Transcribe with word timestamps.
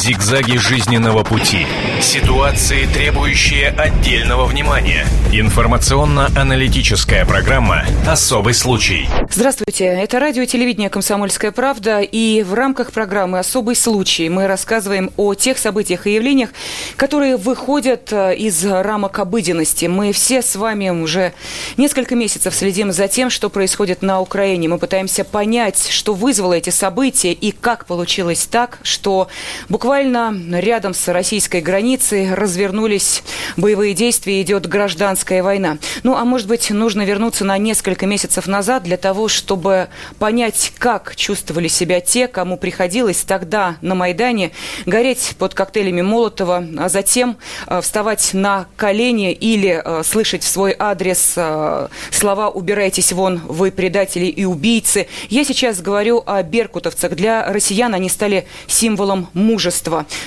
Зигзаги 0.00 0.56
жизненного 0.56 1.24
пути. 1.24 1.66
Ситуации, 2.00 2.86
требующие 2.86 3.68
отдельного 3.68 4.46
внимания. 4.46 5.04
Информационно-аналитическая 5.30 7.26
программа 7.26 7.84
«Особый 8.08 8.54
случай». 8.54 9.06
Здравствуйте, 9.30 9.84
это 9.84 10.18
радио 10.18 10.46
телевидение 10.46 10.88
«Комсомольская 10.88 11.52
правда». 11.52 12.00
И 12.00 12.42
в 12.42 12.54
рамках 12.54 12.92
программы 12.92 13.40
«Особый 13.40 13.76
случай» 13.76 14.30
мы 14.30 14.46
рассказываем 14.46 15.10
о 15.18 15.34
тех 15.34 15.58
событиях 15.58 16.06
и 16.06 16.14
явлениях, 16.14 16.48
которые 16.96 17.36
выходят 17.36 18.10
э, 18.10 18.34
из 18.36 18.64
рамок 18.64 19.18
обыденности. 19.18 19.84
Мы 19.84 20.12
все 20.12 20.40
с 20.40 20.56
вами 20.56 20.88
уже 20.88 21.34
несколько 21.76 22.16
месяцев 22.16 22.54
следим 22.54 22.90
за 22.90 23.06
тем, 23.06 23.28
что 23.28 23.50
происходит 23.50 24.00
на 24.00 24.22
Украине. 24.22 24.66
Мы 24.68 24.78
пытаемся 24.78 25.24
понять, 25.24 25.88
что 25.90 26.14
вызвало 26.14 26.54
эти 26.54 26.70
события 26.70 27.34
и 27.34 27.52
как 27.52 27.84
получилось 27.84 28.48
так, 28.50 28.78
что 28.82 29.28
буквально 29.68 29.89
рядом 29.92 30.94
с 30.94 31.08
российской 31.08 31.60
границей 31.60 32.32
развернулись 32.32 33.22
боевые 33.56 33.92
действия, 33.94 34.40
идет 34.40 34.66
гражданская 34.66 35.42
война. 35.42 35.78
Ну, 36.04 36.16
а 36.16 36.24
может 36.24 36.46
быть, 36.46 36.70
нужно 36.70 37.02
вернуться 37.02 37.44
на 37.44 37.58
несколько 37.58 38.06
месяцев 38.06 38.46
назад 38.46 38.84
для 38.84 38.96
того, 38.96 39.26
чтобы 39.28 39.88
понять, 40.18 40.72
как 40.78 41.16
чувствовали 41.16 41.66
себя 41.66 42.00
те, 42.00 42.28
кому 42.28 42.56
приходилось 42.56 43.22
тогда 43.22 43.78
на 43.80 43.94
Майдане 43.94 44.52
гореть 44.86 45.34
под 45.38 45.54
коктейлями 45.54 46.02
Молотова, 46.02 46.64
а 46.78 46.88
затем 46.88 47.36
э, 47.66 47.80
вставать 47.80 48.30
на 48.32 48.66
колени 48.76 49.32
или 49.32 49.82
э, 49.84 50.02
слышать 50.04 50.44
в 50.44 50.46
свой 50.46 50.74
адрес 50.78 51.34
э, 51.36 51.88
слова 52.10 52.48
«убирайтесь 52.48 53.12
вон, 53.12 53.40
вы 53.44 53.72
предатели 53.72 54.26
и 54.26 54.44
убийцы». 54.44 55.08
Я 55.28 55.44
сейчас 55.44 55.80
говорю 55.80 56.22
о 56.26 56.42
беркутовцах. 56.42 57.16
Для 57.16 57.52
россиян 57.52 57.92
они 57.94 58.08
стали 58.08 58.46
символом 58.68 59.28
мужества. 59.34 59.79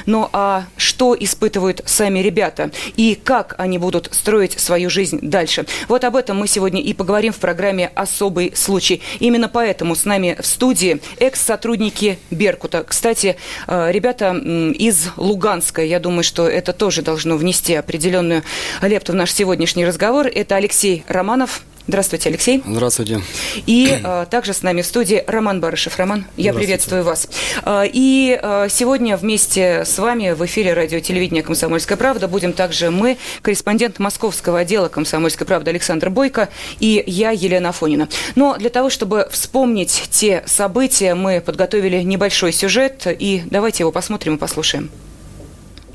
Но 0.06 0.30
а 0.34 0.66
что 0.78 1.16
испытывают 1.20 1.82
сами 1.86 2.20
ребята? 2.20 2.72
И 2.96 3.16
как 3.16 3.56
они 3.58 3.78
будут 3.78 4.10
строить 4.12 4.60
свою 4.60 4.90
жизнь 4.90 5.20
дальше? 5.22 5.66
Вот 5.88 6.04
об 6.04 6.16
этом 6.16 6.38
мы 6.38 6.48
сегодня 6.48 6.82
и 6.82 6.94
поговорим 6.94 7.34
в 7.34 7.38
программе 7.38 7.92
«Особый 7.96 8.56
случай». 8.56 9.02
Именно 9.20 9.50
поэтому 9.50 9.96
с 9.96 10.06
нами 10.06 10.38
в 10.40 10.46
студии 10.46 11.02
экс-сотрудники 11.20 12.20
Беркута. 12.32 12.84
Кстати, 12.84 13.38
ребята 13.68 14.36
из 14.36 15.10
Луганска, 15.18 15.84
я 15.84 16.00
думаю, 16.00 16.24
что 16.24 16.48
это 16.48 16.74
тоже 16.74 17.02
должно 17.02 17.38
внести 17.38 17.74
определенную 17.76 18.44
лепту 18.82 19.14
в 19.14 19.16
наш 19.16 19.32
сегодняшний 19.32 19.86
разговор. 19.86 20.28
Это 20.28 20.56
Алексей 20.56 21.04
Романов, 21.08 21.62
Здравствуйте, 21.86 22.30
Алексей. 22.30 22.64
Здравствуйте. 22.66 23.22
И 23.66 24.00
э, 24.02 24.26
также 24.30 24.54
с 24.54 24.64
нами 24.64 24.82
в 24.82 24.86
студии 24.86 25.22
Роман 25.28 25.60
Барышев. 25.60 25.98
Роман, 25.98 26.24
я 26.38 26.54
приветствую 26.54 27.04
вас. 27.04 27.28
Э, 27.66 27.84
и 27.86 28.40
э, 28.42 28.68
сегодня 28.70 29.18
вместе 29.18 29.84
с 29.84 29.98
вами 29.98 30.32
в 30.32 30.46
эфире 30.46 30.74
радио 30.74 31.02
телевидения 31.02 31.44
«Комсомольская 31.44 31.98
правда» 31.98 32.30
будем 32.30 32.54
также 32.54 32.90
мы, 32.90 33.18
корреспондент 33.42 34.00
московского 34.00 34.60
отдела 34.60 34.88
«Комсомольской 34.88 35.46
правды» 35.46 35.72
Александр 35.72 36.10
Бойко 36.10 36.48
и 36.80 37.04
я, 37.06 37.32
Елена 37.32 37.70
Афонина. 37.70 38.08
Но 38.36 38.56
для 38.58 38.70
того, 38.70 38.90
чтобы 38.90 39.28
вспомнить 39.30 40.04
те 40.10 40.44
события, 40.46 41.16
мы 41.16 41.42
подготовили 41.42 42.02
небольшой 42.02 42.54
сюжет, 42.54 43.08
и 43.08 43.44
давайте 43.52 43.84
его 43.84 43.92
посмотрим 43.92 44.36
и 44.36 44.38
послушаем. 44.38 44.90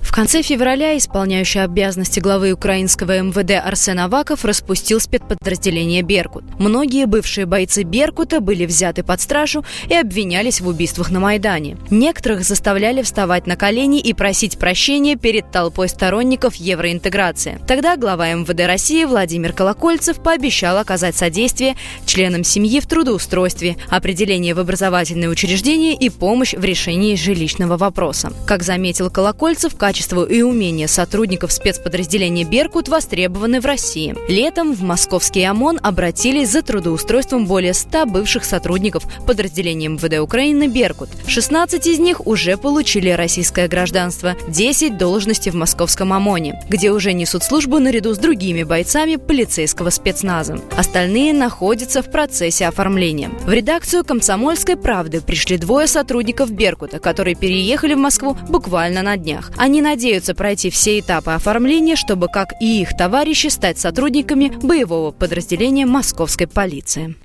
В 0.03 0.13
конце 0.19 0.43
февраля 0.43 0.97
исполняющий 0.97 1.61
обязанности 1.61 2.19
главы 2.19 2.51
украинского 2.51 3.21
МВД 3.21 3.63
Арсен 3.65 4.01
Аваков 4.01 4.45
распустил 4.45 4.99
спецподразделение 4.99 6.03
«Беркут». 6.03 6.43
Многие 6.59 7.07
бывшие 7.07 7.47
бойцы 7.47 7.85
«Беркута» 7.85 8.41
были 8.41 8.67
взяты 8.67 9.05
под 9.05 9.21
стражу 9.21 9.65
и 9.89 9.95
обвинялись 9.95 10.61
в 10.61 10.67
убийствах 10.67 11.11
на 11.11 11.21
Майдане. 11.21 11.77
Некоторых 11.91 12.43
заставляли 12.43 13.03
вставать 13.03 13.47
на 13.47 13.55
колени 13.55 14.01
и 14.01 14.13
просить 14.13 14.59
прощения 14.59 15.15
перед 15.15 15.53
толпой 15.53 15.89
сторонников 15.89 16.57
евроинтеграции. 16.57 17.61
Тогда 17.69 17.97
глава 17.97 18.33
МВД 18.33 18.67
России 18.67 19.05
Владимир 19.05 19.53
Колокольцев 19.53 20.21
пообещал 20.21 20.79
оказать 20.79 21.15
содействие 21.17 21.77
членам 22.07 22.43
семьи 22.43 22.81
в 22.81 22.87
трудоустройстве, 22.87 23.77
определение 23.89 24.55
в 24.55 24.59
образовательные 24.59 25.29
учреждения 25.29 25.95
и 25.95 26.09
помощь 26.09 26.55
в 26.55 26.65
решении 26.65 27.15
жилищного 27.15 27.77
вопроса. 27.77 28.33
Как 28.47 28.65
заметил 28.65 29.11
Колокольцев, 29.11 29.77
качество 29.77 29.98
качество 29.99 30.25
и 30.25 30.43
умения 30.43 30.87
сотрудников 30.87 31.51
спецподразделения 31.51 32.45
«Беркут» 32.45 32.87
востребованы 32.87 33.61
в 33.61 33.67
России. 33.67 34.15
Летом 34.29 34.73
в 34.73 34.81
московский 34.81 35.43
ОМОН 35.43 35.81
обратились 35.83 36.51
за 36.51 36.63
трудоустройством 36.63 37.47
более 37.47 37.75
100 37.75 38.07
бывших 38.07 38.45
сотрудников 38.45 39.03
подразделения 39.27 39.89
МВД 39.89 40.21
Украины 40.21 40.69
«Беркут». 40.69 41.09
16 41.27 41.85
из 41.89 41.99
них 41.99 42.25
уже 42.29 42.57
получили 42.57 43.11
российское 43.11 43.67
гражданство, 43.67 44.37
10– 44.47 44.97
должности 44.99 45.51
в 45.51 45.57
московском 45.57 46.13
ОМОНе, 46.13 46.63
где 46.69 46.93
уже 46.93 47.13
несут 47.13 47.43
службу 47.43 47.81
наряду 47.81 48.15
с 48.15 48.19
другими 48.19 48.63
бойцами 48.63 49.17
полицейского 49.17 49.91
спецназа. 49.91 50.61
Остальные 50.77 51.33
находятся 51.33 52.05
в 52.05 52.11
процессе 52.13 52.67
оформления. 52.67 53.31
В 53.45 53.51
редакцию 53.51 54.05
«Комсомольской 54.05 54.77
правды» 54.77 55.21
пришли 55.21 55.57
двое 55.57 55.89
сотрудников 55.89 56.53
«Беркута», 56.53 57.01
которые 57.01 57.35
переехали 57.35 57.95
в 57.95 57.99
Москву 57.99 58.37
буквально 58.49 59.03
на 59.03 59.17
днях. 59.17 59.51
Они 59.57 59.78
надеются 59.81 60.35
пройти 60.35 60.71
все 60.71 61.01
этапы 61.01 61.33
оформления, 61.33 61.97
чтобы, 61.97 62.29
как 62.29 62.53
и 62.61 62.83
их 62.83 62.97
товарищи, 62.97 63.49
стать 63.49 63.79
сотрудниками 63.79 64.49
боевого 64.49 65.11
подразделения 65.11 65.87
московской 65.87 66.47
полиции. 66.47 67.17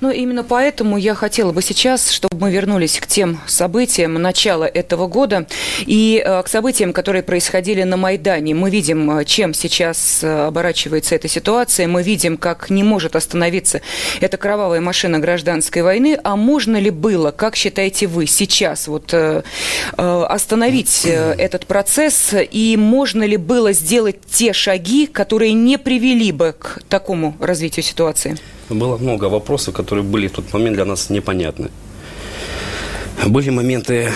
Ну, 0.00 0.10
именно 0.10 0.42
поэтому 0.42 0.96
я 0.96 1.14
хотела 1.14 1.52
бы 1.52 1.62
сейчас, 1.62 2.10
чтобы 2.10 2.36
мы 2.38 2.50
вернулись 2.50 2.98
к 2.98 3.06
тем 3.06 3.40
событиям 3.46 4.14
начала 4.14 4.64
этого 4.64 5.06
года 5.06 5.46
и 5.80 6.22
э, 6.24 6.42
к 6.42 6.48
событиям, 6.48 6.92
которые 6.92 7.22
происходили 7.22 7.82
на 7.82 7.96
Майдане. 7.96 8.54
Мы 8.54 8.70
видим, 8.70 9.18
э, 9.18 9.24
чем 9.24 9.54
сейчас 9.54 10.20
э, 10.22 10.46
оборачивается 10.46 11.14
эта 11.14 11.28
ситуация. 11.28 11.86
Мы 11.86 12.02
видим, 12.02 12.36
как 12.36 12.70
не 12.70 12.82
может 12.82 13.16
остановиться 13.16 13.80
эта 14.20 14.36
кровавая 14.36 14.80
машина 14.80 15.18
гражданской 15.18 15.82
войны. 15.82 16.18
А 16.24 16.36
можно 16.36 16.76
ли 16.78 16.90
было, 16.90 17.30
как 17.30 17.56
считаете 17.56 18.06
вы, 18.06 18.26
сейчас 18.26 18.88
вот 18.88 19.14
остановить 19.96 21.04
этот 21.04 21.66
процесс? 21.66 22.34
И 22.50 22.76
можно 22.76 23.22
ли 23.24 23.36
было 23.36 23.72
сделать 23.72 24.16
те 24.30 24.52
шаги, 24.52 25.06
которые 25.06 25.52
не 25.52 25.78
привели 25.78 26.32
бы 26.32 26.54
к 26.58 26.82
такому 26.88 27.36
развитию 27.40 27.84
ситуации? 27.84 28.36
Было 28.74 28.96
много 28.98 29.26
вопросов, 29.26 29.74
которые 29.74 30.04
были 30.04 30.28
в 30.28 30.32
тот 30.32 30.52
момент 30.52 30.76
для 30.76 30.84
нас 30.84 31.10
непонятны. 31.10 31.70
Были 33.26 33.50
моменты, 33.50 34.10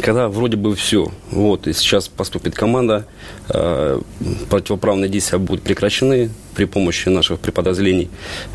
когда 0.00 0.28
вроде 0.28 0.56
бы 0.56 0.74
все. 0.74 1.12
Вот, 1.30 1.66
и 1.66 1.72
сейчас 1.72 2.08
поступит 2.08 2.54
команда, 2.54 3.06
э, 3.48 4.00
противоправные 4.48 5.08
действия 5.08 5.38
будут 5.38 5.62
прекращены 5.62 6.30
при 6.54 6.64
помощи 6.64 7.08
наших 7.08 7.38
преподразделений, 7.40 8.08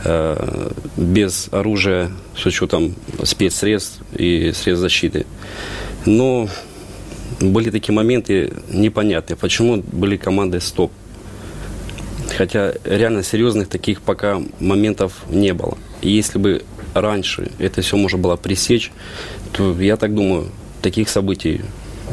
э, 0.03 0.71
без 0.97 1.49
оружия, 1.51 2.11
с 2.35 2.45
учетом 2.45 2.95
спецсредств 3.23 3.99
и 4.17 4.51
средств 4.53 4.81
защиты. 4.81 5.25
Но 6.05 6.49
были 7.39 7.69
такие 7.69 7.93
моменты 7.93 8.53
непонятные, 8.71 9.37
почему 9.37 9.77
были 9.77 10.17
команды 10.17 10.59
«стоп». 10.61 10.91
Хотя 12.37 12.73
реально 12.83 13.23
серьезных 13.23 13.69
таких 13.69 14.01
пока 14.01 14.41
моментов 14.59 15.13
не 15.29 15.53
было. 15.53 15.77
И 16.01 16.09
если 16.09 16.37
бы 16.37 16.63
раньше 16.93 17.51
это 17.59 17.81
все 17.81 17.97
можно 17.97 18.17
было 18.17 18.35
пресечь, 18.35 18.91
то 19.51 19.79
я 19.79 19.97
так 19.97 20.13
думаю, 20.13 20.49
таких 20.81 21.09
событий 21.09 21.61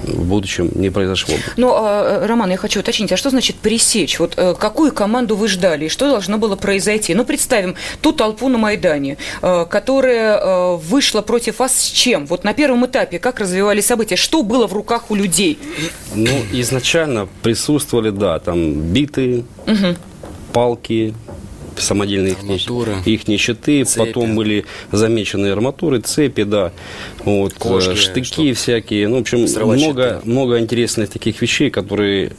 в 0.05 0.25
будущем 0.25 0.71
не 0.75 0.91
произошло 0.91 1.35
бы. 1.35 1.43
Ну, 1.57 1.73
а, 1.75 2.27
Роман, 2.27 2.51
я 2.51 2.57
хочу 2.57 2.81
уточнить, 2.81 3.13
а 3.13 3.17
что 3.17 3.31
значит 3.31 3.57
пресечь? 3.57 4.19
Вот 4.19 4.35
э, 4.37 4.55
какую 4.59 4.93
команду 4.93 5.37
вы 5.37 5.49
ждали 5.49 5.87
и 5.87 5.89
что 5.89 6.09
должно 6.09 6.39
было 6.39 6.57
произойти? 6.57 7.15
Ну, 7.15 7.25
представим 7.25 7.77
ту 8.01 8.13
толпу 8.13 8.49
на 8.49 8.59
Майдане, 8.59 9.19
э, 9.43 9.67
которая 9.69 10.39
э, 10.39 10.77
вышла 10.77 11.21
против 11.21 11.59
вас 11.59 11.79
с 11.79 11.85
чем? 11.85 12.27
Вот 12.27 12.45
на 12.45 12.55
первом 12.55 12.87
этапе 12.87 13.19
как 13.19 13.41
развивались 13.41 13.87
события? 13.87 14.17
Что 14.17 14.43
было 14.43 14.67
в 14.67 14.73
руках 14.73 15.11
у 15.11 15.15
людей? 15.15 15.59
Ну, 16.15 16.31
изначально 16.53 17.29
присутствовали, 17.43 18.11
да, 18.11 18.39
там 18.39 18.73
биты, 18.93 19.45
угу. 19.67 19.97
Палки, 20.53 21.15
самодельные 21.77 22.33
их, 22.33 23.27
их 23.27 23.41
щиты, 23.41 23.85
цепи. 23.85 23.99
потом 23.99 24.35
были 24.35 24.65
замечены 24.91 25.49
арматуры, 25.49 26.01
цепи, 26.01 26.45
да, 26.45 26.73
вот, 27.25 27.55
Кошки, 27.55 27.95
штыки 27.95 28.25
что? 28.27 28.55
всякие, 28.55 29.09
ну, 29.09 29.17
в 29.17 29.21
общем, 29.21 29.41
много, 29.41 30.21
много 30.25 30.59
интересных 30.59 31.11
таких 31.11 31.41
вещей, 31.41 31.71
которые 31.71 32.33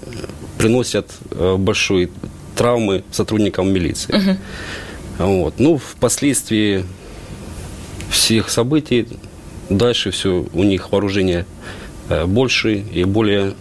приносят 0.58 1.12
э, 1.32 1.56
большие 1.58 2.10
травмы 2.56 3.04
сотрудникам 3.12 3.72
милиции. 3.72 4.16
Угу. 4.16 4.38
Вот. 5.26 5.56
Ну, 5.58 5.78
впоследствии 5.78 6.86
всех 8.10 8.50
событий 8.50 9.08
дальше 9.70 10.12
все 10.12 10.46
у 10.54 10.64
них 10.64 10.92
вооружение 10.92 11.46
э, 12.10 12.26
больше 12.26 12.76
и 12.76 13.04
более 13.04 13.54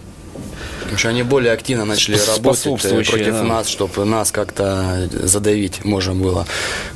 Потому 0.93 0.99
что 0.99 1.09
они 1.09 1.23
более 1.23 1.53
активно 1.53 1.87
начали 1.87 2.19
работать 2.19 2.85
э, 2.85 3.03
против 3.03 3.33
да. 3.33 3.43
нас, 3.45 3.67
чтобы 3.67 4.05
нас 4.05 4.31
как-то 4.31 5.09
задавить 5.11 5.87
можно 5.87 6.15
было. 6.15 6.47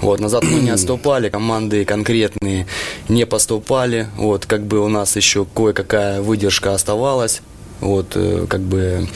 Вот, 0.03 0.21
назад 0.21 0.45
мы 0.45 0.61
не 0.61 0.69
отступали, 0.75 1.31
команды 1.31 1.87
конкретные 1.87 2.67
не 3.09 3.25
поступали. 3.25 4.09
Вот, 4.19 4.45
как 4.45 4.67
бы 4.67 4.81
у 4.81 4.89
нас 4.89 5.17
еще 5.17 5.47
кое-какая 5.47 6.21
выдержка 6.21 6.75
оставалась. 6.75 7.41
Вот, 7.81 8.13
э, 8.17 8.45
как 8.47 8.61
бы... 8.61 9.09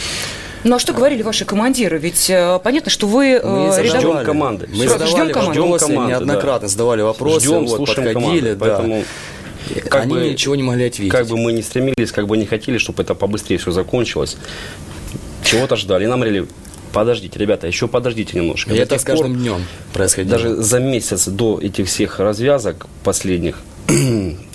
Ну 0.64 0.76
а 0.76 0.78
что 0.78 0.94
говорили 0.94 1.20
ваши 1.20 1.44
командиры? 1.44 1.98
Ведь 1.98 2.30
э, 2.30 2.58
понятно, 2.64 2.90
что 2.90 3.06
вы 3.06 3.38
мы 3.44 3.68
э, 3.68 3.84
ждем 3.84 4.24
команды. 4.24 4.66
Мы 4.72 4.88
задавали 4.88 5.30
ждем 5.30 5.44
вопросы, 5.44 5.86
команды, 5.88 6.12
неоднократно 6.12 6.68
да. 6.68 6.68
задавали 6.68 7.02
вопросы, 7.02 7.46
ждем, 7.46 7.66
вот, 7.66 7.80
подходили, 7.80 8.14
команды, 8.14 8.54
да. 8.56 8.66
Поэтому 8.66 9.04
как 9.75 10.02
Они 10.02 10.14
бы, 10.14 10.28
ничего 10.28 10.56
не 10.56 10.62
могли 10.62 10.87
ответить. 10.87 11.12
Как 11.12 11.26
бы 11.26 11.37
мы 11.37 11.52
не 11.52 11.62
стремились, 11.62 12.12
как 12.12 12.26
бы 12.26 12.37
не 12.37 12.46
хотели, 12.46 12.78
чтобы 12.78 13.02
это 13.02 13.14
побыстрее 13.14 13.58
все 13.58 13.70
закончилось. 13.70 14.37
Чего-то 15.44 15.76
ждали. 15.76 16.05
И 16.05 16.06
нам 16.06 16.20
говорили, 16.20 16.46
подождите, 16.93 17.38
ребята, 17.38 17.67
еще 17.67 17.88
подождите 17.88 18.37
немножко. 18.37 18.72
И 18.72 18.76
это 18.76 18.99
с 18.99 19.05
каждым 19.05 19.32
пор, 19.32 19.40
днем 19.40 19.64
происходило. 19.93 20.37
Даже 20.37 20.56
за 20.56 20.81
месяц 20.81 21.28
до 21.28 21.58
этих 21.61 21.87
всех 21.87 22.19
развязок 22.19 22.87
последних 23.02 23.61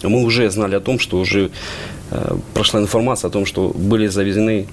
мы 0.03 0.23
уже 0.23 0.49
знали 0.49 0.75
о 0.75 0.79
том, 0.79 0.99
что 0.99 1.17
уже 1.17 1.51
э, 2.11 2.37
прошла 2.53 2.79
информация 2.79 3.29
о 3.29 3.31
том, 3.31 3.45
что 3.45 3.69
были 3.69 4.07
завезены, 4.07 4.67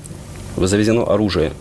завезено 0.57 1.05
оружие 1.05 1.53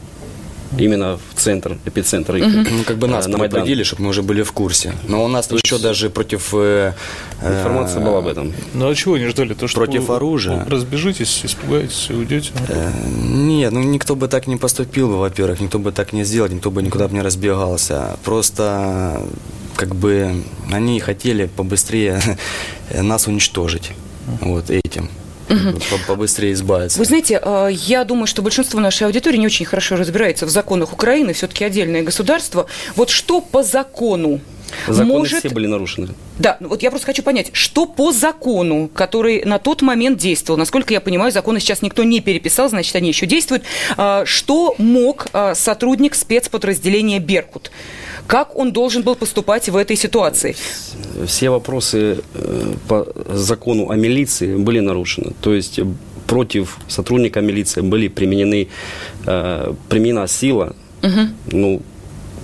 именно 0.77 1.17
в 1.17 1.39
центр, 1.39 1.77
эпицентр. 1.85 2.35
Угу. 2.35 2.45
Ну, 2.45 2.83
как 2.85 2.97
бы 2.97 3.07
нас 3.07 3.27
э, 3.27 3.29
на 3.29 3.37
предупредили, 3.37 3.83
чтобы 3.83 4.03
мы 4.03 4.09
уже 4.09 4.21
были 4.21 4.43
в 4.43 4.51
курсе. 4.51 4.93
Но 5.07 5.23
у 5.23 5.27
нас 5.27 5.47
То 5.47 5.55
еще 5.55 5.77
даже 5.77 6.09
против... 6.09 6.53
Э, 6.53 6.93
э, 7.41 7.59
информация 7.59 8.03
была 8.03 8.19
об 8.19 8.27
этом. 8.27 8.53
Ну, 8.73 8.89
а 8.89 8.95
чего 8.95 9.17
не 9.17 9.27
ждали? 9.27 9.53
То, 9.53 9.67
что 9.67 9.79
против 9.79 10.07
вы, 10.07 10.15
оружия. 10.15 10.65
Разбежитесь, 10.69 11.41
испугаетесь 11.43 12.07
и 12.09 12.13
уйдете? 12.13 12.51
Э, 12.67 12.91
нет, 13.07 13.71
ну 13.71 13.81
никто 13.81 14.15
бы 14.15 14.27
так 14.27 14.47
не 14.47 14.57
поступил, 14.57 15.17
во-первых, 15.17 15.59
никто 15.59 15.79
бы 15.79 15.91
так 15.91 16.13
не 16.13 16.23
сделал, 16.23 16.49
никто 16.49 16.71
бы 16.71 16.81
никуда 16.81 17.07
бы 17.07 17.13
не 17.13 17.21
разбегался. 17.21 18.17
Просто 18.23 19.21
как 19.75 19.95
бы 19.95 20.43
они 20.71 20.99
хотели 20.99 21.47
побыстрее 21.47 22.21
нас 22.93 23.27
уничтожить 23.27 23.91
вот 24.41 24.69
этим 24.69 25.09
угу. 25.51 25.79
побыстрее 26.07 26.53
избавиться. 26.53 26.97
Вы 26.99 27.05
знаете, 27.05 27.39
а, 27.41 27.67
я 27.67 28.03
думаю, 28.03 28.27
что 28.27 28.41
большинство 28.41 28.79
нашей 28.79 29.07
аудитории 29.07 29.37
не 29.37 29.45
очень 29.45 29.65
хорошо 29.65 29.95
разбирается 29.95 30.45
в 30.45 30.49
законах 30.49 30.93
Украины, 30.93 31.33
все-таки 31.33 31.63
отдельное 31.63 32.03
государство. 32.03 32.67
Вот 32.95 33.09
что 33.09 33.41
по 33.41 33.63
закону 33.63 34.41
Законы 34.87 35.19
может... 35.19 35.39
все 35.39 35.49
были 35.49 35.67
нарушены. 35.67 36.09
Да, 36.39 36.57
ну 36.59 36.69
вот 36.69 36.81
я 36.81 36.89
просто 36.89 37.05
хочу 37.05 37.23
понять, 37.23 37.49
что 37.53 37.85
по 37.85 38.11
закону, 38.11 38.89
который 38.93 39.43
на 39.43 39.59
тот 39.59 39.81
момент 39.81 40.17
действовал, 40.17 40.57
насколько 40.57 40.93
я 40.93 41.01
понимаю, 41.01 41.31
законы 41.31 41.59
сейчас 41.59 41.81
никто 41.81 42.03
не 42.03 42.21
переписал, 42.21 42.69
значит, 42.69 42.95
они 42.95 43.09
еще 43.09 43.25
действуют, 43.25 43.63
а, 43.97 44.25
что 44.25 44.75
мог 44.77 45.27
а, 45.33 45.55
сотрудник 45.55 46.15
спецподразделения 46.15 47.19
«Беркут»? 47.19 47.71
Как 48.27 48.55
он 48.55 48.71
должен 48.71 49.03
был 49.03 49.15
поступать 49.15 49.69
в 49.69 49.75
этой 49.75 49.95
ситуации? 49.95 50.55
Все 51.25 51.49
вопросы 51.49 52.17
э, 52.33 52.73
по 52.87 53.07
закону 53.33 53.89
о 53.89 53.95
милиции 53.95 54.55
были 54.55 54.79
нарушены. 54.79 55.33
То 55.41 55.53
есть 55.53 55.79
против 56.27 56.77
сотрудника 56.87 57.41
милиции 57.41 57.81
были 57.81 58.07
применены, 58.07 58.67
э, 59.25 59.73
применена 59.89 60.27
сила, 60.27 60.75
угу. 61.03 61.27
ну, 61.51 61.81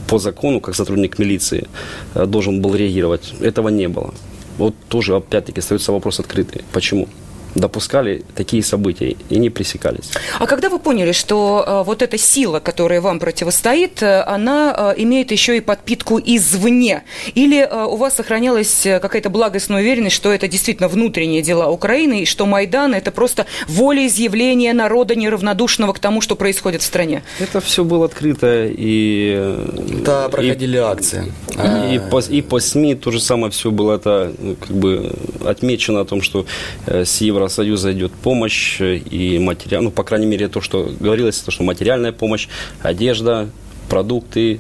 по 0.07 0.19
закону, 0.19 0.59
как 0.59 0.75
сотрудник 0.75 1.19
милиции, 1.19 1.67
э, 2.15 2.25
должен 2.25 2.61
был 2.61 2.75
реагировать. 2.75 3.33
Этого 3.41 3.69
не 3.69 3.87
было. 3.87 4.13
Вот 4.57 4.75
тоже, 4.89 5.15
опять-таки, 5.15 5.59
остается 5.59 5.91
вопрос 5.91 6.19
открытый. 6.19 6.63
Почему? 6.71 7.07
Допускали 7.55 8.23
такие 8.35 8.63
события 8.63 9.15
и 9.29 9.37
не 9.37 9.49
пресекались. 9.49 10.11
А 10.39 10.45
когда 10.47 10.69
вы 10.69 10.79
поняли, 10.79 11.11
что 11.11 11.63
э, 11.65 11.83
вот 11.83 12.01
эта 12.01 12.17
сила, 12.17 12.59
которая 12.59 13.01
вам 13.01 13.19
противостоит, 13.19 14.01
э, 14.01 14.21
она 14.21 14.93
э, 14.97 15.01
имеет 15.01 15.31
еще 15.31 15.57
и 15.57 15.59
подпитку 15.59 16.19
извне? 16.23 17.03
Или 17.35 17.59
э, 17.59 17.85
у 17.85 17.95
вас 17.95 18.15
сохранялась 18.15 18.81
какая-то 18.83 19.29
благостная 19.29 19.81
уверенность, 19.81 20.15
что 20.15 20.31
это 20.31 20.47
действительно 20.47 20.87
внутренние 20.87 21.41
дела 21.41 21.69
Украины, 21.69 22.21
и 22.21 22.25
что 22.25 22.45
Майдан– 22.45 22.93
это 22.95 23.11
просто 23.11 23.45
волеизъявление 23.67 24.73
народа, 24.73 25.15
неравнодушного 25.15 25.93
к 25.93 25.99
тому, 25.99 26.21
что 26.21 26.35
происходит 26.35 26.81
в 26.81 26.85
стране? 26.85 27.23
Это 27.39 27.61
все 27.61 27.83
было 27.83 28.05
открыто, 28.05 28.65
и... 28.67 29.55
Да, 30.03 30.29
проходили 30.29 30.77
и, 30.77 30.79
акции. 30.79 31.33
И, 31.49 31.55
а... 31.57 31.93
и, 31.93 31.99
по, 31.99 32.19
и 32.19 32.41
по 32.41 32.59
СМИ 32.59 32.95
то 32.95 33.11
же 33.11 33.19
самое 33.19 33.51
все 33.51 33.71
было 33.71 33.95
это, 33.95 34.33
ну, 34.37 34.55
как 34.55 34.75
бы 34.75 35.13
отмечено 35.45 36.01
о 36.01 36.05
том, 36.05 36.21
что 36.21 36.45
э, 36.85 37.05
с 37.05 37.21
Евро 37.21 37.36
Евросоюза 37.37 37.93
идет 37.93 38.11
помощь 38.11 38.81
и 38.81 39.39
материал, 39.39 39.83
ну, 39.83 39.91
по 39.91 40.03
крайней 40.03 40.25
мере, 40.25 40.47
то, 40.47 40.59
что 40.59 40.91
говорилось, 40.99 41.37
то, 41.39 41.51
что 41.51 41.63
материальная 41.63 42.11
помощь, 42.11 42.47
одежда, 42.81 43.49
продукты, 43.89 44.59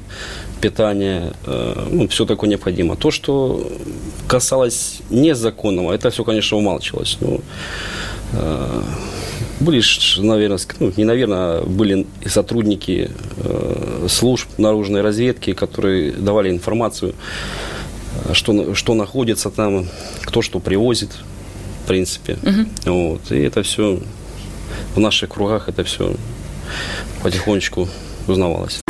питание, 0.61 1.33
э, 1.45 1.87
ну, 1.91 2.07
все 2.07 2.25
такое 2.25 2.49
необходимо. 2.49 2.95
То, 2.95 3.11
что 3.11 3.67
касалось 4.27 4.99
незаконного, 5.09 5.93
это 5.93 6.09
все, 6.11 6.23
конечно, 6.23 6.57
умалчивалось. 6.57 7.17
Ну, 7.19 7.41
э, 8.33 8.81
были, 9.59 9.81
наверное, 10.17 10.59
ну, 10.79 10.93
не 10.95 11.03
наверное, 11.03 11.61
были 11.61 12.05
и 12.21 12.29
сотрудники 12.29 13.09
э, 13.37 14.07
служб 14.07 14.47
наружной 14.57 15.01
разведки, 15.01 15.53
которые 15.53 16.11
давали 16.11 16.49
информацию, 16.51 17.15
что, 18.33 18.75
что 18.75 18.93
находится 18.93 19.49
там, 19.49 19.87
кто 20.21 20.41
что 20.41 20.59
привозит, 20.59 21.09
в 21.87 21.89
принципе. 21.89 22.33
Угу. 22.43 22.91
Вот. 22.91 23.31
И 23.31 23.39
это 23.39 23.63
все 23.63 24.01
в 24.93 24.99
наших 24.99 25.29
кругах, 25.29 25.69
это 25.69 25.85
все 25.85 26.13
потихонечку 27.23 27.87
узнавалось. 28.27 28.81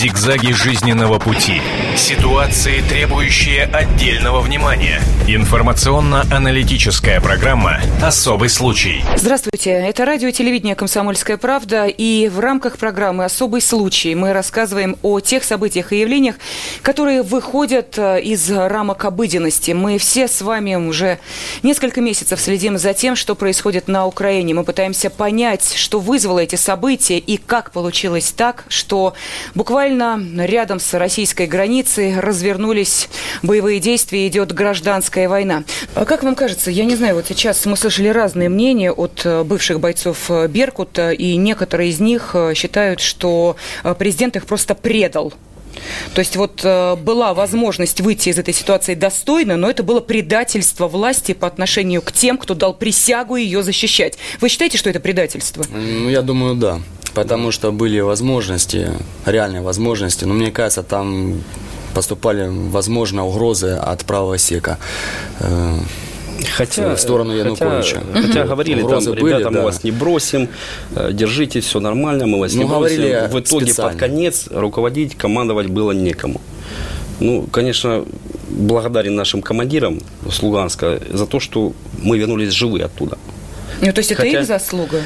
Зигзаги 0.00 0.52
жизненного 0.52 1.18
пути. 1.18 1.60
Ситуации, 1.94 2.80
требующие 2.80 3.64
отдельного 3.64 4.40
внимания. 4.40 4.98
Информационно-аналитическая 5.28 7.20
программа 7.20 7.82
«Особый 8.02 8.48
случай». 8.48 9.04
Здравствуйте, 9.14 9.72
это 9.72 10.06
радио 10.06 10.28
и 10.28 10.32
телевидение 10.32 10.74
«Комсомольская 10.74 11.36
правда». 11.36 11.86
И 11.86 12.30
в 12.30 12.40
рамках 12.40 12.78
программы 12.78 13.26
«Особый 13.26 13.60
случай» 13.60 14.14
мы 14.14 14.32
рассказываем 14.32 14.96
о 15.02 15.20
тех 15.20 15.44
событиях 15.44 15.92
и 15.92 16.00
явлениях, 16.00 16.36
которые 16.80 17.22
выходят 17.22 17.98
э, 17.98 18.22
из 18.22 18.50
рамок 18.50 19.04
обыденности. 19.04 19.72
Мы 19.72 19.98
все 19.98 20.28
с 20.28 20.40
вами 20.40 20.76
уже 20.76 21.18
несколько 21.62 22.00
месяцев 22.00 22.40
следим 22.40 22.78
за 22.78 22.94
тем, 22.94 23.16
что 23.16 23.34
происходит 23.34 23.86
на 23.86 24.06
Украине. 24.06 24.54
Мы 24.54 24.64
пытаемся 24.64 25.10
понять, 25.10 25.74
что 25.76 26.00
вызвало 26.00 26.38
эти 26.38 26.56
события 26.56 27.18
и 27.18 27.36
как 27.36 27.70
получилось 27.70 28.32
так, 28.34 28.64
что 28.68 29.12
буквально 29.54 29.89
Буквально 29.90 30.46
рядом 30.46 30.78
с 30.78 30.94
российской 30.94 31.48
границей 31.48 32.20
развернулись 32.20 33.08
боевые 33.42 33.80
действия, 33.80 34.28
идет 34.28 34.52
гражданская 34.52 35.28
война. 35.28 35.64
А 35.96 36.04
как 36.04 36.22
вам 36.22 36.36
кажется, 36.36 36.70
я 36.70 36.84
не 36.84 36.94
знаю, 36.94 37.16
вот 37.16 37.26
сейчас 37.26 37.66
мы 37.66 37.76
слышали 37.76 38.06
разные 38.06 38.48
мнения 38.48 38.92
от 38.92 39.22
э, 39.24 39.42
бывших 39.42 39.80
бойцов 39.80 40.30
э, 40.30 40.46
Беркута, 40.46 41.10
и 41.10 41.34
некоторые 41.34 41.90
из 41.90 41.98
них 41.98 42.30
э, 42.34 42.54
считают, 42.54 43.00
что 43.00 43.56
президент 43.98 44.36
их 44.36 44.46
просто 44.46 44.76
предал. 44.76 45.34
То 46.14 46.20
есть 46.20 46.36
вот 46.36 46.62
была 46.62 47.32
возможность 47.32 48.00
выйти 48.00 48.28
из 48.28 48.38
этой 48.38 48.52
ситуации 48.54 48.94
достойно, 48.94 49.56
но 49.56 49.70
это 49.70 49.82
было 49.82 50.00
предательство 50.00 50.86
власти 50.86 51.32
по 51.32 51.46
отношению 51.46 52.02
к 52.02 52.12
тем, 52.12 52.38
кто 52.38 52.54
дал 52.54 52.74
присягу 52.74 53.36
ее 53.36 53.62
защищать. 53.62 54.18
Вы 54.40 54.48
считаете, 54.50 54.78
что 54.78 54.90
это 54.90 55.00
предательство? 55.00 55.64
Ну, 55.70 56.08
я 56.08 56.22
думаю, 56.22 56.54
да. 56.54 56.80
Потому 57.14 57.50
что 57.50 57.72
были 57.72 58.00
возможности, 58.00 58.90
реальные 59.26 59.62
возможности, 59.62 60.24
но 60.24 60.34
мне 60.34 60.50
кажется, 60.50 60.82
там 60.82 61.42
поступали, 61.94 62.48
возможно, 62.48 63.26
угрозы 63.26 63.70
от 63.70 64.04
правого 64.04 64.38
сека. 64.38 64.78
Э, 65.40 65.78
хотя, 66.56 66.94
в 66.94 67.00
сторону 67.00 67.32
Януковича. 67.32 68.00
Хотя, 68.12 68.26
хотя 68.26 68.44
говорили, 68.44 68.82
там, 68.82 69.04
были, 69.04 69.20
ребята, 69.20 69.50
мы 69.50 69.56
да. 69.56 69.62
вас 69.64 69.84
не 69.84 69.90
бросим, 69.90 70.48
э, 70.94 71.10
держите, 71.12 71.60
все 71.60 71.80
нормально, 71.80 72.26
мы 72.26 72.38
вас 72.38 72.54
ну, 72.54 72.62
не 72.62 72.68
бросим. 72.68 73.28
В 73.28 73.40
итоге 73.40 73.66
специально. 73.66 73.92
под 73.92 74.00
конец 74.00 74.48
руководить, 74.50 75.16
командовать 75.16 75.66
было 75.66 75.92
некому. 75.92 76.40
Ну, 77.18 77.46
конечно, 77.50 78.04
благодарен 78.48 79.14
нашим 79.14 79.42
командирам 79.42 80.00
с 80.30 80.42
Луганска 80.42 81.00
за 81.12 81.26
то, 81.26 81.40
что 81.40 81.72
мы 82.02 82.18
вернулись 82.18 82.50
живы 82.52 82.80
оттуда. 82.80 83.18
Ну, 83.80 83.92
то 83.92 83.98
есть 83.98 84.12
это 84.12 84.22
Хотя... 84.22 84.40
их 84.40 84.46
заслуга? 84.46 85.00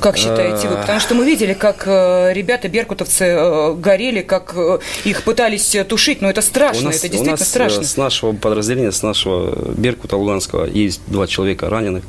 Как 0.00 0.16
считаете 0.16 0.68
вы? 0.68 0.76
Потому 0.76 1.00
что 1.00 1.14
мы 1.14 1.24
видели, 1.24 1.54
как 1.54 1.84
э, 1.86 2.32
ребята, 2.32 2.68
беркутовцы, 2.68 3.24
э, 3.24 3.74
горели, 3.74 4.22
как 4.22 4.52
э, 4.54 4.78
их 5.04 5.22
пытались 5.22 5.76
тушить, 5.88 6.20
но 6.20 6.30
это 6.30 6.42
страшно, 6.42 6.86
нас, 6.86 6.96
это 6.96 7.08
действительно 7.08 7.36
у 7.36 7.38
нас 7.38 7.48
страшно. 7.48 7.84
С 7.84 7.96
нашего 7.96 8.32
подразделения, 8.32 8.92
с 8.92 9.02
нашего 9.02 9.72
Беркута 9.72 10.16
Луганского 10.16 10.66
есть 10.66 11.00
два 11.06 11.26
человека 11.26 11.70
раненых, 11.70 12.04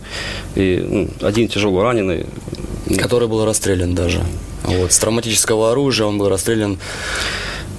и 0.55 0.85
ну, 0.87 1.09
один 1.21 1.47
тяжело 1.47 1.81
раненый. 1.83 2.25
Который 2.97 3.27
был 3.27 3.45
расстрелян 3.45 3.95
даже. 3.95 4.23
Вот, 4.63 4.91
с 4.91 4.99
травматического 4.99 5.71
оружия 5.71 6.07
он 6.07 6.17
был 6.17 6.29
расстрелян 6.29 6.77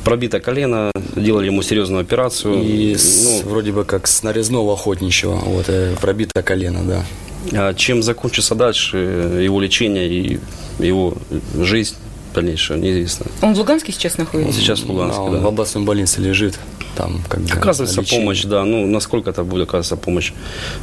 пробито 0.04 0.40
колено, 0.40 0.90
делали 1.16 1.46
ему 1.46 1.62
серьезную 1.62 2.00
операцию. 2.00 2.62
И 2.62 2.92
ну, 2.92 2.98
с, 2.98 3.42
вроде 3.44 3.72
бы 3.72 3.84
как 3.84 4.06
с 4.06 4.22
нарезного 4.22 4.72
охотничьего, 4.72 5.34
вот, 5.34 5.66
пробито 6.00 6.42
колено, 6.42 6.82
да. 6.84 7.04
А 7.52 7.72
чем 7.74 8.02
закончится 8.02 8.54
дальше 8.54 8.96
его 8.96 9.60
лечение 9.60 10.08
и 10.08 10.40
его 10.78 11.14
жизнь 11.58 11.94
дальнейшая, 12.34 12.78
неизвестно. 12.78 13.26
Он 13.42 13.54
в 13.54 13.58
Луганске 13.58 13.90
сейчас 13.92 14.18
находится? 14.18 14.52
Он 14.54 14.60
сейчас 14.60 14.80
в 14.80 14.90
Луганске, 14.90 15.18
а, 15.20 15.22
он 15.24 15.32
да. 15.34 15.38
в 15.40 15.46
областном 15.46 15.84
больнице 15.84 16.20
лежит. 16.20 16.58
там 16.96 17.22
как 17.28 17.40
бы 17.40 17.50
Оказывается 17.50 18.00
лечение. 18.00 18.20
помощь, 18.24 18.42
да. 18.44 18.64
Ну, 18.64 18.86
насколько 18.86 19.30
это 19.30 19.44
будет 19.44 19.68
оказываться 19.68 19.96
помощь? 19.96 20.32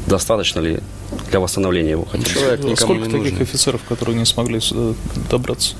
Достаточно 0.07 0.59
ли 0.59 0.79
для 1.29 1.39
восстановления 1.39 1.91
его 1.91 2.05
хотя 2.05 2.23
бы? 2.23 2.29
Человек 2.29 2.59
никому 2.61 2.75
Сколько 2.77 3.01
не 3.05 3.05
таких 3.11 3.31
нужен. 3.31 3.41
офицеров, 3.41 3.81
которые 3.87 4.17
не 4.17 4.25
смогли 4.25 4.59
сюда 4.59 4.95
добраться? 5.29 5.75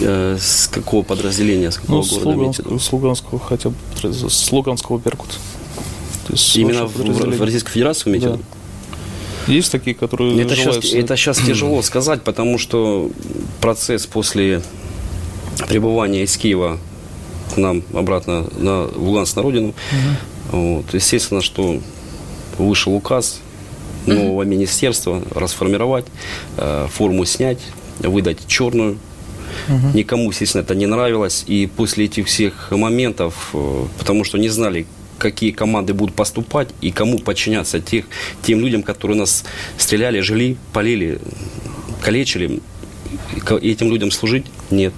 Э, 0.00 0.36
С 0.40 0.66
какого 0.68 1.02
подразделения, 1.02 1.70
с 1.70 1.76
какого 1.78 1.96
Ну, 1.98 2.02
с 2.02 2.10
города 2.10 2.30
виду? 2.30 2.38
Луганского, 2.40 2.78
с 2.78 2.92
Луганского 2.92 3.38
хотя 3.40 3.68
бы, 3.70 3.76
с 4.02 4.52
Луганского 4.52 4.98
Беркута. 4.98 5.34
То 6.26 6.32
есть 6.32 6.56
Именно 6.56 6.86
в, 6.86 6.96
в- 6.96 7.42
Российской 7.42 7.70
Федерации 7.72 8.10
вы 8.10 8.16
имеете 8.16 8.28
в 8.28 8.36
Да. 8.38 8.42
Есть 9.46 9.72
такие, 9.72 9.94
которые 9.94 10.40
Это 10.40 10.54
сейчас, 10.54 10.64
желают 10.64 10.84
сюда- 10.84 10.98
это 11.00 11.16
сейчас 11.16 11.38
тяжело 11.38 11.82
сказать, 11.82 12.22
потому 12.22 12.58
что 12.58 13.10
процесс 13.60 14.06
после 14.06 14.62
пребывания 15.68 16.22
из 16.22 16.36
Киева 16.36 16.78
к 17.54 17.56
нам 17.56 17.82
обратно 17.92 18.46
на 18.58 18.84
в 18.84 18.98
Луганск 19.08 19.36
на 19.36 19.42
родину, 19.42 19.74
вот, 20.50 20.84
естественно, 20.94 21.40
что 21.42 21.80
вышел 22.58 22.94
указ 22.94 23.40
нового 24.06 24.42
министерства 24.42 25.22
расформировать, 25.34 26.06
э, 26.56 26.86
форму 26.92 27.24
снять, 27.24 27.58
выдать 28.00 28.46
черную. 28.46 28.98
Никому, 29.94 30.30
естественно, 30.30 30.62
это 30.62 30.74
не 30.74 30.86
нравилось. 30.86 31.44
И 31.46 31.66
после 31.66 32.06
этих 32.06 32.26
всех 32.26 32.70
моментов, 32.70 33.50
э, 33.52 33.84
потому 33.98 34.24
что 34.24 34.38
не 34.38 34.48
знали, 34.48 34.86
какие 35.22 35.52
команды 35.52 35.94
будут 35.94 36.16
поступать 36.16 36.68
и 36.80 36.90
кому 36.90 37.18
подчиняться 37.18 37.80
тех, 37.80 38.06
тем 38.42 38.58
людям, 38.58 38.82
которые 38.82 39.16
нас 39.16 39.44
стреляли, 39.78 40.18
жили, 40.18 40.56
полили, 40.72 41.20
калечили, 42.02 42.60
и 43.60 43.70
этим 43.70 43.90
людям 43.90 44.10
служить? 44.10 44.46
Нет. 44.70 44.92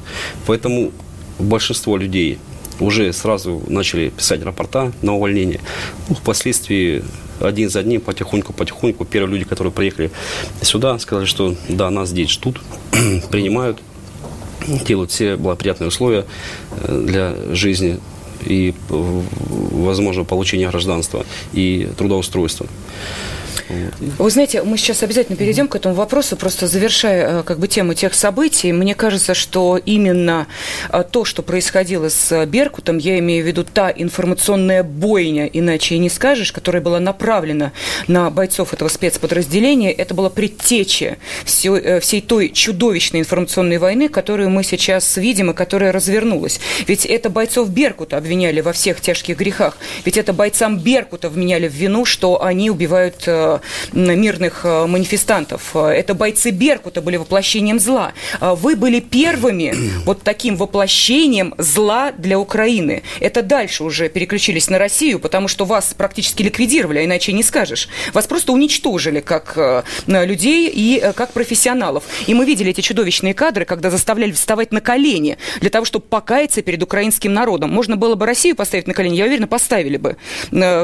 Поэтому 0.47 0.93
большинство 1.39 1.99
людей 1.99 2.39
уже 2.81 3.13
сразу 3.13 3.63
начали 3.67 4.09
писать 4.09 4.43
рапорта 4.43 4.93
на 5.03 5.15
увольнение. 5.15 5.61
Ну, 6.09 6.15
впоследствии 6.15 7.05
один 7.41 7.69
за 7.69 7.81
одним, 7.81 8.01
потихоньку-потихоньку, 8.01 9.05
первые 9.05 9.33
люди, 9.33 9.45
которые 9.45 9.73
приехали 9.73 10.11
сюда, 10.63 10.99
сказали, 10.99 11.27
что 11.27 11.55
да, 11.69 11.91
нас 11.91 12.09
здесь 12.09 12.31
ждут, 12.31 12.63
принимают, 13.31 13.79
делают 14.87 15.11
все 15.11 15.37
благоприятные 15.37 15.89
условия 15.89 16.25
э, 16.71 17.05
для 17.07 17.55
жизни 17.55 17.99
и, 18.45 18.75
э, 18.91 19.23
возможно, 19.73 20.25
получения 20.25 20.69
гражданства 20.69 21.25
и 21.53 21.89
трудоустройства. 21.97 22.67
Вы 24.19 24.31
знаете, 24.31 24.63
мы 24.63 24.77
сейчас 24.77 25.03
обязательно 25.03 25.37
перейдем 25.37 25.69
к 25.69 25.77
этому 25.77 25.95
вопросу, 25.95 26.37
просто 26.37 26.67
завершая 26.67 27.41
э, 27.41 27.43
как 27.43 27.59
бы 27.59 27.69
тему 27.69 27.95
тех 27.95 28.15
событий. 28.15 28.73
Мне 28.73 28.95
кажется, 28.95 29.35
что 29.35 29.77
именно 29.77 30.47
э, 30.91 31.05
то, 31.11 31.25
что 31.25 31.43
происходило 31.43 32.09
с 32.09 32.47
Беркутом, 32.47 32.99
я 32.99 33.19
имею 33.19 33.45
в 33.45 33.47
виду 33.47 33.65
та 33.65 33.91
информационная 33.91 34.83
бойня, 34.83 35.47
иначе 35.47 35.95
и 35.95 35.99
не 35.99 36.11
скажешь, 36.11 36.53
которая 36.53 36.83
была 36.83 37.01
направлена 37.01 37.73
на 38.07 38.31
бойцов 38.31 38.73
этого 38.73 38.89
спецподразделения, 38.89 39.91
это 39.91 40.15
была 40.15 40.31
предтеча 40.31 41.19
всей, 41.45 41.71
э, 41.71 42.01
той 42.27 42.51
чудовищной 42.51 43.21
информационной 43.21 43.79
войны, 43.79 44.09
которую 44.09 44.51
мы 44.51 44.65
сейчас 44.65 45.17
видим 45.17 45.51
и 45.51 45.55
которая 45.55 45.93
развернулась. 45.93 46.61
Ведь 46.87 47.07
это 47.07 47.31
бойцов 47.31 47.69
Беркута 47.71 48.17
обвиняли 48.17 48.61
во 48.61 48.73
всех 48.73 49.01
тяжких 49.01 49.37
грехах. 49.37 49.77
Ведь 50.05 50.17
это 50.17 50.33
бойцам 50.33 50.79
Беркута 50.79 51.29
вменяли 51.29 51.69
в 51.69 51.73
вину, 51.73 52.05
что 52.05 52.43
они 52.43 52.71
убивают 52.71 53.25
э, 53.27 53.59
мирных 53.93 54.65
э, 54.65 54.87
манифестантов. 54.87 55.71
Э, 55.75 55.89
Это 55.89 56.15
бойцы 56.15 56.51
Беркута 56.51 57.03
были 57.03 57.17
воплощением 57.17 57.79
зла. 57.79 58.13
Э, 58.41 58.55
Вы 58.55 58.77
были 58.77 59.01
первыми 59.01 59.75
вот 60.05 60.23
таким 60.23 60.57
воплощением 60.57 61.55
зла 61.59 62.13
для 62.13 62.39
Украины. 62.39 63.03
Это 63.21 63.43
дальше 63.43 63.85
уже 63.85 64.09
переключились 64.09 64.69
на 64.71 64.79
Россию, 64.79 65.19
потому 65.19 65.49
что 65.49 65.65
вас 65.65 65.95
практически 65.97 66.43
ликвидировали, 66.43 66.99
а 67.01 67.05
иначе 67.05 67.33
не 67.33 67.43
скажешь. 67.43 67.89
Вас 68.13 68.27
просто 68.27 68.53
уничтожили 68.53 69.21
как 69.21 69.85
людей 70.07 70.71
и 70.73 71.13
как 71.15 71.33
профессионалов. 71.33 72.05
И 72.27 72.35
мы 72.35 72.45
видели 72.45 72.71
эти 72.71 72.81
чудовищные 72.81 73.35
кадры, 73.35 73.65
когда 73.65 73.91
заставляли 73.91 74.33
вставать 74.33 74.73
на 74.73 74.81
колени 74.81 75.39
для 75.61 75.71
того, 75.71 75.85
чтобы 75.85 76.07
покаяться 76.07 76.63
перед 76.63 76.83
украинским 76.83 77.33
народом. 77.33 77.71
Можно 77.71 77.97
было 77.97 78.15
бы 78.15 78.27
Россию 78.27 78.57
поставить 78.57 78.87
на 78.87 78.95
колени, 78.95 79.17
я 79.17 79.25
уверена, 79.25 79.47
поставили 79.47 79.97
бы. 79.97 80.17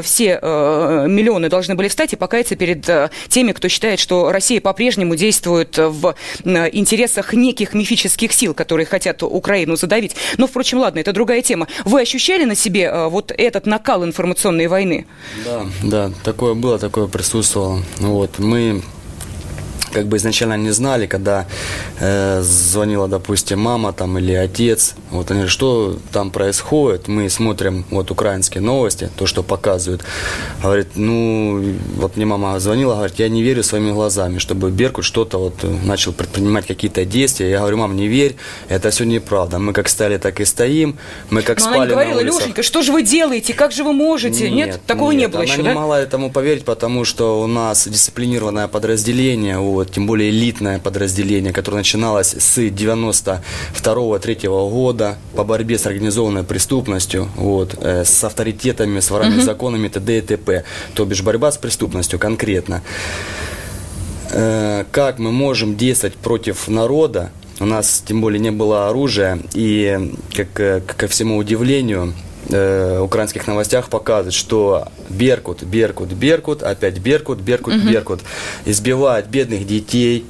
Все 0.03 0.39
миллионы 0.41 1.49
должны 1.49 1.75
были 1.75 1.89
встать 1.89 2.13
и 2.13 2.17
покаяться 2.17 2.57
перед 2.61 2.87
э, 2.91 3.09
теми, 3.29 3.53
кто 3.53 3.69
считает, 3.69 3.99
что 3.99 4.31
Россия 4.31 4.61
по-прежнему 4.61 5.17
действует 5.17 5.79
в 5.79 6.15
э, 6.45 6.69
интересах 6.73 7.33
неких 7.33 7.73
мифических 7.73 8.35
сил, 8.35 8.53
которые 8.53 8.85
хотят 8.85 9.23
Украину 9.23 9.77
задавить. 9.77 10.15
Но, 10.37 10.47
впрочем, 10.47 10.79
ладно, 10.79 10.99
это 10.99 11.15
другая 11.15 11.41
тема. 11.41 11.69
Вы 11.87 12.03
ощущали 12.03 12.45
на 12.45 12.55
себе 12.55 12.83
э, 12.83 13.09
вот 13.09 13.33
этот 13.35 13.65
накал 13.65 14.05
информационной 14.05 14.67
войны? 14.67 15.07
Да, 15.43 15.67
да, 15.83 16.13
такое 16.23 16.53
было, 16.53 16.79
такое 16.79 17.07
присутствовало. 17.07 17.83
Вот, 17.99 18.39
мы 18.39 18.83
как 19.93 20.07
бы 20.07 20.17
изначально 20.17 20.57
не 20.57 20.71
знали, 20.71 21.07
когда 21.07 21.47
э, 21.99 22.41
звонила, 22.43 23.09
допустим, 23.09 23.61
мама 23.61 23.93
там 23.93 24.19
или 24.19 24.33
отец, 24.33 24.95
вот 25.11 25.31
они 25.31 25.41
говорят, 25.41 25.51
что 25.53 25.99
там 26.13 26.31
происходит, 26.31 27.09
мы 27.09 27.29
смотрим 27.29 27.85
вот 27.91 28.11
украинские 28.11 28.63
новости, 28.63 29.11
то, 29.17 29.27
что 29.27 29.43
показывают, 29.43 30.03
говорит, 30.63 30.89
ну, 30.95 31.75
вот 31.97 32.17
мне 32.17 32.27
мама 32.27 32.59
звонила, 32.61 32.95
говорит, 32.95 33.19
я 33.19 33.29
не 33.29 33.43
верю 33.43 33.63
своими 33.63 33.93
глазами, 33.93 34.39
чтобы 34.39 34.71
Беркут 34.71 35.05
что-то 35.05 35.39
вот 35.39 35.55
э, 35.63 35.69
начал 35.85 36.13
предпринимать 36.13 36.67
какие-то 36.67 37.05
действия, 37.05 37.51
я 37.51 37.59
говорю, 37.59 37.79
мам, 37.79 37.97
не 37.97 38.09
верь, 38.09 38.37
это 38.69 38.91
все 38.91 39.05
неправда, 39.05 39.59
мы 39.59 39.73
как 39.73 39.89
стали, 39.89 40.19
так 40.19 40.41
и 40.41 40.45
стоим, 40.45 40.97
мы 41.31 41.43
как 41.43 41.59
Но 41.59 41.65
спали 41.65 41.77
она 41.77 41.85
не 41.85 41.91
говорила, 41.91 42.15
на 42.15 42.23
улицах. 42.23 42.41
Лешенька, 42.41 42.63
что 42.63 42.83
же 42.83 42.93
вы 42.93 43.03
делаете, 43.03 43.55
как 43.55 43.73
же 43.73 43.85
вы 43.85 43.93
можете? 43.93 44.51
Нет, 44.51 44.81
такого 44.87 45.13
не 45.13 45.29
было 45.29 45.43
она 45.43 45.53
еще, 45.53 45.63
не 45.63 45.69
да? 45.69 45.75
могла 45.75 46.01
этому 46.01 46.31
поверить, 46.31 46.65
потому 46.65 47.05
что 47.05 47.41
у 47.43 47.47
нас 47.47 47.89
дисциплинированное 47.89 48.69
подразделение, 48.69 49.59
вот, 49.81 49.91
тем 49.91 50.07
более 50.07 50.29
элитное 50.29 50.79
подразделение, 50.79 51.55
которое 51.55 51.79
начиналось 51.79 52.35
с 52.39 52.59
92-3 52.59 54.71
года 54.71 55.17
по 55.35 55.43
борьбе 55.43 55.79
с 55.79 55.87
организованной 55.87 56.45
преступностью, 56.45 57.29
вот, 57.37 57.77
э, 57.81 58.05
с 58.05 58.25
авторитетами, 58.25 59.01
с 59.01 59.11
ворами 59.11 59.41
законами 59.41 59.89
т.д. 59.89 60.19
и 60.19 60.21
т.п. 60.21 60.65
То 60.95 61.07
бишь 61.07 61.23
борьба 61.23 61.51
с 61.51 61.57
преступностью 61.57 62.19
конкретно. 62.19 62.83
Э, 64.33 64.85
как 64.93 65.19
мы 65.19 65.33
можем 65.33 65.77
действовать 65.77 66.17
против 66.17 66.69
народа, 66.69 67.31
у 67.59 67.65
нас 67.65 68.03
тем 68.07 68.21
более 68.21 68.39
не 68.39 68.51
было 68.51 68.91
оружия, 68.91 69.39
и 69.55 70.13
как, 70.37 70.61
э, 70.61 70.81
ко 70.81 71.09
всему 71.09 71.39
удивлению, 71.39 72.13
э, 72.49 73.01
украинских 73.01 73.47
новостях 73.47 73.89
показывают, 73.89 74.35
что 74.35 74.89
Беркут, 75.09 75.63
Беркут, 75.63 76.09
Беркут, 76.13 76.63
опять 76.63 76.99
Беркут, 76.99 77.39
Беркут, 77.41 77.75
Беркут, 77.77 78.21
избивает 78.65 79.29
бедных 79.29 79.67
детей, 79.67 80.25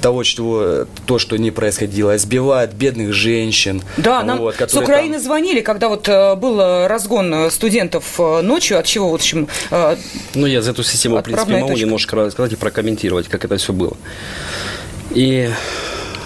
того, 0.00 0.24
что, 0.24 0.86
то, 1.06 1.18
что 1.18 1.36
не 1.36 1.50
происходило, 1.50 2.14
избивает 2.16 2.74
бедных 2.74 3.12
женщин. 3.12 3.82
Да, 3.96 4.22
нам 4.22 4.38
вот, 4.38 4.54
с 4.54 4.74
Украины 4.74 5.14
там- 5.14 5.22
звонили, 5.22 5.60
когда 5.62 5.88
вот 5.88 6.08
э, 6.08 6.36
был 6.36 6.60
э, 6.60 6.86
разгон 6.86 7.32
э, 7.34 7.50
студентов 7.50 8.14
э, 8.20 8.42
ночью, 8.42 8.78
от 8.78 8.86
чего, 8.86 9.10
в 9.10 9.14
общем, 9.14 9.48
э, 9.70 9.96
Ну, 10.34 10.46
я 10.46 10.62
за 10.62 10.72
эту 10.72 10.82
систему, 10.84 11.18
в 11.18 11.22
принципе, 11.22 11.52
могу 11.54 11.68
точка. 11.68 11.84
немножко 11.84 12.16
рассказать 12.16 12.52
и 12.52 12.56
прокомментировать, 12.56 13.28
как 13.28 13.44
это 13.44 13.56
все 13.56 13.72
было. 13.72 13.96
И 15.10 15.50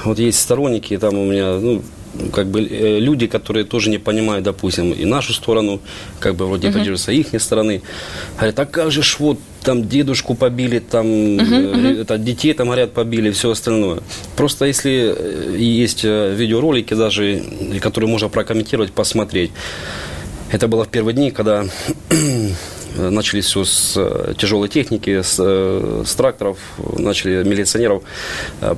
вот 0.04 0.18
есть 0.18 0.40
сторонники, 0.40 0.98
там 0.98 1.16
у 1.16 1.24
меня, 1.24 1.52
ну, 1.54 1.82
как 2.32 2.46
бы 2.46 2.62
э, 2.62 2.98
люди, 2.98 3.26
которые 3.26 3.64
тоже 3.64 3.90
не 3.90 3.98
понимают, 3.98 4.44
допустим, 4.44 4.92
и 4.92 5.04
нашу 5.04 5.32
сторону, 5.32 5.80
как 6.18 6.34
бы 6.34 6.46
вроде 6.46 6.68
поддерживаются 6.68 7.12
их 7.12 7.40
стороны. 7.40 7.82
Говорят, 8.36 8.58
а 8.58 8.66
как 8.66 8.90
же 8.90 9.02
ж 9.02 9.16
вот 9.18 9.38
там 9.62 9.88
дедушку 9.88 10.34
побили, 10.34 10.78
там 10.78 11.06
э, 11.06 12.00
это, 12.00 12.18
детей 12.18 12.54
там, 12.54 12.66
говорят, 12.66 12.92
побили, 12.92 13.30
все 13.30 13.50
остальное. 13.50 14.00
Просто 14.36 14.64
если 14.64 15.14
э, 15.16 15.56
есть 15.58 16.04
видеоролики 16.04 16.94
даже, 16.94 17.42
которые 17.80 18.10
можно 18.10 18.28
прокомментировать, 18.28 18.92
посмотреть. 18.92 19.50
Это 20.50 20.66
было 20.66 20.84
в 20.84 20.88
первые 20.88 21.14
дни, 21.14 21.30
когда 21.30 21.64
начали 23.08 23.40
все 23.40 23.64
с 23.64 23.94
э, 23.96 24.34
тяжелой 24.36 24.68
техники, 24.68 25.22
с, 25.22 25.36
э, 25.38 26.02
с 26.06 26.14
тракторов, 26.14 26.58
начали 26.98 27.42
милиционеров 27.42 28.02
э, 28.60 28.74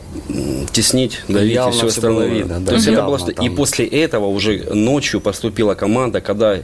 теснить, 0.73 1.21
давить 1.29 1.55
Явно 1.55 1.71
и 1.71 1.77
все 1.77 1.87
остальное. 1.89 2.29
видно, 2.29 2.61
да, 2.61 2.67
То 2.67 2.75
есть 2.75 2.87
это 2.87 2.95
явно 2.97 3.09
было, 3.09 3.19
что- 3.19 3.31
и 3.33 3.49
после 3.49 3.87
этого 3.87 4.27
уже 4.27 4.73
ночью 4.73 5.21
поступила 5.21 5.75
команда, 5.75 6.21
когда 6.21 6.59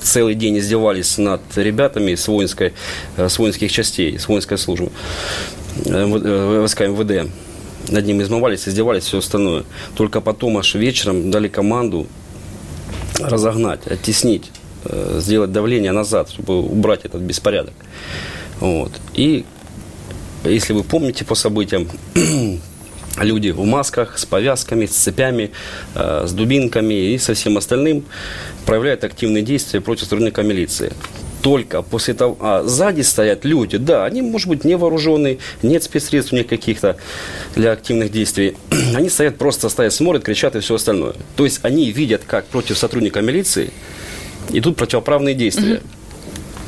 целый 0.00 0.34
день 0.34 0.58
издевались 0.58 1.18
над 1.18 1.40
ребятами 1.56 2.14
с, 2.14 2.26
воинской, 2.28 2.72
э, 3.16 3.28
с 3.28 3.38
воинских 3.38 3.70
частей, 3.70 4.18
с 4.18 4.26
воинской 4.28 4.58
службы, 4.58 4.90
э, 5.84 5.90
э, 5.90 6.66
ВСК 6.66 6.80
МВД. 6.82 7.30
Над 7.88 8.06
ним 8.06 8.22
измывались, 8.22 8.68
издевались, 8.68 9.04
все 9.04 9.18
остальное. 9.18 9.64
Только 9.96 10.20
потом 10.20 10.56
аж 10.56 10.74
вечером 10.76 11.30
дали 11.32 11.48
команду 11.48 12.06
разогнать, 13.20 13.86
оттеснить, 13.86 14.50
э, 14.50 14.61
сделать 15.18 15.52
давление 15.52 15.92
назад, 15.92 16.30
чтобы 16.30 16.60
убрать 16.60 17.04
этот 17.04 17.22
беспорядок. 17.22 17.74
Вот. 18.60 18.92
И 19.14 19.44
если 20.44 20.72
вы 20.72 20.82
помните 20.82 21.24
по 21.24 21.34
событиям, 21.34 21.88
люди 23.20 23.50
в 23.50 23.64
масках, 23.64 24.18
с 24.18 24.26
повязками, 24.26 24.86
с 24.86 24.90
цепями, 24.90 25.52
э, 25.94 26.24
с 26.26 26.32
дубинками 26.32 26.94
и 27.12 27.18
со 27.18 27.34
всем 27.34 27.56
остальным 27.58 28.04
проявляют 28.64 29.04
активные 29.04 29.42
действия 29.42 29.80
против 29.80 30.04
сотрудника 30.04 30.42
милиции. 30.42 30.92
Только 31.42 31.82
после 31.82 32.14
того... 32.14 32.36
А 32.40 32.62
сзади 32.62 33.02
стоят 33.02 33.44
люди, 33.44 33.76
да, 33.76 34.04
они, 34.04 34.22
может 34.22 34.48
быть, 34.48 34.64
не 34.64 34.76
вооруженные, 34.76 35.38
нет 35.62 35.82
спецсредств 35.82 36.32
у 36.32 36.36
них 36.36 36.46
каких-то 36.46 36.96
для 37.56 37.72
активных 37.72 38.12
действий. 38.12 38.56
Они 38.94 39.08
стоят, 39.08 39.38
просто 39.38 39.68
стоят, 39.68 39.92
смотрят, 39.92 40.22
кричат 40.22 40.54
и 40.54 40.60
все 40.60 40.76
остальное. 40.76 41.14
То 41.36 41.44
есть 41.44 41.60
они 41.62 41.90
видят, 41.90 42.22
как 42.26 42.46
против 42.46 42.78
сотрудника 42.78 43.20
милиции 43.22 43.72
идут 44.50 44.76
противоправные 44.76 45.34
действия. 45.34 45.82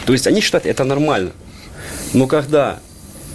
То 0.07 0.13
есть 0.13 0.27
они 0.27 0.41
считают 0.41 0.67
это 0.67 0.85
нормально. 0.85 1.33
Но 2.13 2.27
когда 2.27 2.81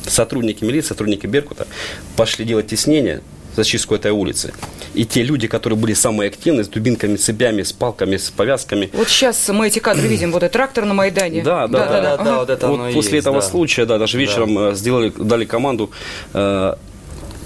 сотрудники 0.07 0.63
милиции, 0.63 0.89
сотрудники 0.89 1.25
Беркута 1.27 1.67
пошли 2.15 2.45
делать 2.45 2.67
теснение, 2.67 3.21
зачистку 3.55 3.95
этой 3.95 4.11
улицы. 4.11 4.53
И 4.93 5.05
те 5.05 5.21
люди, 5.23 5.47
которые 5.47 5.77
были 5.77 5.93
самые 5.93 6.29
активные, 6.29 6.63
с 6.63 6.67
дубинками, 6.67 7.15
цепями, 7.15 7.63
с 7.63 7.73
палками, 7.73 8.17
с 8.17 8.29
повязками. 8.29 8.89
Вот 8.93 9.09
сейчас 9.09 9.49
мы 9.49 9.67
эти 9.67 9.79
кадры 9.79 10.07
видим, 10.13 10.31
вот 10.31 10.43
этот 10.43 10.53
трактор 10.53 10.85
на 10.85 10.93
Майдане. 10.93 11.43
Да, 11.43 11.67
да, 11.67 11.85
да. 11.85 12.01
да, 12.01 12.13
Ага. 12.13 12.39
вот 12.39 12.49
это 12.49 12.67
вот 12.67 12.75
оно 12.75 12.89
и 12.89 12.93
после 12.93 13.17
есть, 13.17 13.25
этого 13.27 13.41
да. 13.41 13.47
случая, 13.47 13.85
да, 13.85 13.97
даже 13.97 14.17
вечером 14.17 14.57
э, 14.57 14.75
сделали, 14.75 15.11
дали 15.15 15.45
команду 15.45 15.91
э, 16.33 16.73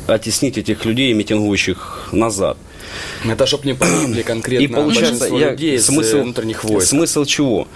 оттеснить 0.07 0.57
этих 0.57 0.85
людей, 0.85 1.13
митингующих, 1.13 2.09
назад. 2.11 2.57
Это 3.25 3.45
чтоб 3.45 3.63
не 3.65 3.73
погибли 3.73 4.21
конкретно 4.21 4.63
И 4.63 4.67
получается, 4.67 5.25
я, 5.27 5.51
людей 5.51 5.79
с 5.79 5.85
смысл, 5.85 6.17
э, 6.17 6.21
внутренних 6.23 6.63
войск. 6.63 6.89
смысл 6.89 7.25
чего? 7.25 7.67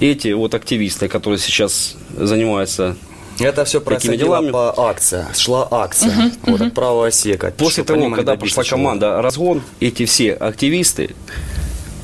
Эти 0.00 0.32
вот 0.32 0.54
активисты, 0.54 1.08
которые 1.08 1.38
сейчас 1.38 1.96
занимаются 2.16 2.96
Это 3.40 3.64
все 3.64 3.80
происходило 3.80 4.38
делами. 4.38 4.50
по 4.50 4.88
акция, 4.88 5.28
шла 5.34 5.66
акция, 5.70 6.32
вот 6.42 6.60
от 6.60 6.74
правого 6.74 7.10
сека. 7.10 7.52
После 7.56 7.84
того, 7.84 8.00
понимали, 8.00 8.16
когда 8.16 8.36
пошла 8.36 8.64
чего. 8.64 8.76
команда 8.76 9.22
«Разгон», 9.22 9.62
эти 9.80 10.04
все 10.04 10.32
активисты 10.34 11.14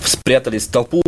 спрятались 0.05 0.67
в 0.67 0.71
толпу 0.73 1.03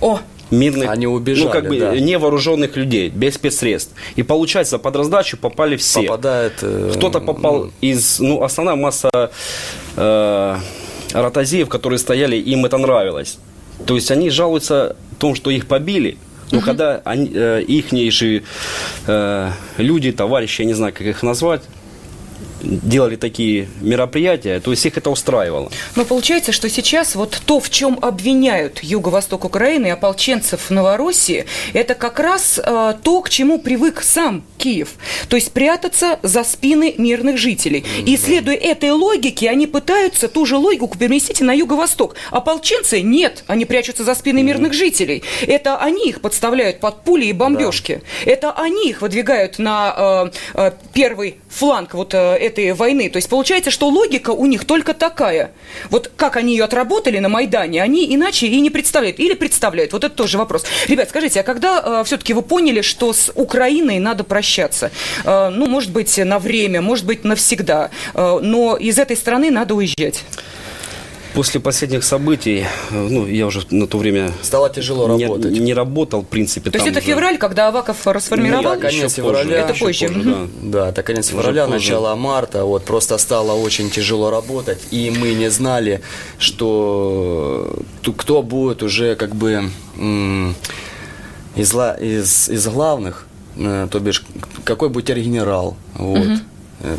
О, 0.00 0.20
мирных, 0.50 0.90
Они 0.90 1.06
убежали, 1.06 1.46
ну, 1.46 1.52
как 1.52 1.68
бы 1.68 1.78
да. 1.78 1.96
невооруженных 1.96 2.76
людей, 2.76 3.08
без 3.08 3.34
спецсредств. 3.34 3.92
И 4.16 4.22
получается, 4.22 4.78
под 4.78 4.96
раздачу 4.96 5.36
попали 5.36 5.76
все. 5.76 6.02
Попадает... 6.02 6.54
э, 6.62 6.92
Кто-то 6.96 7.20
попал 7.20 7.70
из, 7.80 8.18
ну, 8.18 8.42
основная 8.42 8.76
масса 8.76 9.30
э, 9.96 10.56
ротозеев, 11.12 11.68
которые 11.68 11.98
стояли, 11.98 12.36
им 12.36 12.64
это 12.64 12.78
нравилось. 12.78 13.38
То 13.86 13.94
есть 13.94 14.10
они 14.10 14.30
жалуются 14.30 14.96
в 15.12 15.16
том, 15.16 15.34
что 15.34 15.50
их 15.50 15.66
побили, 15.66 16.18
но 16.52 16.60
когда 16.60 17.00
они, 17.04 17.30
э, 17.32 17.62
ихние 17.62 18.10
же 18.10 18.42
э, 19.06 19.50
люди, 19.76 20.12
товарищи, 20.12 20.62
я 20.62 20.66
не 20.66 20.74
знаю, 20.74 20.92
как 20.92 21.06
их 21.06 21.22
назвать, 21.22 21.62
делали 22.62 23.16
такие 23.16 23.68
мероприятия, 23.80 24.60
то 24.60 24.70
есть 24.70 24.84
их 24.86 24.96
это 24.96 25.10
устраивало. 25.10 25.70
Но 25.96 26.04
получается, 26.04 26.52
что 26.52 26.68
сейчас 26.68 27.14
вот 27.14 27.40
то, 27.44 27.60
в 27.60 27.70
чем 27.70 27.98
обвиняют 28.00 28.82
юго-восток 28.82 29.44
Украины 29.44 29.86
и 29.86 29.90
ополченцев 29.90 30.70
Новороссии, 30.70 31.46
это 31.72 31.94
как 31.94 32.18
раз 32.20 32.60
э, 32.62 32.94
то, 33.02 33.20
к 33.22 33.30
чему 33.30 33.58
привык 33.58 34.02
сам 34.02 34.44
Киев. 34.58 34.90
То 35.28 35.36
есть 35.36 35.52
прятаться 35.52 36.18
за 36.22 36.44
спины 36.44 36.94
мирных 36.98 37.38
жителей. 37.38 37.84
И 38.06 38.16
следуя 38.16 38.56
этой 38.56 38.90
логике, 38.90 39.48
они 39.50 39.66
пытаются 39.66 40.28
ту 40.28 40.46
же 40.46 40.56
логику 40.56 40.96
перенести 40.98 41.42
на 41.44 41.52
юго-восток. 41.52 42.14
Ополченцы 42.30 43.00
нет, 43.00 43.44
они 43.46 43.64
прячутся 43.64 44.04
за 44.04 44.14
спины 44.14 44.42
мирных 44.42 44.72
жителей. 44.72 45.22
Это 45.46 45.76
они 45.78 46.08
их 46.08 46.20
подставляют 46.20 46.80
под 46.80 47.02
пули 47.04 47.26
и 47.26 47.32
бомбежки. 47.32 48.02
Это 48.24 48.52
они 48.52 48.90
их 48.90 49.02
выдвигают 49.02 49.58
на 49.58 49.94
э, 49.96 50.30
э, 50.54 50.72
первый 50.92 51.36
фланг 51.50 51.94
вот 51.94 52.14
э, 52.14 52.18
этой 52.18 52.72
войны. 52.72 53.10
То 53.10 53.16
есть 53.16 53.28
получается, 53.28 53.70
что 53.70 53.88
логика 53.88 54.30
у 54.30 54.46
них 54.46 54.64
только 54.64 54.94
такая. 54.94 55.50
Вот 55.90 56.10
как 56.16 56.36
они 56.36 56.52
ее 56.52 56.64
отработали 56.64 57.18
на 57.18 57.28
Майдане, 57.28 57.82
они 57.82 58.14
иначе 58.14 58.46
и 58.46 58.60
не 58.60 58.70
представляют. 58.70 59.18
Или 59.18 59.34
представляют. 59.34 59.92
Вот 59.92 60.04
это 60.04 60.14
тоже 60.14 60.38
вопрос. 60.38 60.64
Ребят, 60.86 61.08
скажите, 61.10 61.40
а 61.40 61.42
когда 61.42 62.04
все-таки 62.04 62.32
вы 62.32 62.42
поняли, 62.42 62.80
что 62.80 63.12
с 63.12 63.30
Украиной 63.34 63.98
надо 63.98 64.24
прощаться? 64.24 64.90
Э, 65.24 65.50
ну, 65.50 65.66
может 65.66 65.90
быть, 65.90 66.16
на 66.18 66.38
время, 66.38 66.80
может 66.80 67.04
быть, 67.04 67.24
навсегда. 67.24 67.90
Э, 68.14 68.38
но 68.40 68.76
из 68.76 68.98
этой 68.98 69.16
страны 69.16 69.50
надо 69.50 69.74
уезжать. 69.74 70.24
После 71.34 71.60
последних 71.60 72.02
событий, 72.04 72.66
э, 72.90 73.08
ну, 73.08 73.26
я 73.26 73.46
уже 73.46 73.62
на 73.70 73.86
то 73.86 73.98
время 73.98 74.32
Стало 74.42 74.68
тяжело 74.68 75.16
не, 75.16 75.24
работать. 75.24 75.52
не 75.52 75.74
работал, 75.74 76.22
в 76.22 76.26
принципе. 76.26 76.70
То 76.70 76.78
есть 76.78 76.88
это 76.88 76.98
уже. 76.98 77.08
февраль, 77.08 77.38
когда 77.38 77.68
Аваков 77.68 78.06
расформировал? 78.06 78.62
Ну, 78.62 78.70
да, 78.70 78.76
конец 78.76 78.92
Еще 78.94 79.22
позже, 79.22 79.42
февраля. 79.42 79.58
Это 79.60 79.72
еще 79.72 79.84
позже, 79.84 80.08
позже, 80.08 80.22
да. 80.22 80.48
Да, 80.62 80.88
это 80.88 81.02
конец 81.02 81.26
Уже 81.26 81.36
февраля, 81.36 81.66
позже. 81.66 81.78
начало 81.78 82.14
марта. 82.16 82.64
Вот 82.64 82.84
просто 82.84 83.16
стало 83.18 83.52
очень 83.52 83.90
тяжело 83.90 84.30
работать, 84.30 84.80
и 84.90 85.10
мы 85.16 85.34
не 85.34 85.50
знали, 85.50 86.00
что 86.38 87.78
кто 88.16 88.42
будет 88.42 88.82
уже 88.82 89.14
как 89.14 89.34
бы 89.36 89.70
из, 91.56 91.74
из, 91.74 92.48
из 92.48 92.68
главных, 92.68 93.26
э, 93.56 93.88
то 93.90 94.00
бишь 94.00 94.24
какой 94.64 94.88
будет 94.88 95.16
генерал, 95.16 95.76
вот. 95.94 96.18
Э, 96.18 96.36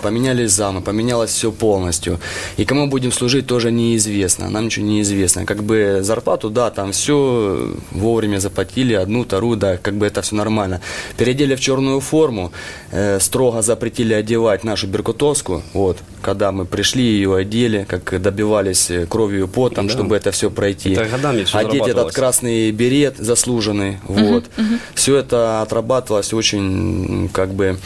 Поменялись 0.01 0.51
замы, 0.51 0.81
поменялось 0.81 1.31
все 1.31 1.51
полностью. 1.51 2.19
И 2.57 2.65
кому 2.65 2.87
будем 2.87 3.11
служить, 3.11 3.47
тоже 3.47 3.71
неизвестно. 3.71 4.49
Нам 4.49 4.65
ничего 4.65 4.85
не 4.85 5.01
известно. 5.01 5.45
Как 5.45 5.63
бы 5.63 5.99
зарплату, 6.03 6.49
да, 6.49 6.69
там 6.69 6.91
все 6.91 7.73
вовремя 7.91 8.37
заплатили, 8.37 8.93
одну, 8.93 9.23
вторую, 9.23 9.57
да, 9.57 9.77
как 9.77 9.95
бы 9.95 10.05
это 10.05 10.21
все 10.21 10.35
нормально. 10.35 10.81
Переодели 11.17 11.55
в 11.55 11.59
черную 11.59 11.99
форму, 11.99 12.51
э, 12.91 13.19
строго 13.19 13.61
запретили 13.63 14.13
одевать 14.13 14.63
нашу 14.63 14.87
беркутовскую. 14.87 15.63
Вот, 15.73 15.97
когда 16.21 16.51
мы 16.51 16.65
пришли, 16.65 17.03
ее 17.03 17.35
одели, 17.35 17.85
как 17.89 18.21
добивались 18.21 18.91
э, 18.91 19.07
кровью 19.07 19.45
и 19.45 19.47
потом, 19.47 19.87
Да. 19.87 19.93
чтобы 19.93 20.15
это 20.15 20.31
все 20.31 20.51
пройти. 20.51 20.91
Это 20.91 21.05
годами 21.05 21.43
всё 21.43 21.57
Одеть 21.57 21.87
этот 21.87 22.13
красный 22.13 22.71
берет 22.71 23.15
заслуженный, 23.17 23.97
вот. 24.07 24.45
Все 24.93 25.17
это 25.17 25.61
отрабатывалось 25.63 26.33
очень, 26.33 27.29
как 27.33 27.53
бы, 27.53 27.77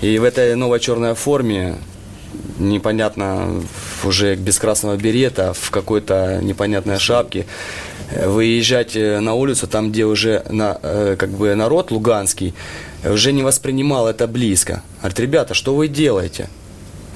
и 0.00 0.18
в 0.18 0.24
этой 0.24 0.54
новой 0.54 0.80
черной 0.80 1.14
форме 1.14 1.33
непонятно 2.58 3.62
уже 4.04 4.34
без 4.34 4.58
красного 4.58 4.96
берета 4.96 5.52
в 5.52 5.70
какой-то 5.70 6.40
непонятной 6.42 6.98
шапке 6.98 7.46
э, 8.10 8.28
выезжать 8.28 8.96
э, 8.96 9.20
на 9.20 9.34
улицу 9.34 9.66
там 9.66 9.90
где 9.90 10.04
уже 10.04 10.44
на, 10.50 10.78
э, 10.82 11.16
как 11.18 11.30
бы 11.30 11.54
народ 11.54 11.90
луганский 11.90 12.54
уже 13.04 13.32
не 13.32 13.42
воспринимал 13.42 14.08
это 14.08 14.26
близко 14.26 14.82
говорит 15.00 15.20
ребята 15.20 15.54
что 15.54 15.74
вы 15.74 15.88
делаете 15.88 16.48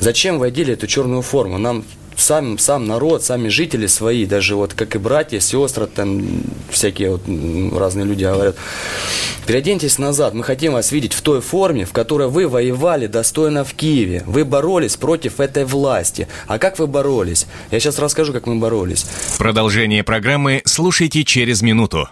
Зачем 0.00 0.38
вы 0.38 0.46
одели 0.46 0.74
эту 0.74 0.86
черную 0.86 1.22
форму? 1.22 1.58
Нам 1.58 1.84
сам, 2.18 2.58
сам 2.58 2.86
народ, 2.86 3.24
сами 3.24 3.48
жители 3.48 3.86
свои, 3.86 4.26
даже 4.26 4.56
вот 4.56 4.74
как 4.74 4.94
и 4.94 4.98
братья, 4.98 5.40
сестры, 5.40 5.86
там 5.86 6.42
всякие 6.70 7.12
вот 7.12 7.22
разные 7.78 8.04
люди 8.04 8.24
говорят, 8.24 8.56
переоденьтесь 9.46 9.98
назад, 9.98 10.34
мы 10.34 10.44
хотим 10.44 10.72
вас 10.72 10.92
видеть 10.92 11.14
в 11.14 11.22
той 11.22 11.40
форме, 11.40 11.84
в 11.84 11.92
которой 11.92 12.28
вы 12.28 12.48
воевали 12.48 13.06
достойно 13.06 13.64
в 13.64 13.72
Киеве. 13.74 14.22
Вы 14.26 14.44
боролись 14.44 14.96
против 14.96 15.40
этой 15.40 15.64
власти. 15.64 16.28
А 16.46 16.58
как 16.58 16.78
вы 16.78 16.86
боролись? 16.86 17.46
Я 17.70 17.80
сейчас 17.80 17.98
расскажу, 17.98 18.32
как 18.32 18.46
мы 18.46 18.56
боролись. 18.56 19.06
Продолжение 19.38 20.02
программы 20.02 20.62
слушайте 20.64 21.24
через 21.24 21.62
минуту. 21.62 22.08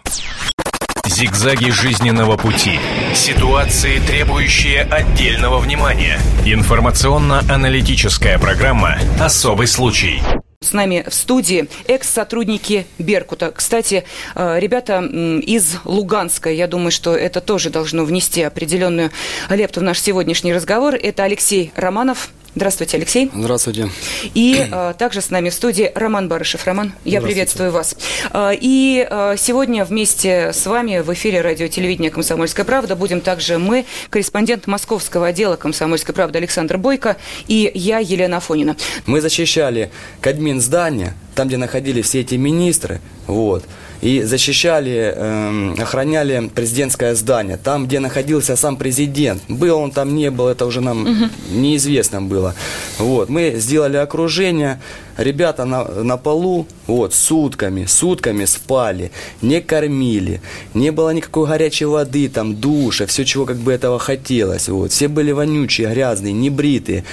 Зигзаги 1.09 1.71
жизненного 1.71 2.37
пути. 2.37 2.81
Ситуации, 3.15 4.01
требующие 4.01 4.83
отдельного 4.83 5.59
внимания. 5.59 6.19
Информационно-аналитическая 6.45 8.39
программа 8.39 8.99
«Особый 9.21 9.69
случай». 9.69 10.21
С 10.61 10.73
нами 10.73 11.05
в 11.09 11.15
студии 11.15 11.69
экс-сотрудники 11.87 12.87
Беркута. 12.99 13.53
Кстати, 13.53 14.05
э, 14.35 14.59
ребята 14.59 14.99
из 14.99 15.77
Луганска, 15.85 16.51
я 16.51 16.67
думаю, 16.67 16.91
что 16.91 17.15
это 17.15 17.41
тоже 17.41 17.71
должно 17.71 18.05
внести 18.05 18.43
определенную 18.43 19.13
лепту 19.49 19.81
в 19.81 19.83
наш 19.85 20.01
сегодняшний 20.01 20.53
разговор. 20.53 20.95
Это 20.95 21.23
Алексей 21.23 21.73
Романов. 21.77 22.31
Здравствуйте, 22.57 22.97
Алексей. 22.97 23.31
Здравствуйте. 23.35 23.91
И 24.33 24.67
э, 24.73 24.95
также 24.99 25.21
с 25.21 25.29
нами 25.29 25.51
в 25.51 25.55
студии 25.55 25.93
Роман 25.95 26.27
Барышев. 26.27 26.67
Роман, 26.67 26.95
я 27.05 27.21
приветствую 27.21 27.71
вас. 27.71 27.95
Э, 28.33 28.53
и 28.59 29.07
э, 29.09 29.35
сегодня 29.37 29.85
вместе 29.85 30.55
с 30.55 30.65
вами 30.65 31.01
в 31.01 31.13
эфире 31.13 31.43
радио 31.43 31.69
телевидения 31.69 32.11
«Комсомольская 32.11 32.65
правда» 32.65 32.97
будем 32.97 33.21
также 33.21 33.59
мы, 33.59 33.85
корреспондент 34.09 34.67
московского 34.67 35.27
отдела 35.27 35.57
«Комсомольской 35.57 36.15
правды» 36.15 36.39
Александр 36.39 36.79
Бойко 36.79 37.19
и 37.47 37.71
я, 37.75 37.99
Елена 37.99 38.39
Афонина. 38.39 38.75
Мы 39.05 39.21
защищали 39.21 39.91
Кадмин 40.23 40.63
здание, 40.63 41.13
там, 41.35 41.49
где 41.49 41.59
находились 41.59 42.07
все 42.07 42.23
эти 42.23 42.37
министры, 42.37 43.03
вот, 43.27 43.65
и 44.01 44.23
защищали, 44.23 45.13
эм, 45.17 45.75
охраняли 45.81 46.51
президентское 46.55 47.15
здание, 47.15 47.57
там, 47.57 47.87
где 47.87 48.01
находился 48.01 48.57
сам 48.57 48.77
президент. 48.77 49.43
Был 49.49 49.79
он 49.79 49.91
там, 49.91 50.15
не 50.15 50.31
был, 50.31 50.49
это 50.49 50.67
уже 50.67 50.81
нам 50.81 51.31
неизвестно 51.51 52.23
было. 52.23 52.55
Вот, 52.99 53.29
мы 53.29 53.55
сделали 53.57 53.97
окружение, 53.97 54.81
ребята 55.17 55.65
на, 55.65 55.85
на 55.85 56.17
полу, 56.17 56.67
вот, 56.87 57.15
сутками, 57.15 57.87
сутками 57.87 58.45
спали, 58.45 59.11
не 59.43 59.61
кормили, 59.61 60.41
не 60.75 60.91
было 60.91 61.11
никакой 61.11 61.49
горячей 61.49 61.87
воды, 61.87 62.29
там, 62.29 62.57
душа, 62.57 63.07
все, 63.07 63.25
чего 63.25 63.47
как 63.47 63.57
бы 63.57 63.73
этого 63.73 63.99
хотелось, 63.99 64.69
вот, 64.69 64.93
все 64.93 65.09
были 65.09 65.33
вонючие, 65.33 65.89
грязные, 65.89 66.33
небритые. 66.33 67.05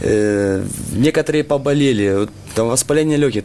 э, 0.00 0.64
некоторые 0.92 1.44
поболели, 1.44 2.28
там 2.54 2.68
воспаление 2.68 3.16
легких. 3.16 3.42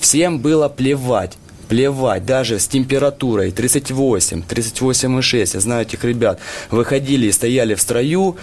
Всем 0.00 0.38
было 0.38 0.68
плевать 0.68 1.36
плевать, 1.70 2.26
даже 2.26 2.58
с 2.58 2.66
температурой 2.66 3.52
38, 3.52 4.42
38,6, 4.42 5.50
я 5.54 5.60
знаю 5.60 5.82
этих 5.82 6.02
ребят, 6.02 6.40
выходили 6.72 7.26
и 7.26 7.32
стояли 7.32 7.74
в 7.74 7.80
строю, 7.80 8.36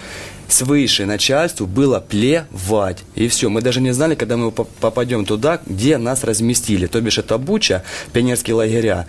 свыше 0.48 1.04
начальству 1.04 1.66
было 1.66 2.00
плевать. 2.00 3.04
И 3.14 3.28
все, 3.28 3.50
мы 3.50 3.60
даже 3.60 3.82
не 3.82 3.92
знали, 3.92 4.14
когда 4.14 4.38
мы 4.38 4.50
попадем 4.50 5.26
туда, 5.26 5.60
где 5.66 5.98
нас 5.98 6.24
разместили. 6.24 6.86
То 6.86 7.02
бишь 7.02 7.18
это 7.18 7.36
Буча, 7.36 7.82
пионерские 8.14 8.56
лагеря 8.56 9.06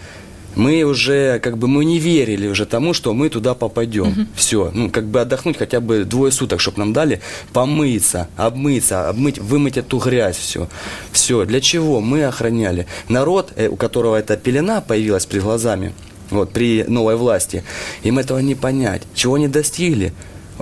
мы 0.56 0.84
уже, 0.84 1.40
как 1.40 1.58
бы, 1.58 1.68
мы 1.68 1.86
не 1.86 2.00
верили 2.00 2.48
уже 2.48 2.66
тому, 2.66 2.94
что 2.94 3.14
мы 3.14 3.30
туда 3.30 3.54
попадем. 3.54 4.08
Угу. 4.08 4.22
Все, 4.36 4.72
ну, 4.74 4.90
как 4.90 5.06
бы 5.06 5.22
отдохнуть 5.22 5.58
хотя 5.58 5.80
бы 5.80 6.04
двое 6.04 6.32
суток, 6.32 6.60
чтобы 6.60 6.80
нам 6.80 6.94
дали 6.94 7.22
помыться, 7.54 8.28
обмыться, 8.36 9.10
обмыть, 9.10 9.40
вымыть 9.40 9.78
эту 9.78 9.98
грязь, 10.00 10.38
все. 10.38 10.68
Все, 11.12 11.46
для 11.46 11.62
чего 11.62 12.02
мы 12.02 12.26
охраняли? 12.26 12.88
Народ, 13.08 13.54
э, 13.56 13.68
у 13.68 13.76
которого 13.76 14.16
эта 14.16 14.38
пелена 14.38 14.82
появилась 14.82 15.26
перед 15.26 15.44
глазами, 15.44 15.94
вот, 16.30 16.52
при 16.52 16.84
новой 16.88 17.16
власти, 17.16 17.64
им 18.04 18.20
этого 18.20 18.40
не 18.40 18.56
понять. 18.56 19.04
Чего 19.14 19.36
они 19.36 19.48
достигли? 19.48 20.14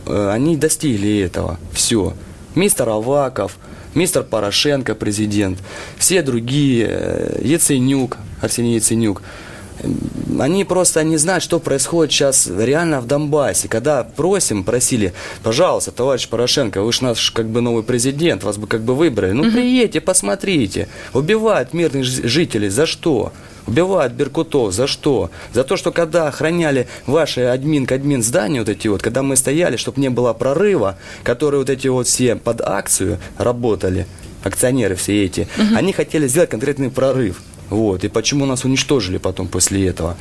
Э, 0.06 0.30
они 0.32 0.58
достигли 0.58 1.20
этого. 1.20 1.60
Все. 1.72 2.14
Мистер 2.56 2.90
Аваков, 2.90 3.58
мистер 3.94 4.24
Порошенко, 4.24 4.96
президент, 4.96 5.60
все 5.98 6.22
другие, 6.22 6.88
э, 6.90 7.42
Яценюк, 7.44 8.18
Арсений 8.42 8.76
Яценюк, 8.76 9.22
они 10.40 10.64
просто 10.64 11.04
не 11.04 11.18
знают, 11.18 11.44
что 11.44 11.60
происходит 11.60 12.12
сейчас 12.12 12.48
реально 12.48 13.02
в 13.02 13.08
Донбассе. 13.08 13.68
Когда 13.68 14.04
просим, 14.04 14.64
просили, 14.64 15.14
пожалуйста, 15.44 15.92
товарищ 15.92 16.28
Порошенко, 16.28 16.82
вы 16.82 16.92
же 16.94 17.04
наш 17.04 17.32
как 17.32 17.48
бы 17.48 17.62
новый 17.62 17.84
президент, 17.84 18.44
вас 18.44 18.58
бы 18.58 18.68
как 18.68 18.82
бы 18.82 18.96
выбрали. 18.96 19.32
Ну, 19.32 19.52
приедьте, 19.52 20.02
посмотрите. 20.02 20.88
Убивают 21.14 21.74
мирных 21.74 22.06
жителей. 22.06 22.70
За 22.70 22.86
что? 22.86 23.32
Убивают 23.66 24.14
беркутов. 24.14 24.74
За 24.74 24.88
что? 24.88 25.30
За 25.54 25.64
то, 25.64 25.76
что 25.76 25.92
когда 25.92 26.28
охраняли 26.28 26.88
ваши 27.06 27.42
админ 27.42 27.86
к 27.86 27.92
админ 27.92 28.24
здания, 28.24 28.60
вот 28.60 28.70
эти 28.70 28.88
вот, 28.88 29.02
когда 29.02 29.24
мы 29.24 29.36
стояли, 29.36 29.76
чтобы 29.78 30.00
не 30.00 30.10
было 30.10 30.34
прорыва, 30.34 30.98
которые 31.24 31.60
вот 31.60 31.70
эти 31.70 31.88
вот 31.88 32.08
все 32.08 32.36
под 32.36 32.62
акцию 32.62 33.20
работали, 33.38 34.08
акционеры 34.44 34.96
все 34.96 35.26
эти, 35.26 35.48
угу. 35.58 35.76
они 35.76 35.92
хотели 35.92 36.28
сделать 36.28 36.50
конкретный 36.50 36.90
прорыв. 36.90 37.42
Вот. 37.70 38.04
И 38.04 38.08
почему 38.08 38.46
нас 38.46 38.66
уничтожили 38.66 39.18
потом 39.18 39.48
после 39.48 39.88
этого? 39.88 40.18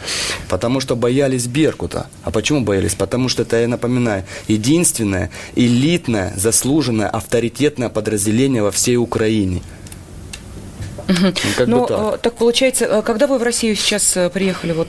Потому 0.49 0.81
что 0.81 0.97
боялись 0.97 1.47
Беркута. 1.47 2.09
А 2.23 2.31
почему 2.31 2.63
боялись? 2.63 2.95
Потому 2.95 3.29
что 3.29 3.43
это, 3.43 3.61
я 3.61 3.69
напоминаю, 3.69 4.25
единственное 4.49 5.31
элитное, 5.55 6.33
заслуженное, 6.37 7.09
авторитетное 7.09 7.89
подразделение 7.89 8.63
во 8.63 8.71
всей 8.71 8.97
Украине. 8.97 9.63
Ну, 11.09 11.33
как 11.57 11.69
Но, 11.69 11.87
так. 11.87 12.15
Э, 12.15 12.19
так 12.19 12.35
получается, 12.35 12.85
э, 12.87 13.03
когда 13.03 13.27
вы 13.27 13.39
в 13.39 13.43
Россию 13.43 13.77
сейчас 13.77 14.17
э, 14.17 14.29
приехали, 14.29 14.73
вот 14.73 14.89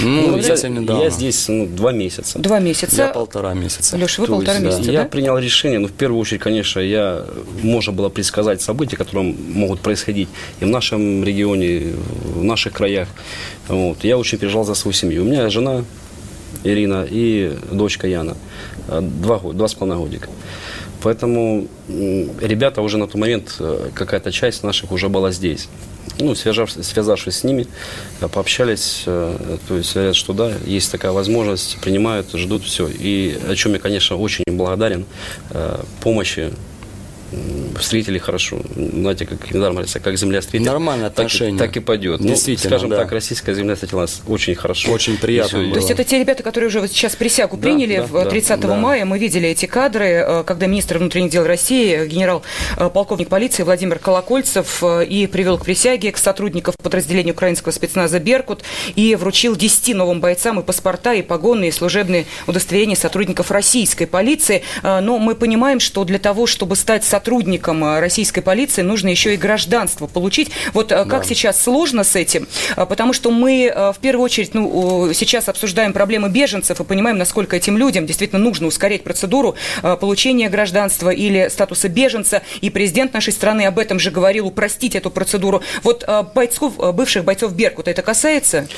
ну, 0.00 0.28
ну 0.28 0.36
я, 0.38 1.02
я 1.02 1.10
здесь 1.10 1.48
ну, 1.48 1.66
два 1.66 1.92
месяца. 1.92 2.38
Два 2.38 2.58
месяца. 2.60 2.96
Я 2.96 3.08
полтора 3.08 3.54
месяца. 3.54 3.96
Леша, 3.96 4.22
вы 4.22 4.28
То 4.28 4.34
полтора 4.34 4.58
есть, 4.58 4.64
месяца, 4.64 4.86
да? 4.86 4.92
Я 4.92 5.04
принял 5.04 5.38
решение, 5.38 5.78
ну, 5.78 5.88
в 5.88 5.92
первую 5.92 6.20
очередь, 6.20 6.40
конечно, 6.40 6.80
я, 6.80 7.24
можно 7.62 7.92
было 7.92 8.08
предсказать 8.08 8.60
события, 8.60 8.96
которые 8.96 9.34
могут 9.34 9.80
происходить 9.80 10.28
и 10.60 10.64
в 10.64 10.68
нашем 10.68 11.24
регионе, 11.24 11.92
в 12.24 12.44
наших 12.44 12.72
краях. 12.72 13.08
Вот. 13.68 14.04
Я 14.04 14.18
очень 14.18 14.38
переживал 14.38 14.64
за 14.64 14.74
свою 14.74 14.92
семью. 14.92 15.22
У 15.22 15.26
меня 15.26 15.48
жена 15.50 15.84
Ирина 16.64 17.06
и 17.08 17.56
дочка 17.70 18.06
Яна. 18.06 18.36
Два, 18.88 19.38
два 19.38 19.68
с 19.68 19.74
половиной 19.74 20.02
годика. 20.02 20.28
Поэтому 21.02 21.66
ребята 21.88 22.80
уже 22.82 22.96
на 22.96 23.06
тот 23.06 23.16
момент, 23.16 23.56
э, 23.58 23.90
какая-то 23.92 24.30
часть 24.30 24.62
наших 24.62 24.92
уже 24.92 25.08
была 25.08 25.32
здесь 25.32 25.68
ну, 26.22 26.34
связавшись, 26.34 26.86
связавшись 26.86 27.36
с 27.36 27.44
ними, 27.44 27.66
э, 28.20 28.28
пообщались, 28.28 29.04
э, 29.06 29.58
то 29.68 29.76
есть 29.76 29.94
говорят, 29.94 30.16
что 30.16 30.32
да, 30.32 30.52
есть 30.64 30.90
такая 30.90 31.12
возможность, 31.12 31.78
принимают, 31.80 32.32
ждут 32.34 32.64
все. 32.64 32.88
И 32.88 33.38
о 33.48 33.54
чем 33.54 33.72
я, 33.72 33.78
конечно, 33.78 34.16
очень 34.16 34.44
благодарен, 34.48 35.04
э, 35.50 35.80
помощи 36.00 36.52
встретили 37.78 38.18
хорошо. 38.18 38.60
Знаете, 38.74 39.26
как 39.26 39.50
недаром 39.50 39.74
говорится, 39.74 40.00
как 40.00 40.16
земля 40.16 40.40
встретит. 40.40 40.66
Нормальное 40.66 41.08
отношение. 41.08 41.58
Так, 41.58 41.68
так 41.68 41.76
и 41.76 41.80
пойдет. 41.80 42.20
Ну, 42.20 42.28
Действительно, 42.28 42.70
Скажем 42.70 42.90
да. 42.90 42.98
так, 42.98 43.12
российская 43.12 43.54
земля 43.54 43.74
встретила 43.74 44.02
нас 44.02 44.22
очень 44.26 44.54
хорошо. 44.54 44.92
Очень 44.92 45.18
приятно 45.18 45.60
было. 45.60 45.72
То 45.72 45.78
есть 45.78 45.90
это 45.90 46.04
те 46.04 46.18
ребята, 46.18 46.42
которые 46.42 46.68
уже 46.68 46.80
вот 46.80 46.90
сейчас 46.90 47.16
присягу 47.16 47.56
да, 47.56 47.62
приняли 47.62 48.06
да, 48.12 48.24
30 48.24 48.60
да, 48.60 48.76
мая. 48.76 49.04
Мы 49.04 49.18
видели 49.18 49.48
эти 49.48 49.66
кадры, 49.66 50.06
э, 50.06 50.44
когда 50.44 50.66
министр 50.66 50.98
внутренних 50.98 51.30
дел 51.30 51.44
России, 51.44 52.06
генерал-полковник 52.06 53.26
э, 53.26 53.30
полиции 53.30 53.62
Владимир 53.62 53.98
Колокольцев 53.98 54.82
э, 54.82 55.04
и 55.04 55.26
привел 55.26 55.58
к 55.58 55.64
присяге 55.64 56.12
к 56.12 56.18
сотрудников 56.18 56.76
подразделения 56.82 57.32
украинского 57.32 57.72
спецназа 57.72 58.18
«Беркут» 58.20 58.62
и 58.94 59.16
вручил 59.16 59.56
10 59.56 59.94
новым 59.96 60.20
бойцам 60.20 60.60
и 60.60 60.62
паспорта, 60.62 61.14
и 61.14 61.22
погонные, 61.22 61.68
и 61.68 61.72
служебные 61.72 62.26
удостоверения 62.46 62.96
сотрудников 62.96 63.50
российской 63.50 64.06
полиции. 64.06 64.62
Но 64.82 65.18
мы 65.18 65.34
понимаем, 65.34 65.80
что 65.80 66.04
для 66.04 66.18
того, 66.18 66.46
чтобы 66.46 66.76
стать 66.76 67.04
сотрудником 67.04 67.21
российской 68.00 68.40
полиции 68.40 68.82
нужно 68.82 69.08
еще 69.08 69.34
и 69.34 69.36
гражданство 69.36 70.06
получить. 70.06 70.50
Вот 70.72 70.92
э, 70.92 71.04
как 71.04 71.22
да. 71.22 71.24
сейчас 71.24 71.60
сложно 71.62 72.04
с 72.04 72.16
этим? 72.16 72.48
Э, 72.76 72.86
потому 72.86 73.12
что 73.12 73.30
мы 73.30 73.72
э, 73.74 73.92
в 73.92 73.98
первую 74.00 74.24
очередь 74.24 74.54
ну, 74.54 75.12
сейчас 75.12 75.48
обсуждаем 75.48 75.92
проблемы 75.92 76.28
беженцев 76.28 76.80
и 76.80 76.84
понимаем, 76.84 77.18
насколько 77.18 77.56
этим 77.56 77.76
людям 77.76 78.06
действительно 78.06 78.40
нужно 78.40 78.66
ускорять 78.66 79.04
процедуру 79.04 79.54
получения 80.00 80.48
гражданства 80.48 81.10
или 81.10 81.48
статуса 81.48 81.88
беженца. 81.88 82.42
И 82.60 82.70
президент 82.70 83.12
нашей 83.14 83.32
страны 83.32 83.66
об 83.66 83.78
этом 83.78 83.98
же 83.98 84.10
говорил, 84.10 84.46
упростить 84.46 84.94
эту 84.94 85.10
процедуру. 85.10 85.62
Вот 85.82 86.08
бойцов, 86.34 86.76
бывших 86.94 87.24
бойцов 87.24 87.52
Беркута 87.52 87.90
это 87.90 88.02
касается? 88.02 88.68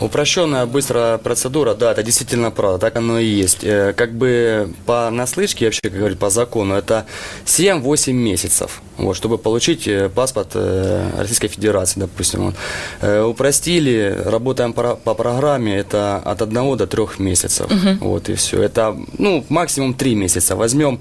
Упрощенная 0.00 0.66
быстрая 0.66 1.18
процедура, 1.18 1.74
да, 1.74 1.92
это 1.92 2.02
действительно 2.02 2.50
правда, 2.50 2.78
так 2.78 2.96
оно 2.96 3.20
и 3.20 3.26
есть. 3.26 3.62
Э, 3.62 3.92
как 3.96 4.12
бы 4.12 4.68
по 4.86 5.08
наслышке, 5.10 5.66
вообще, 5.66 5.80
как 5.82 5.92
говорят, 5.92 6.18
по 6.18 6.30
закону, 6.30 6.74
это 6.74 7.06
7-8 7.46 8.12
месяцев, 8.12 8.82
вот, 8.96 9.16
чтобы 9.16 9.38
получить 9.38 9.86
э, 9.86 10.08
паспорт 10.08 10.50
э, 10.54 11.10
Российской 11.16 11.46
Федерации, 11.46 12.00
допустим. 12.00 12.54
Вот. 13.00 13.24
Упростили, 13.24 14.20
работаем 14.24 14.72
по, 14.72 14.96
по 14.96 15.14
программе, 15.14 15.76
это 15.76 16.16
от 16.16 16.42
1 16.42 16.76
до 16.76 16.86
3 16.88 17.04
месяцев, 17.18 17.66
угу. 17.66 18.08
вот 18.10 18.28
и 18.28 18.34
все. 18.34 18.62
Это, 18.62 18.96
ну, 19.18 19.44
максимум 19.48 19.94
3 19.94 20.14
месяца. 20.16 20.56
Возьмем 20.56 20.98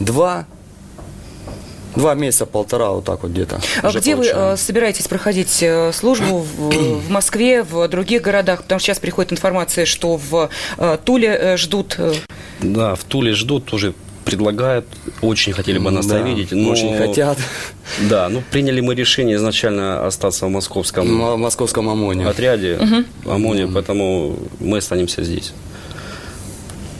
2 0.00 0.46
Два 1.96 2.14
месяца, 2.14 2.46
полтора, 2.46 2.90
вот 2.90 3.04
так 3.04 3.22
вот 3.22 3.32
где-то. 3.32 3.60
А 3.82 3.92
где 3.92 4.16
получаем. 4.16 4.50
вы 4.50 4.56
собираетесь 4.56 5.06
проходить 5.06 5.62
э, 5.62 5.92
службу 5.92 6.38
в, 6.38 6.70
в 7.06 7.10
Москве, 7.10 7.62
в 7.62 7.86
других 7.88 8.22
городах? 8.22 8.62
Потому 8.62 8.80
что 8.80 8.88
сейчас 8.88 8.98
приходит 8.98 9.32
информация, 9.32 9.86
что 9.86 10.16
в 10.16 10.50
э, 10.78 10.98
Туле 11.04 11.28
э, 11.28 11.56
ждут. 11.56 11.96
Да, 12.60 12.94
в 12.96 13.04
Туле 13.04 13.32
ждут, 13.32 13.66
тоже 13.66 13.94
предлагают, 14.24 14.86
очень 15.20 15.52
хотели 15.52 15.78
бы 15.78 15.90
нас 15.90 16.06
да, 16.06 16.20
видеть. 16.20 16.50
Но, 16.50 16.70
очень 16.70 16.96
хотят. 16.96 17.38
Да, 18.08 18.28
ну 18.30 18.42
приняли 18.50 18.80
мы 18.80 18.94
решение 18.94 19.36
изначально 19.36 20.06
остаться 20.06 20.46
в 20.46 20.48
московском, 20.48 21.06
в 21.06 21.36
московском 21.36 21.88
ОМОНе. 21.90 22.26
отряде, 22.26 22.78
угу. 22.80 23.30
ОМОНе, 23.30 23.68
поэтому 23.68 24.38
мы 24.60 24.78
останемся 24.78 25.22
здесь. 25.22 25.52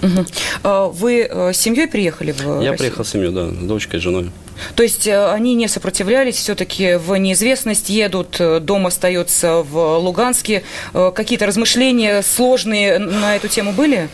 Угу. 0.03 0.91
Вы 0.93 1.31
с 1.55 1.57
семьей 1.57 1.89
приехали 1.89 2.33
в 2.33 2.61
Я 2.61 2.73
Россию? 2.73 2.77
приехал 2.77 3.05
с 3.07 3.09
семьей, 3.09 3.33
да, 3.33 3.49
с 3.49 3.67
дочкой, 3.67 4.01
с 4.01 4.03
женой. 4.03 4.31
То 4.75 4.83
есть 4.83 5.07
э, 5.07 5.31
они 5.31 5.55
не 5.55 5.69
сопротивлялись, 5.69 6.37
все-таки 6.37 6.95
в 6.97 7.15
неизвестность 7.17 7.89
едут, 7.89 8.37
э, 8.39 8.61
дом 8.61 8.87
остается 8.87 9.63
в 9.63 9.99
Луганске. 9.99 10.65
Э, 10.93 11.13
какие-то 11.15 11.47
размышления 11.47 12.23
сложные 12.23 12.99
на 12.99 13.37
эту 13.37 13.49
тему 13.49 13.73
были? 13.73 14.09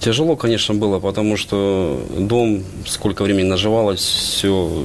Тяжело, 0.00 0.36
конечно, 0.36 0.74
было, 0.74 0.98
потому 0.98 1.38
что 1.38 2.04
дом, 2.10 2.62
сколько 2.86 3.22
времени 3.22 3.46
наживалось, 3.48 4.00
все 4.00 4.84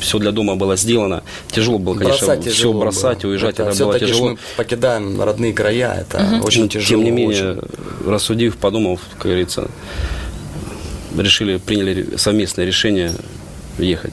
все 0.00 0.18
для 0.18 0.32
дома 0.32 0.56
было 0.56 0.76
сделано. 0.76 1.22
Тяжело 1.50 1.78
было, 1.78 1.94
конечно, 1.94 2.26
бросать 2.26 2.52
все 2.52 2.72
бросать, 2.72 3.22
было. 3.22 3.30
уезжать, 3.32 3.54
это, 3.60 3.70
это 3.70 3.84
было 3.84 4.00
тяжело. 4.00 4.30
Мы 4.30 4.38
покидаем 4.56 5.20
родные 5.22 5.52
края, 5.52 5.94
это 6.00 6.36
угу. 6.36 6.46
очень 6.46 6.68
тяжело. 6.68 6.88
Тем 6.88 7.04
не 7.04 7.10
менее, 7.10 7.52
очень. 7.52 8.10
рассудив, 8.10 8.56
подумав, 8.56 9.00
как 9.12 9.26
говорится, 9.26 9.70
решили, 11.16 11.58
приняли 11.58 12.16
совместное 12.16 12.64
решение 12.64 13.12
ехать. 13.82 14.12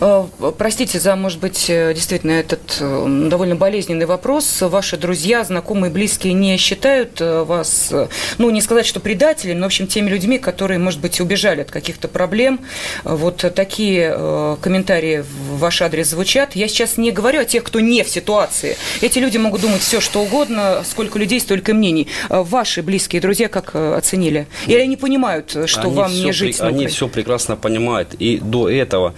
Э, 0.00 0.26
простите 0.56 1.00
за, 1.00 1.16
может 1.16 1.40
быть, 1.40 1.66
э, 1.68 1.92
действительно 1.94 2.32
этот 2.32 2.78
э, 2.80 3.26
довольно 3.28 3.56
болезненный 3.56 4.06
вопрос. 4.06 4.58
Ваши 4.60 4.96
друзья, 4.96 5.44
знакомые, 5.44 5.90
близкие 5.90 6.32
не 6.32 6.56
считают 6.56 7.20
вас, 7.20 7.92
ну, 8.38 8.50
не 8.50 8.60
сказать, 8.60 8.86
что 8.86 9.00
предателем, 9.00 9.58
но, 9.58 9.64
в 9.64 9.66
общем, 9.66 9.86
теми 9.86 10.08
людьми, 10.10 10.38
которые, 10.38 10.78
может 10.78 11.00
быть, 11.00 11.20
убежали 11.20 11.62
от 11.62 11.70
каких-то 11.70 12.08
проблем. 12.08 12.60
Вот 13.04 13.44
такие 13.54 14.56
комментарии 14.60 15.20
в 15.20 15.58
ваш 15.58 15.82
адрес 15.82 16.08
звучат. 16.08 16.54
Я 16.54 16.68
сейчас 16.68 16.96
не 16.96 17.10
говорю 17.10 17.40
о 17.40 17.44
тех, 17.44 17.64
кто 17.64 17.80
не 17.80 18.02
в 18.02 18.08
ситуации. 18.08 18.76
Эти 19.00 19.18
люди 19.18 19.38
могут 19.38 19.60
думать 19.60 19.80
все, 19.80 20.00
что 20.00 20.22
угодно, 20.22 20.82
сколько 20.88 21.18
людей, 21.18 21.40
столько 21.40 21.74
мнений. 21.74 22.08
Ваши 22.28 22.82
близкие 22.82 23.20
друзья 23.20 23.48
как 23.48 23.74
оценили? 23.74 24.46
Или 24.66 24.78
они 24.78 24.96
понимают, 24.96 25.56
что 25.66 25.82
они 25.82 25.94
вам 25.94 26.12
не 26.12 26.32
жить? 26.32 26.58
При... 26.58 26.66
Они 26.66 26.86
все 26.86 27.08
прекрасно 27.08 27.56
понимают. 27.56 28.14
И 28.14 28.38
до 28.38 28.68
этого 28.68 29.14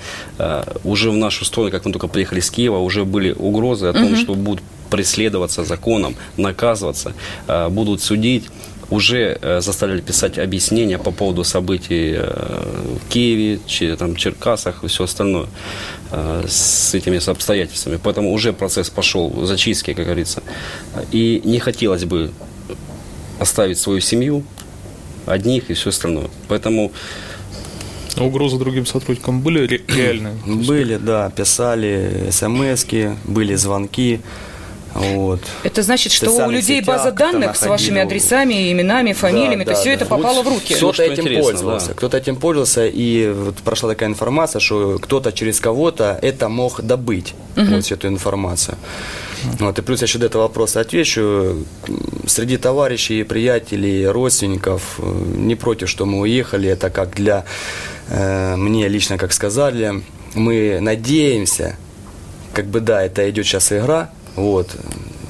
уже 0.85 1.11
в 1.11 1.16
нашу 1.16 1.44
сторону, 1.44 1.70
как 1.70 1.85
мы 1.85 1.92
только 1.92 2.09
приехали 2.09 2.40
с 2.40 2.50
Киева, 2.50 2.79
уже 2.79 3.05
были 3.05 3.33
угрозы 3.33 3.87
о 3.87 3.92
том, 3.92 4.12
угу. 4.12 4.16
что 4.16 4.35
будут 4.35 4.62
преследоваться 4.90 5.64
законом, 5.64 6.16
наказываться, 6.37 7.14
э, 7.46 7.68
будут 7.68 8.03
судить 8.03 8.44
уже 8.90 9.38
э, 9.40 9.61
заставляли 9.61 10.00
писать 10.00 10.37
объяснения 10.37 10.98
по 10.98 11.12
поводу 11.12 11.44
событий 11.44 12.16
в 12.16 13.09
Киеве, 13.09 13.61
там, 13.96 14.16
Черкасах 14.16 14.83
и 14.83 14.88
все 14.88 15.05
остальное 15.05 15.46
с 16.11 16.92
этими 16.92 17.31
обстоятельствами. 17.31 18.00
Поэтому 18.03 18.33
уже 18.33 18.53
процесс 18.53 18.90
пошел 18.90 19.46
зачистки, 19.46 19.94
как 19.94 20.07
говорится. 20.07 20.42
И 21.12 21.40
не 21.44 21.61
хотелось 21.61 22.05
бы 22.05 22.33
оставить 23.38 23.79
свою 23.79 24.00
семью 24.00 24.42
одних 25.26 25.70
и 25.70 25.74
все 25.74 25.90
остальное. 25.90 26.29
Поэтому 26.48 26.92
а 28.21 28.25
угрозы 28.25 28.59
другим 28.59 28.87
сотрудникам 28.87 29.41
были 29.41 29.67
ре- 29.67 29.83
реальные? 29.89 30.35
Были, 30.47 30.97
да, 30.97 31.31
писали 31.31 32.29
смс 32.31 32.87
были 33.25 33.55
звонки. 33.55 34.21
Вот. 34.95 35.41
Это 35.63 35.83
значит, 35.83 36.13
что 36.13 36.31
у 36.31 36.51
людей 36.51 36.83
база 36.83 37.13
данных 37.13 37.57
с 37.57 37.67
вашими 37.67 38.01
адресами, 38.01 38.73
именами, 38.73 39.13
фамилиями, 39.13 39.65
да, 39.65 39.71
то 39.73 39.77
да, 39.77 39.81
все 39.81 39.91
да. 39.91 39.95
это 39.95 40.07
попало 40.07 40.43
в 40.43 40.49
руки. 40.49 40.75
Кто-то 40.75 41.03
этим 41.03 41.43
пользовался. 41.43 41.89
Да. 41.89 41.95
Кто-то 41.95 42.17
этим 42.17 42.37
пользовался, 42.37 42.87
и 42.87 43.31
вот 43.31 43.57
прошла 43.59 43.91
такая 43.91 44.09
информация, 44.09 44.61
что 44.61 44.99
кто-то 44.99 45.33
через 45.33 45.61
кого-то 45.61 46.19
это 46.23 46.49
мог 46.49 46.81
добыть, 46.83 47.35
угу. 47.57 47.67
вот 47.67 47.85
всю 47.85 47.95
эту 47.95 48.09
информацию. 48.09 48.77
Вот, 49.59 49.79
и 49.79 49.83
плюс 49.83 50.01
я 50.01 50.07
еще 50.07 50.19
до 50.19 50.27
этого 50.27 50.43
вопроса 50.43 50.81
отвечу. 50.81 51.65
Среди 52.27 52.59
товарищей, 52.59 53.23
приятелей, 53.23 54.07
родственников 54.07 54.99
э, 54.99 55.23
не 55.37 55.55
против, 55.55 55.89
что 55.89 56.05
мы 56.05 56.21
уехали. 56.21 56.69
Это 56.69 56.91
как 56.91 57.15
для 57.15 57.45
мне 58.11 58.88
лично, 58.88 59.18
как 59.18 59.33
сказали, 59.33 60.03
мы 60.35 60.79
надеемся, 60.81 61.77
как 62.53 62.66
бы 62.66 62.81
да, 62.81 63.03
это 63.03 63.29
идет 63.31 63.46
сейчас 63.46 63.73
игра, 63.73 64.11
вот, 64.37 64.68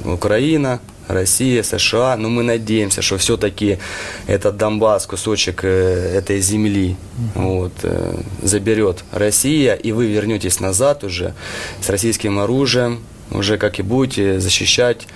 Украина, 0.05 0.81
Россия, 1.11 1.63
США, 1.63 2.17
но 2.17 2.29
мы 2.29 2.43
надеемся, 2.43 3.03
что 3.03 3.19
все-таки 3.19 3.79
этот 4.27 4.57
Донбасс, 4.57 5.07
кусочек 5.07 5.61
э, 5.65 6.17
этой 6.17 6.41
земли, 6.41 6.97
вот, 7.35 7.73
э, 7.83 8.15
заберет 8.43 9.05
Россия, 9.13 9.75
и 9.75 9.93
вы 9.93 10.07
вернетесь 10.07 10.61
назад 10.61 11.05
уже 11.05 11.35
с 11.81 11.89
российским 11.89 12.39
оружием, 12.39 13.01
уже 13.31 13.59
как 13.59 13.79
и 13.79 13.83
будете 13.83 14.41
защищать 14.41 15.07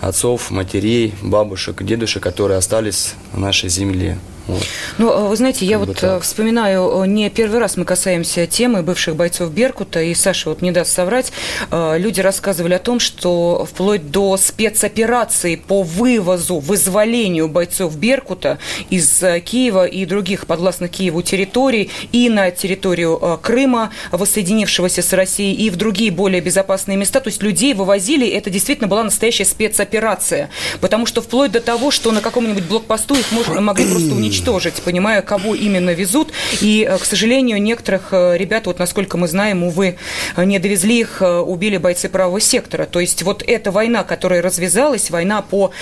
отцов, 0.00 0.50
матерей, 0.50 1.14
бабушек, 1.22 1.82
дедушек, 1.82 2.22
которые 2.22 2.58
остались 2.58 3.14
в 3.32 3.38
нашей 3.38 3.68
земле. 3.68 4.18
Вот. 4.46 4.62
Ну, 4.98 5.10
а 5.10 5.28
вы 5.28 5.36
знаете, 5.36 5.64
я 5.64 5.78
вот 5.78 5.96
так. 5.96 6.22
вспоминаю, 6.22 7.04
не 7.04 7.30
первый 7.30 7.60
раз 7.60 7.76
мы 7.76 7.84
касаемся 7.84 8.46
темы 8.46 8.82
бывших 8.82 9.16
бойцов 9.16 9.52
Беркута, 9.52 10.02
и 10.02 10.14
Саша 10.14 10.48
вот 10.48 10.60
не 10.60 10.72
даст 10.72 10.92
соврать, 10.92 11.32
люди 11.70 12.20
рассказывали 12.20 12.74
о 12.74 12.78
том, 12.78 13.00
что 13.00 13.66
вплоть 13.70 14.10
до 14.10 14.36
спецоперации 14.36 15.56
по 15.56 15.82
вывозу, 15.82 16.58
вызволению 16.58 17.48
бойцов 17.48 17.96
Беркута 17.96 18.58
из 18.90 19.22
Киева 19.44 19.86
и 19.86 20.04
других 20.04 20.46
подвластных 20.46 20.90
Киеву 20.90 21.22
территорий 21.22 21.90
и 22.12 22.28
на 22.28 22.50
территорию 22.50 23.38
Крыма, 23.40 23.90
воссоединившегося 24.10 25.02
с 25.02 25.12
Россией, 25.12 25.54
и 25.54 25.70
в 25.70 25.76
другие 25.76 26.10
более 26.10 26.40
безопасные 26.40 26.96
места, 26.96 27.20
то 27.20 27.28
есть 27.28 27.42
людей 27.42 27.74
вывозили, 27.74 28.28
это 28.28 28.50
действительно 28.50 28.88
была 28.88 29.04
настоящая 29.04 29.44
спецоперация, 29.44 30.50
потому 30.80 31.06
что 31.06 31.22
вплоть 31.22 31.52
до 31.52 31.60
того, 31.60 31.90
что 31.90 32.10
на 32.10 32.20
каком-нибудь 32.20 32.64
блокпосту 32.64 33.14
их 33.14 33.30
можно, 33.30 33.60
могли 33.60 33.86
просто 33.86 34.14
уничтожить 34.14 34.39
уничтожить, 34.40 34.82
понимая, 34.82 35.22
кого 35.22 35.54
именно 35.54 35.90
везут. 35.90 36.32
И, 36.60 36.86
э, 36.88 36.98
к 36.98 37.04
сожалению, 37.04 37.60
некоторых 37.62 38.08
э, 38.12 38.36
ребят, 38.36 38.66
вот 38.66 38.78
насколько 38.78 39.16
мы 39.16 39.28
знаем, 39.28 39.62
увы, 39.62 39.96
не 40.36 40.58
довезли 40.58 41.00
их, 41.00 41.22
э, 41.22 41.38
убили 41.38 41.76
бойцы 41.76 42.08
правого 42.08 42.40
сектора. 42.40 42.86
То 42.86 43.00
есть 43.00 43.22
вот 43.22 43.42
эта 43.46 43.70
война, 43.70 44.04
которая 44.04 44.42
развязалась, 44.42 45.10
война 45.10 45.42
по 45.42 45.72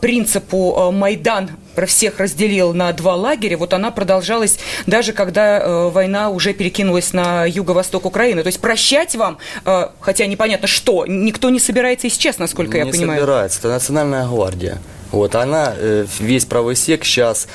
принципу 0.00 0.90
Майдан 0.92 1.50
про 1.74 1.86
всех 1.86 2.20
разделил 2.20 2.72
на 2.72 2.92
два 2.92 3.16
лагеря, 3.16 3.56
вот 3.56 3.72
она 3.74 3.90
продолжалась 3.90 4.58
даже 4.86 5.12
когда 5.12 5.88
война 5.88 6.30
уже 6.30 6.52
перекинулась 6.52 7.12
на 7.12 7.44
юго-восток 7.44 8.04
Украины. 8.06 8.42
То 8.42 8.48
есть 8.48 8.60
прощать 8.60 9.14
вам, 9.14 9.38
хотя 10.00 10.26
непонятно 10.26 10.68
что, 10.68 11.04
никто 11.06 11.50
не 11.50 11.60
собирается 11.60 12.06
и 12.06 12.10
сейчас, 12.10 12.38
насколько 12.38 12.78
не 12.78 12.84
я 12.84 12.90
понимаю. 12.90 13.12
Не 13.12 13.16
собирается, 13.16 13.58
это 13.60 13.68
национальная 13.70 14.26
гвардия. 14.26 14.78
Вот 15.10 15.34
она, 15.34 15.74
весь 16.18 16.44
правый 16.44 16.76
сек 16.76 17.04
сейчас 17.04 17.48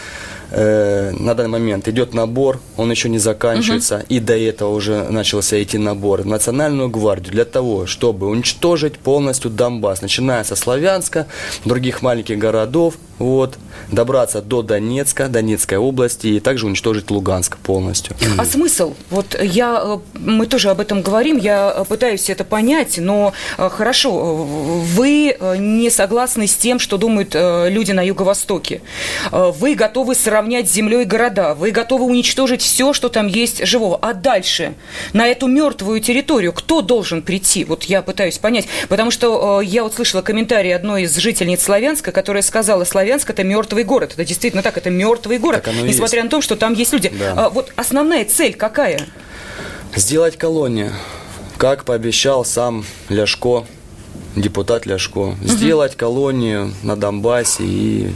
э, 0.52 1.12
на 1.12 1.34
данный 1.34 1.50
момент 1.50 1.88
идет 1.88 2.14
набор, 2.14 2.60
он 2.78 2.92
еще 2.92 3.10
не 3.10 3.20
заканчивается, 3.20 3.98
угу. 3.98 4.06
и 4.10 4.20
до 4.20 4.38
этого 4.38 4.74
уже 4.74 5.04
начался 5.10 5.62
идти 5.62 5.78
набор 5.78 6.22
в 6.22 6.26
Национальную 6.26 6.90
гвардию 6.90 7.34
для 7.34 7.46
того, 7.46 7.86
чтобы 7.86 8.28
уничтожить 8.28 8.98
полностью 8.98 9.52
Донбасс, 9.52 10.02
начиная 10.02 10.44
со 10.44 10.56
Славянска, 10.56 11.28
других 11.66 12.02
маленьких 12.02 12.38
городов, 12.38 12.96
вот, 13.20 13.58
добраться 13.92 14.42
до 14.42 14.62
Донецка, 14.62 15.28
Донецкой 15.28 15.78
области 15.78 16.28
и 16.28 16.40
также 16.40 16.66
уничтожить 16.66 17.12
Луганск 17.12 17.58
полностью. 17.58 18.16
А 18.38 18.46
смысл? 18.46 18.94
Вот 19.10 19.38
я, 19.42 19.82
э, 19.84 19.98
мы 20.18 20.46
тоже 20.46 20.70
об 20.70 20.80
этом 20.80 21.02
говорим, 21.02 21.38
я 21.38 21.86
пытаюсь 21.88 22.30
это 22.30 22.44
понять, 22.44 22.98
но 22.98 23.34
э, 23.58 23.70
хорошо, 23.70 24.36
вы 24.36 25.36
э, 25.38 25.58
не 25.58 25.90
согласны 25.90 26.48
с 26.48 26.56
тем, 26.56 26.80
что 26.80 26.98
думают 26.98 27.36
люди 27.36 27.92
на 27.92 28.02
Юго-Востоке. 28.02 28.82
Вы 29.32 29.76
готовы 29.76 30.16
сравнять 30.16 30.70
с 30.70 30.74
землей 30.74 31.06
города, 31.06 31.54
вы 31.54 31.72
готовы 31.72 32.06
уничтожить 32.06 32.62
все, 32.62 32.94
что 32.94 33.10
там 33.10 33.28
есть 33.28 33.66
живого. 33.66 33.98
А 34.02 34.14
дальше, 34.14 34.74
на 35.14 35.28
эту 35.28 35.48
мертвую 35.48 36.00
территорию, 36.00 36.54
кто 36.54 36.82
должен 36.82 37.22
прийти? 37.22 37.66
Вот 37.66 37.84
я 37.84 38.02
пытаюсь 38.02 38.38
понять, 38.38 38.68
потому 38.88 39.12
что 39.12 39.62
я 39.62 39.84
вот 39.84 39.94
слышала 39.94 40.22
комментарий 40.22 40.74
одной 40.74 41.04
из 41.04 41.16
жительниц 41.16 41.64
Славянска, 41.64 42.12
которая 42.12 42.44
сказала, 42.44 42.84
Славянск 42.84 43.09
Славянск 43.10 43.32
это 43.32 43.44
мертвый 43.44 43.84
город. 43.86 44.12
Это 44.14 44.24
действительно 44.24 44.62
так, 44.62 44.78
это 44.78 44.92
мертвый 44.92 45.40
город, 45.40 45.68
несмотря 45.84 46.20
есть. 46.20 46.26
на 46.26 46.30
то, 46.30 46.42
что 46.42 46.56
там 46.56 46.74
есть 46.74 46.94
люди. 46.94 47.12
Да. 47.18 47.46
А, 47.46 47.50
вот 47.50 47.74
основная 47.76 48.24
цель 48.24 48.54
какая? 48.54 49.08
Сделать 49.96 50.38
колонию, 50.38 50.92
как 51.58 51.86
пообещал 51.86 52.46
сам 52.46 52.86
Ляшко, 53.10 53.66
депутат 54.36 54.86
Ляшко. 54.86 55.36
Сделать 55.42 55.94
угу. 55.94 56.00
колонию 56.00 56.72
на 56.84 56.96
Донбассе 56.96 57.64
и... 57.64 58.12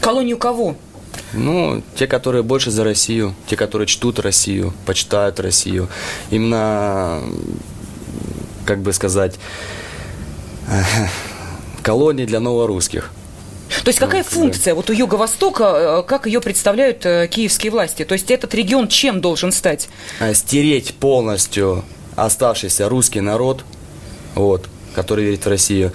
Колонию 0.00 0.36
кого? 0.36 0.76
Ну, 1.32 1.82
те, 1.96 2.06
которые 2.06 2.42
больше 2.42 2.70
за 2.70 2.84
Россию, 2.84 3.34
те, 3.46 3.56
которые 3.56 3.86
чтут 3.86 4.18
Россию, 4.18 4.74
почитают 4.84 5.40
Россию. 5.40 5.88
Именно, 6.30 7.22
как 8.66 8.82
бы 8.82 8.92
сказать, 8.92 9.36
колонии 11.82 12.26
для 12.26 12.40
новорусских. 12.40 13.10
То 13.68 13.88
есть 13.88 13.98
какая 13.98 14.22
функция 14.22 14.74
вот 14.74 14.90
у 14.90 14.92
Юго-Востока, 14.92 15.64
э, 15.64 16.02
как 16.06 16.26
ее 16.26 16.40
представляют 16.40 17.04
э, 17.06 17.28
киевские 17.28 17.72
власти? 17.72 18.04
То 18.04 18.14
есть 18.14 18.30
этот 18.30 18.54
регион 18.54 18.88
чем 18.88 19.20
должен 19.20 19.52
стать? 19.52 19.88
А, 20.20 20.34
стереть 20.34 20.94
полностью 20.94 21.84
оставшийся 22.16 22.88
русский 22.88 23.20
народ, 23.20 23.64
вот, 24.34 24.68
который 24.94 25.24
верит 25.24 25.44
в 25.44 25.48
Россию. 25.48 25.92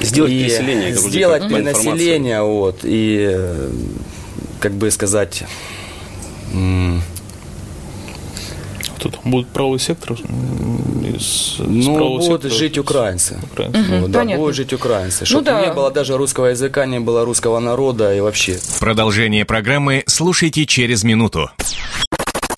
Сделать 0.00 0.32
и 0.32 0.44
переселение. 0.44 0.94
Сделать 0.94 1.48
перенаселение, 1.48 2.42
вот, 2.42 2.80
и, 2.82 3.30
э, 3.32 3.70
как 4.60 4.72
бы 4.72 4.90
сказать, 4.90 5.44
Тут 9.06 9.20
будет 9.24 9.46
правый 9.48 9.78
сектор? 9.78 10.14
Из, 10.14 11.56
ну, 11.58 11.98
будут 11.98 12.24
сектора, 12.24 12.52
жить 12.52 12.78
украинцы. 12.78 13.38
украинцы. 13.52 13.78
Угу, 13.78 13.94
ну, 14.00 14.08
да, 14.08 14.24
будут 14.24 14.56
жить 14.56 14.72
украинцы. 14.72 15.24
Чтобы 15.24 15.44
ну, 15.44 15.58
да. 15.58 15.66
не 15.66 15.72
было 15.72 15.90
даже 15.92 16.16
русского 16.16 16.46
языка, 16.46 16.86
не 16.86 16.98
было 16.98 17.24
русского 17.24 17.60
народа 17.60 18.12
и 18.14 18.20
вообще. 18.20 18.58
Продолжение 18.80 19.44
программы 19.44 20.02
слушайте 20.06 20.66
через 20.66 21.04
минуту. 21.04 21.50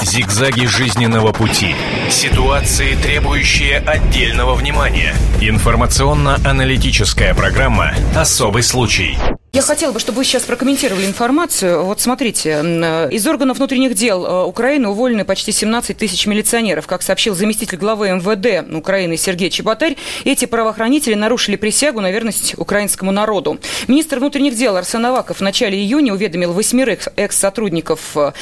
Зигзаги 0.00 0.64
жизненного 0.64 1.32
пути. 1.32 1.74
Ситуации, 2.10 2.94
требующие 2.94 3.78
отдельного 3.78 4.54
внимания. 4.54 5.14
Информационно-аналитическая 5.42 7.34
программа 7.34 7.92
«Особый 8.16 8.62
случай». 8.62 9.18
Я 9.50 9.62
хотела 9.62 9.92
бы, 9.92 9.98
чтобы 9.98 10.18
вы 10.18 10.24
сейчас 10.24 10.42
прокомментировали 10.42 11.06
информацию. 11.06 11.82
Вот 11.82 12.02
смотрите, 12.02 12.60
э, 12.62 13.08
из 13.10 13.26
органов 13.26 13.56
внутренних 13.56 13.94
дел 13.94 14.26
э, 14.26 14.44
Украины 14.44 14.88
уволены 14.88 15.24
почти 15.24 15.52
17 15.52 15.96
тысяч 15.96 16.26
милиционеров. 16.26 16.86
Как 16.86 17.00
сообщил 17.00 17.34
заместитель 17.34 17.78
главы 17.78 18.10
МВД 18.10 18.70
Украины 18.76 19.16
Сергей 19.16 19.48
Чеботарь, 19.48 19.96
эти 20.24 20.44
правоохранители 20.44 21.14
нарушили 21.14 21.56
присягу 21.56 22.02
на 22.02 22.10
верность 22.10 22.58
украинскому 22.58 23.10
народу. 23.10 23.58
Министр 23.88 24.18
внутренних 24.18 24.54
дел 24.54 24.76
Арсен 24.76 25.06
Аваков 25.06 25.38
в 25.38 25.40
начале 25.40 25.78
июня 25.78 26.12
уведомил 26.12 26.52
восьмерых 26.52 27.08
экс-сотрудников 27.16 28.16
э, 28.16 28.32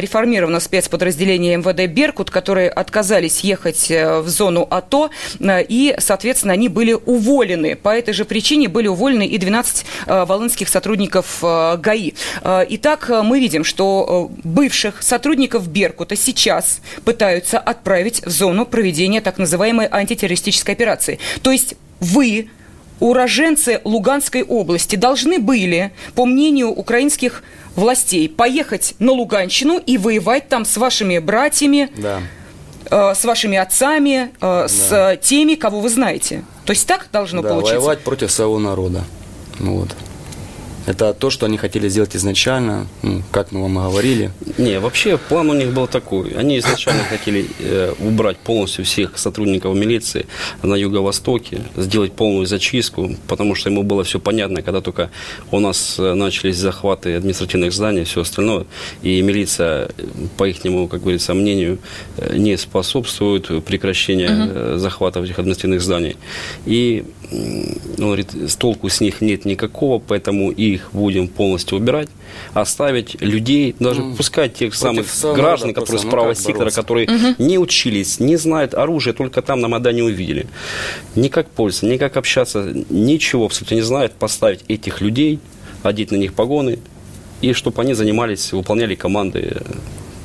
реформированного 0.00 0.60
спецподразделения 0.60 1.56
МВД 1.56 1.86
«Беркут», 1.86 2.32
которые 2.32 2.68
отказались 2.68 3.40
ехать 3.40 3.88
в 3.90 4.26
зону 4.26 4.66
АТО, 4.68 5.10
и, 5.40 5.94
соответственно, 5.98 6.54
они 6.54 6.68
были 6.68 6.94
уволены. 6.94 7.76
По 7.76 7.90
этой 7.96 8.12
же 8.12 8.24
причине 8.24 8.66
были 8.68 8.88
уволены 8.88 9.24
и 9.24 9.38
12 9.38 9.86
волонтеров 10.06 10.47
волынских 10.48 10.68
сотрудников 10.68 11.38
э, 11.42 11.76
ГАИ. 11.76 12.12
Э, 12.42 12.64
итак, 12.70 13.10
э, 13.10 13.22
мы 13.22 13.38
видим, 13.38 13.64
что 13.64 14.30
бывших 14.44 15.02
сотрудников 15.02 15.68
Беркута 15.68 16.16
сейчас 16.16 16.80
пытаются 17.04 17.58
отправить 17.58 18.24
в 18.24 18.30
зону 18.30 18.64
проведения 18.64 19.20
так 19.20 19.38
называемой 19.38 19.88
антитеррористической 19.90 20.74
операции. 20.74 21.18
То 21.42 21.50
есть 21.52 21.74
вы 22.00 22.48
уроженцы 23.00 23.80
Луганской 23.84 24.42
области 24.42 24.96
должны 24.96 25.38
были, 25.38 25.92
по 26.14 26.24
мнению 26.24 26.70
украинских 26.70 27.42
властей, 27.76 28.28
поехать 28.28 28.94
на 28.98 29.12
Луганщину 29.12 29.78
и 29.78 29.98
воевать 29.98 30.48
там 30.48 30.64
с 30.64 30.76
вашими 30.78 31.18
братьями, 31.18 31.90
да. 31.96 32.20
э, 32.90 33.14
с 33.14 33.24
вашими 33.24 33.58
отцами, 33.58 34.16
э, 34.16 34.28
да. 34.40 34.68
с 34.68 35.18
теми, 35.22 35.54
кого 35.56 35.80
вы 35.80 35.90
знаете. 35.90 36.42
То 36.64 36.72
есть 36.72 36.86
так 36.86 37.08
должно 37.12 37.42
да, 37.42 37.50
получиться? 37.50 37.80
воевать 37.80 38.00
против 38.00 38.32
своего 38.32 38.58
народа. 38.58 39.04
Вот. 39.58 39.88
Это 40.88 41.12
то, 41.12 41.28
что 41.28 41.44
они 41.44 41.58
хотели 41.58 41.86
сделать 41.90 42.16
изначально, 42.16 42.86
ну, 43.02 43.22
как 43.30 43.52
мы 43.52 43.60
вам 43.60 43.78
и 43.78 43.82
говорили. 43.82 44.30
Не, 44.56 44.80
вообще 44.80 45.18
план 45.18 45.50
у 45.50 45.54
них 45.54 45.74
был 45.74 45.86
такой. 45.86 46.30
Они 46.30 46.58
изначально 46.58 47.04
хотели 47.10 47.46
э, 47.60 47.92
убрать 47.98 48.38
полностью 48.38 48.86
всех 48.86 49.18
сотрудников 49.18 49.76
милиции 49.76 50.24
на 50.62 50.74
юго-востоке, 50.74 51.60
сделать 51.76 52.14
полную 52.14 52.46
зачистку, 52.46 53.14
потому 53.26 53.54
что 53.54 53.68
ему 53.68 53.82
было 53.82 54.02
все 54.02 54.18
понятно, 54.18 54.62
когда 54.62 54.80
только 54.80 55.10
у 55.50 55.60
нас 55.60 55.96
э, 55.98 56.14
начались 56.14 56.56
захваты 56.56 57.16
административных 57.16 57.74
зданий 57.74 58.00
и 58.00 58.04
все 58.04 58.22
остальное, 58.22 58.64
и 59.02 59.20
милиция, 59.20 59.90
по 60.38 60.48
их, 60.48 60.62
как 60.62 61.02
говорится, 61.02 61.34
мнению, 61.34 61.80
э, 62.16 62.34
не 62.38 62.56
способствует 62.56 63.62
прекращению 63.62 64.72
угу. 64.72 64.78
захватов 64.78 65.24
этих 65.24 65.38
административных 65.38 65.82
зданий. 65.82 66.16
И 66.64 67.04
он 67.30 68.04
говорит, 68.04 68.32
толку 68.58 68.88
с 68.88 69.00
них 69.00 69.20
нет 69.20 69.44
никакого, 69.44 69.98
поэтому 69.98 70.50
их 70.78 70.90
будем 70.92 71.28
полностью 71.28 71.78
убирать, 71.78 72.08
оставить 72.54 73.20
людей, 73.20 73.74
даже 73.78 74.02
mm. 74.02 74.16
пускай 74.16 74.48
тех 74.48 74.74
самых 74.74 75.06
граждан, 75.34 75.74
которые 75.74 76.00
с 76.00 76.04
правого 76.04 76.34
сектора, 76.34 76.58
бороться? 76.58 76.80
которые 76.80 77.08
угу. 77.08 77.42
не 77.42 77.58
учились, 77.58 78.20
не 78.20 78.36
знают 78.36 78.74
оружие, 78.74 79.14
только 79.14 79.42
там 79.42 79.60
на 79.60 79.68
Майдане 79.68 80.04
увидели. 80.04 80.46
Ни 81.14 81.28
как 81.28 81.48
пользоваться, 81.50 81.86
ни 81.86 81.96
как 81.96 82.16
общаться, 82.16 82.72
ничего 82.90 83.46
абсолютно 83.46 83.74
не 83.74 83.82
знают, 83.82 84.12
поставить 84.12 84.64
этих 84.68 85.00
людей, 85.00 85.40
одеть 85.82 86.10
на 86.10 86.16
них 86.16 86.34
погоны, 86.34 86.78
и 87.40 87.52
чтобы 87.52 87.82
они 87.82 87.94
занимались, 87.94 88.52
выполняли 88.52 88.94
команды 88.94 89.56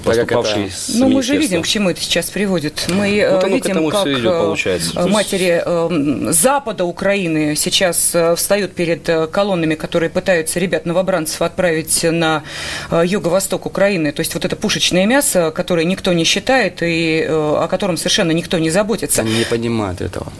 поступавший 0.04 0.70
с 0.70 0.89
Ну, 0.96 1.10
мы 1.10 1.24
же 1.24 1.38
видим, 1.38 1.62
к 1.62 1.68
чему 1.68 1.89
это 1.89 2.02
сейчас 2.02 2.30
приводит. 2.30 2.86
Мы 2.89 3.28
вот 3.32 3.44
э, 3.44 3.50
видим, 3.50 3.89
как 3.89 4.08
идет, 4.08 4.26
э, 4.26 4.30
получается. 4.30 5.08
матери 5.08 5.62
э, 5.66 6.32
Запада 6.32 6.86
Украины 6.86 7.56
сейчас 7.56 8.16
встают 8.36 8.74
перед 8.74 9.10
колоннами, 9.32 9.76
которые 9.76 10.10
пытаются 10.10 10.60
ребят 10.60 10.86
новобранцев 10.86 11.42
отправить 11.42 12.04
на 12.04 12.44
юго-восток 12.92 13.66
Украины. 13.66 14.12
То 14.12 14.22
есть 14.22 14.34
вот 14.34 14.46
это 14.46 14.56
пушечное 14.56 15.06
мясо, 15.06 15.52
которое 15.52 15.86
никто 15.86 16.13
не 16.13 16.24
считает 16.24 16.82
и 16.82 17.26
о 17.30 17.68
котором 17.68 17.98
совершенно 17.98 18.32
никто 18.32 18.60
не 18.60 18.70
заботится. 18.70 19.22
Они 19.22 19.38
не 19.38 19.46
понимают 19.46 20.02
этого. 20.02 20.32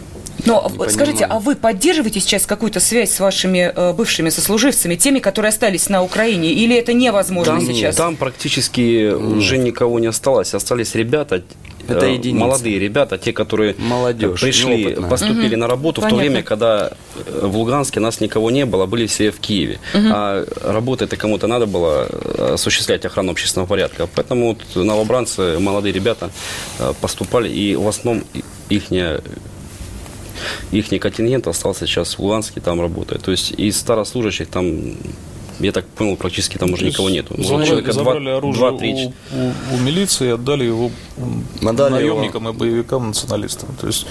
Но 0.46 0.70
не 0.78 0.90
скажите, 0.90 1.18
понимаю. 1.20 1.36
а 1.36 1.40
вы 1.40 1.56
поддерживаете 1.56 2.20
сейчас 2.20 2.46
какую-то 2.46 2.80
связь 2.80 3.12
с 3.12 3.20
вашими 3.20 3.72
э, 3.74 3.92
бывшими 3.92 4.28
сослуживцами, 4.30 4.96
теми, 4.96 5.18
которые 5.18 5.50
остались 5.50 5.88
на 5.88 6.02
Украине, 6.02 6.52
или 6.52 6.76
это 6.76 6.92
невозможно 6.92 7.54
там, 7.54 7.66
сейчас? 7.66 7.96
Там 7.96 8.16
практически 8.16 9.08
нет. 9.08 9.14
уже 9.14 9.58
никого 9.58 9.98
не 9.98 10.06
осталось. 10.06 10.54
Остались 10.54 10.94
ребята, 10.94 11.42
это 11.88 12.06
э, 12.06 12.14
единицы. 12.14 12.44
молодые 12.44 12.78
ребята, 12.78 13.18
те, 13.18 13.32
которые 13.32 13.74
Молодежь, 13.78 14.40
пришли, 14.40 14.84
неопытная. 14.84 15.10
поступили 15.10 15.54
угу. 15.54 15.60
на 15.60 15.66
работу 15.68 16.00
Понятно. 16.00 16.16
в 16.16 16.20
то 16.20 16.26
время, 16.26 16.42
когда 16.42 16.92
э, 17.14 17.46
в 17.46 17.56
Луганске 17.56 18.00
нас 18.00 18.20
никого 18.20 18.50
не 18.50 18.64
было, 18.64 18.86
были 18.86 19.06
все 19.06 19.30
в 19.30 19.38
Киеве. 19.38 19.78
Угу. 19.94 20.06
А 20.10 20.46
работа 20.62 21.04
это 21.04 21.16
кому-то 21.16 21.46
надо 21.46 21.66
было 21.66 22.08
э, 22.10 22.54
осуществлять 22.54 23.04
охрану 23.04 23.32
общественного 23.32 23.66
порядка. 23.66 24.08
Поэтому 24.14 24.48
вот 24.48 24.84
новобранцы, 24.84 25.58
молодые 25.58 25.92
ребята 25.92 26.30
поступали, 27.00 27.48
и 27.48 27.76
в 27.76 27.86
основном 27.86 28.24
их 28.68 28.90
их 30.70 30.88
контингент 31.00 31.46
остался 31.46 31.86
сейчас 31.86 32.14
в 32.14 32.18
Луганске, 32.20 32.60
там 32.60 32.80
работает. 32.80 33.22
То 33.22 33.30
есть 33.30 33.52
из 33.52 33.76
старослужащих 33.78 34.48
там 34.48 34.96
я 35.60 35.72
так 35.72 35.86
понял, 35.86 36.16
практически 36.16 36.58
там 36.58 36.72
уже 36.72 36.84
никого 36.86 37.10
нету. 37.10 37.34
Забрали, 37.38 37.66
человека 37.66 37.92
забрали 37.92 38.24
2, 38.24 38.36
оружие 38.36 38.60
2, 38.60 38.70
у, 38.70 39.46
у, 39.46 39.74
у 39.74 39.78
милиции 39.78 40.26
и 40.26 40.30
отдали 40.30 40.64
его 40.64 40.90
отдали 41.62 41.92
наемникам 41.92 42.42
его. 42.42 42.52
и 42.52 42.56
боевикам, 42.56 43.08
националистам. 43.08 43.68
То 43.80 43.86
есть, 43.86 44.06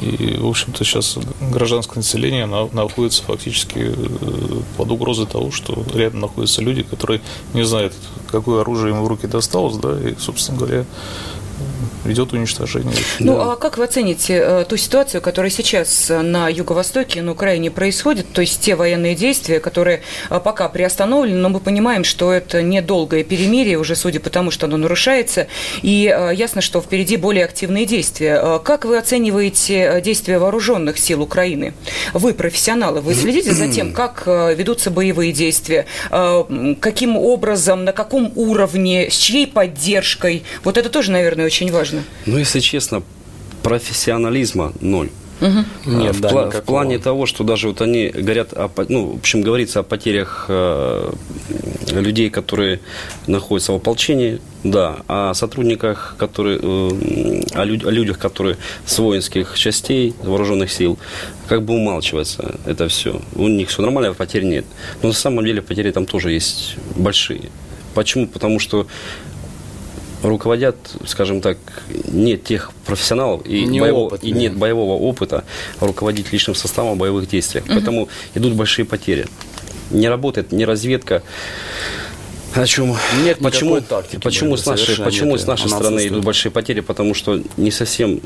и, 0.00 0.36
в 0.38 0.46
общем-то, 0.46 0.84
сейчас 0.84 1.18
гражданское 1.52 1.96
население 1.96 2.46
находится 2.46 3.22
фактически 3.22 3.92
э, 3.94 4.60
под 4.76 4.90
угрозой 4.90 5.26
того, 5.26 5.50
что 5.50 5.84
рядом 5.94 6.20
находятся 6.20 6.62
люди, 6.62 6.82
которые 6.82 7.20
не 7.52 7.64
знают, 7.64 7.92
какое 8.30 8.62
оружие 8.62 8.94
им 8.94 9.02
в 9.02 9.08
руки 9.08 9.26
досталось, 9.26 9.76
да, 9.76 9.98
и, 10.00 10.14
собственно 10.18 10.58
говоря, 10.58 10.84
ведет 12.04 12.32
уничтожение. 12.32 12.94
Ну, 13.18 13.36
да. 13.36 13.52
а 13.52 13.56
как 13.56 13.78
вы 13.78 13.84
оцените 13.84 14.34
э, 14.34 14.64
ту 14.68 14.76
ситуацию, 14.76 15.20
которая 15.20 15.50
сейчас 15.50 16.10
на 16.10 16.48
юго-востоке, 16.48 17.22
на 17.22 17.32
Украине 17.32 17.70
происходит, 17.70 18.32
то 18.32 18.40
есть 18.40 18.60
те 18.60 18.74
военные 18.74 19.14
действия, 19.14 19.60
которые 19.60 20.02
э, 20.30 20.40
пока 20.42 20.68
приостановлены, 20.68 21.38
но 21.38 21.48
мы 21.48 21.60
понимаем, 21.60 22.04
что 22.04 22.32
это 22.32 22.62
недолгое 22.62 23.24
перемирие, 23.24 23.78
уже 23.78 23.96
судя 23.96 24.20
по 24.20 24.30
тому, 24.30 24.50
что 24.50 24.66
оно 24.66 24.76
нарушается, 24.76 25.46
и 25.82 26.12
э, 26.14 26.34
ясно, 26.34 26.60
что 26.60 26.80
впереди 26.80 27.16
более 27.16 27.44
активные 27.44 27.86
действия. 27.86 28.60
Как 28.64 28.84
вы 28.84 28.98
оцениваете 28.98 30.00
действия 30.04 30.38
вооруженных 30.38 30.98
сил 30.98 31.22
Украины? 31.22 31.74
Вы 32.12 32.34
профессионалы, 32.34 33.00
вы 33.00 33.14
следите 33.14 33.52
за 33.52 33.68
тем, 33.68 33.92
как 33.94 34.26
ведутся 34.26 34.90
боевые 34.90 35.32
действия, 35.32 35.86
каким 36.10 37.16
образом, 37.16 37.84
на 37.84 37.92
каком 37.92 38.32
уровне, 38.36 39.10
с 39.10 39.16
чьей 39.16 39.46
поддержкой? 39.46 40.44
Вот 40.64 40.78
это 40.78 40.88
тоже, 40.88 41.10
наверное, 41.10 41.46
очень 41.46 41.69
важно. 41.70 42.02
Ну, 42.26 42.38
если 42.38 42.60
честно, 42.60 43.02
профессионализма 43.62 44.72
ноль. 44.80 45.10
Угу. 45.40 45.64
Нет, 45.96 46.16
в, 46.16 46.20
да, 46.20 46.28
пла- 46.28 46.50
в 46.50 46.64
плане 46.64 46.98
того, 46.98 47.24
что 47.24 47.44
даже 47.44 47.68
вот 47.68 47.80
они 47.80 48.08
говорят, 48.08 48.52
о, 48.52 48.70
ну, 48.88 49.12
в 49.12 49.16
общем, 49.16 49.40
говорится 49.40 49.80
о 49.80 49.82
потерях 49.82 50.46
э, 50.48 51.12
людей, 51.92 52.28
которые 52.28 52.80
находятся 53.26 53.72
в 53.72 53.76
ополчении, 53.76 54.38
да, 54.64 54.96
о 55.08 55.32
сотрудниках, 55.32 56.14
которые, 56.18 56.58
э, 56.62 57.40
о, 57.54 57.64
люд- 57.64 57.86
о 57.86 57.90
людях, 57.90 58.18
которые 58.18 58.58
с 58.84 58.98
воинских 58.98 59.56
частей, 59.56 60.14
вооруженных 60.22 60.70
сил, 60.70 60.98
как 61.48 61.62
бы 61.64 61.72
умалчивается 61.72 62.56
это 62.66 62.88
все. 62.88 63.22
У 63.34 63.48
них 63.48 63.70
все 63.70 63.80
нормально, 63.80 64.10
а 64.10 64.14
потерь 64.14 64.44
нет. 64.44 64.66
Но 65.00 65.08
на 65.08 65.14
самом 65.14 65.42
деле 65.46 65.62
потери 65.62 65.90
там 65.90 66.04
тоже 66.04 66.32
есть 66.32 66.74
большие. 66.96 67.50
Почему? 67.94 68.26
Потому 68.26 68.58
что 68.60 68.86
руководят, 70.22 70.76
скажем 71.06 71.40
так, 71.40 71.58
нет 72.08 72.44
тех 72.44 72.72
профессионалов 72.86 73.46
и, 73.46 73.66
боевого, 73.80 74.16
и 74.20 74.32
нет 74.32 74.56
боевого 74.56 74.92
опыта 74.92 75.44
руководить 75.80 76.32
личным 76.32 76.54
составом 76.54 76.94
в 76.94 76.98
боевых 76.98 77.28
действиях. 77.28 77.64
Угу. 77.64 77.74
Поэтому 77.74 78.08
идут 78.34 78.54
большие 78.54 78.84
потери. 78.84 79.26
Не 79.90 80.08
работает 80.08 80.52
ни 80.52 80.64
разведка, 80.64 81.22
о 82.54 82.66
чем? 82.66 82.96
Нет 83.22 83.38
почему, 83.38 83.80
тактики, 83.80 84.20
почему 84.20 84.56
с 84.56 84.66
нашей, 84.66 84.96
почему 84.96 85.32
нет, 85.32 85.40
с 85.40 85.46
нашей 85.46 85.68
стороны 85.68 86.08
идут 86.08 86.24
большие 86.24 86.50
потери? 86.50 86.80
Потому 86.80 87.14
что 87.14 87.40
не 87.56 87.70
совсем 87.70 88.20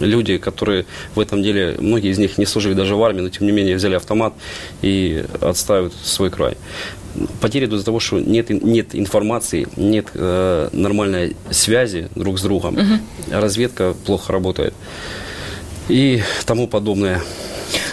люди, 0.00 0.38
которые 0.38 0.86
в 1.14 1.20
этом 1.20 1.42
деле, 1.42 1.76
многие 1.78 2.10
из 2.10 2.18
них 2.18 2.38
не 2.38 2.46
служили 2.46 2.74
даже 2.74 2.96
в 2.96 3.02
армии, 3.02 3.20
но 3.20 3.28
тем 3.28 3.46
не 3.46 3.52
менее 3.52 3.76
взяли 3.76 3.94
автомат 3.94 4.34
и 4.82 5.24
отстаивают 5.40 5.94
свой 6.02 6.30
край. 6.30 6.56
Потери 7.40 7.66
идут 7.66 7.76
из-за 7.76 7.86
того, 7.86 8.00
что 8.00 8.20
нет, 8.20 8.50
нет 8.50 8.94
информации, 8.94 9.66
нет 9.76 10.08
э, 10.14 10.68
нормальной 10.72 11.36
связи 11.50 12.08
друг 12.14 12.38
с 12.38 12.42
другом, 12.42 12.74
угу. 12.74 13.00
разведка 13.30 13.94
плохо 14.04 14.32
работает 14.32 14.74
и 15.90 16.22
тому 16.46 16.68
подобное. 16.68 17.20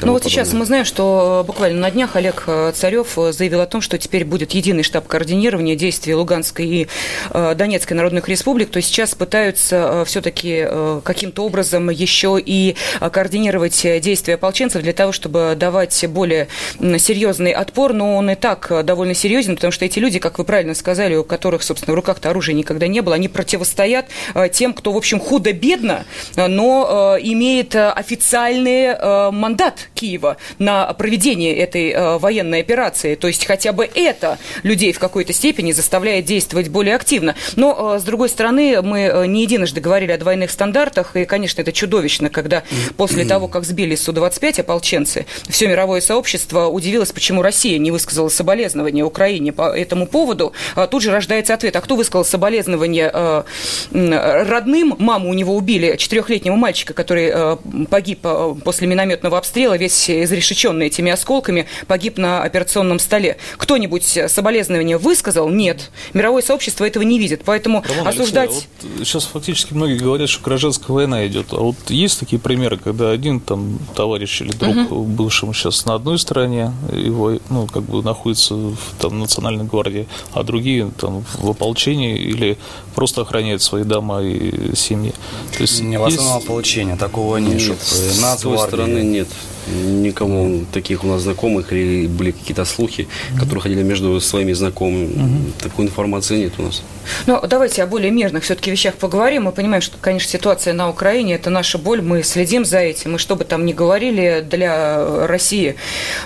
Ну 0.01 0.13
вот 0.13 0.23
сейчас 0.23 0.53
мы 0.53 0.65
знаем, 0.65 0.85
что 0.85 1.43
буквально 1.45 1.79
на 1.79 1.91
днях 1.91 2.15
Олег 2.15 2.47
Царев 2.73 3.17
заявил 3.31 3.61
о 3.61 3.65
том, 3.65 3.81
что 3.81 3.97
теперь 3.97 4.25
будет 4.25 4.51
единый 4.51 4.83
штаб 4.83 5.07
координирования 5.07 5.75
действий 5.75 6.13
Луганской 6.13 6.65
и 6.65 6.87
Донецкой 7.33 7.97
народных 7.97 8.29
республик. 8.29 8.69
То 8.69 8.77
есть 8.77 8.89
сейчас 8.89 9.15
пытаются 9.15 10.03
все-таки 10.05 10.67
каким-то 11.03 11.45
образом 11.45 11.89
еще 11.89 12.39
и 12.43 12.75
координировать 12.99 13.81
действия 14.01 14.35
ополченцев 14.35 14.81
для 14.81 14.93
того, 14.93 15.11
чтобы 15.11 15.55
давать 15.57 16.05
более 16.07 16.47
серьезный 16.79 17.51
отпор. 17.51 17.93
Но 17.93 18.15
он 18.17 18.29
и 18.29 18.35
так 18.35 18.71
довольно 18.85 19.13
серьезен, 19.13 19.55
потому 19.55 19.71
что 19.71 19.85
эти 19.85 19.99
люди, 19.99 20.19
как 20.19 20.37
вы 20.37 20.43
правильно 20.43 20.75
сказали, 20.75 21.15
у 21.15 21.23
которых, 21.23 21.63
собственно, 21.63 21.93
в 21.93 21.95
руках-то 21.95 22.29
оружия 22.29 22.55
никогда 22.55 22.87
не 22.87 23.01
было, 23.01 23.15
они 23.15 23.27
противостоят 23.27 24.05
тем, 24.51 24.73
кто, 24.73 24.93
в 24.93 24.97
общем, 24.97 25.19
худо-бедно, 25.19 26.05
но 26.35 27.17
имеет 27.19 27.75
официальный 27.75 29.31
мандат 29.31 29.86
Киева 29.97 30.37
на 30.59 30.93
проведение 30.93 31.55
этой 31.55 32.17
военной 32.19 32.61
операции. 32.61 33.15
То 33.15 33.27
есть 33.27 33.45
хотя 33.45 33.73
бы 33.73 33.89
это 33.93 34.37
людей 34.63 34.93
в 34.93 34.99
какой-то 34.99 35.33
степени 35.33 35.71
заставляет 35.71 36.25
действовать 36.25 36.69
более 36.69 36.95
активно. 36.95 37.35
Но, 37.55 37.97
с 37.97 38.03
другой 38.03 38.29
стороны, 38.29 38.81
мы 38.81 39.25
не 39.27 39.41
единожды 39.41 39.81
говорили 39.81 40.11
о 40.11 40.17
двойных 40.17 40.51
стандартах, 40.51 41.15
и, 41.15 41.25
конечно, 41.25 41.61
это 41.61 41.71
чудовищно, 41.71 42.29
когда 42.29 42.63
после 42.95 43.25
того, 43.25 43.47
как 43.47 43.63
сбили 43.63 43.95
Су-25 43.95 44.61
ополченцы, 44.61 45.25
все 45.49 45.67
мировое 45.67 46.01
сообщество 46.01 46.67
удивилось, 46.67 47.11
почему 47.11 47.41
Россия 47.41 47.79
не 47.79 47.89
высказала 47.89 48.29
соболезнования 48.29 49.03
Украине 49.03 49.51
по 49.51 49.75
этому 49.75 50.05
поводу. 50.05 50.53
Тут 50.91 51.01
же 51.01 51.11
рождается 51.11 51.53
ответ, 51.53 51.75
а 51.75 51.81
кто 51.81 51.95
высказал 51.95 52.23
соболезнования 52.23 53.43
родным? 53.91 54.95
Маму 54.99 55.29
у 55.29 55.33
него 55.33 55.55
убили, 55.55 55.95
четырехлетнего 55.97 56.55
мальчика, 56.55 56.93
который 56.93 57.57
погиб 57.89 58.25
после 58.63 58.87
минометного 58.87 59.37
обстрела, 59.37 59.77
весь 59.87 60.09
изрешеченный 60.09 60.87
этими 60.87 61.11
осколками, 61.11 61.65
погиб 61.87 62.17
на 62.17 62.43
операционном 62.43 62.99
столе. 62.99 63.37
Кто-нибудь 63.57 64.19
соболезнования 64.27 64.97
высказал? 64.97 65.49
Нет. 65.49 65.91
Мировое 66.13 66.41
сообщество 66.41 66.85
этого 66.85 67.03
не 67.03 67.19
видит. 67.19 67.41
Поэтому 67.45 67.83
Роман 67.87 68.07
осуждать... 68.07 68.49
Алексей, 68.49 68.67
а 68.83 68.87
вот 68.97 69.07
сейчас 69.07 69.25
фактически 69.25 69.73
многие 69.73 69.97
говорят, 69.97 70.29
что 70.29 70.43
гражданская 70.43 70.93
война 70.93 71.25
идет. 71.27 71.53
А 71.53 71.57
вот 71.57 71.77
есть 71.87 72.19
такие 72.19 72.39
примеры, 72.39 72.77
когда 72.77 73.11
один 73.11 73.39
там 73.39 73.79
товарищ 73.95 74.41
или 74.41 74.51
друг 74.51 74.91
угу. 74.91 75.03
бывшему 75.03 75.53
сейчас 75.53 75.85
на 75.85 75.95
одной 75.95 76.19
стороне, 76.19 76.73
его, 76.91 77.39
ну, 77.49 77.67
как 77.67 77.83
бы 77.83 78.03
находится 78.03 78.55
в 78.55 78.77
там, 78.99 79.19
Национальной 79.19 79.65
гвардии, 79.65 80.07
а 80.33 80.43
другие 80.43 80.91
там 80.99 81.23
в 81.35 81.49
ополчении 81.49 82.17
или 82.17 82.57
просто 82.93 83.21
охраняют 83.21 83.61
свои 83.61 83.83
дома 83.83 84.21
и 84.21 84.75
семьи. 84.75 85.13
То 85.55 85.61
есть 85.61 85.81
не 85.81 85.97
в 85.97 86.03
основном 86.03 86.35
есть... 86.35 86.45
ополчения, 86.45 86.97
такого 86.97 87.37
нет. 87.37 87.61
нет 87.61 87.77
с 87.81 88.41
той 88.41 88.57
стороны 88.57 88.99
нет 88.99 89.27
никому 89.67 90.65
таких 90.71 91.03
у 91.03 91.07
нас 91.07 91.21
знакомых 91.21 91.73
или 91.73 92.07
были 92.07 92.31
какие-то 92.31 92.65
слухи, 92.65 93.01
mm-hmm. 93.01 93.39
которые 93.39 93.61
ходили 93.61 93.83
между 93.83 94.19
своими 94.21 94.53
знакомыми. 94.53 95.07
Mm-hmm. 95.07 95.63
Такой 95.63 95.85
информации 95.85 96.37
нет 96.37 96.53
у 96.57 96.63
нас. 96.63 96.83
Ну, 97.25 97.39
давайте 97.47 97.83
о 97.83 97.87
более 97.87 98.11
мирных 98.11 98.43
все-таки 98.43 98.71
вещах 98.71 98.95
поговорим. 98.95 99.43
Мы 99.43 99.51
понимаем, 99.51 99.81
что, 99.81 99.97
конечно, 99.99 100.29
ситуация 100.29 100.73
на 100.73 100.89
Украине– 100.89 101.33
это 101.35 101.49
наша 101.49 101.77
боль. 101.77 102.01
Мы 102.01 102.23
следим 102.23 102.65
за 102.65 102.79
этим. 102.79 103.15
И 103.15 103.19
что 103.19 103.35
бы 103.35 103.43
там 103.43 103.65
ни 103.65 103.73
говорили, 103.73 104.45
для 104.49 105.27
России 105.27 105.75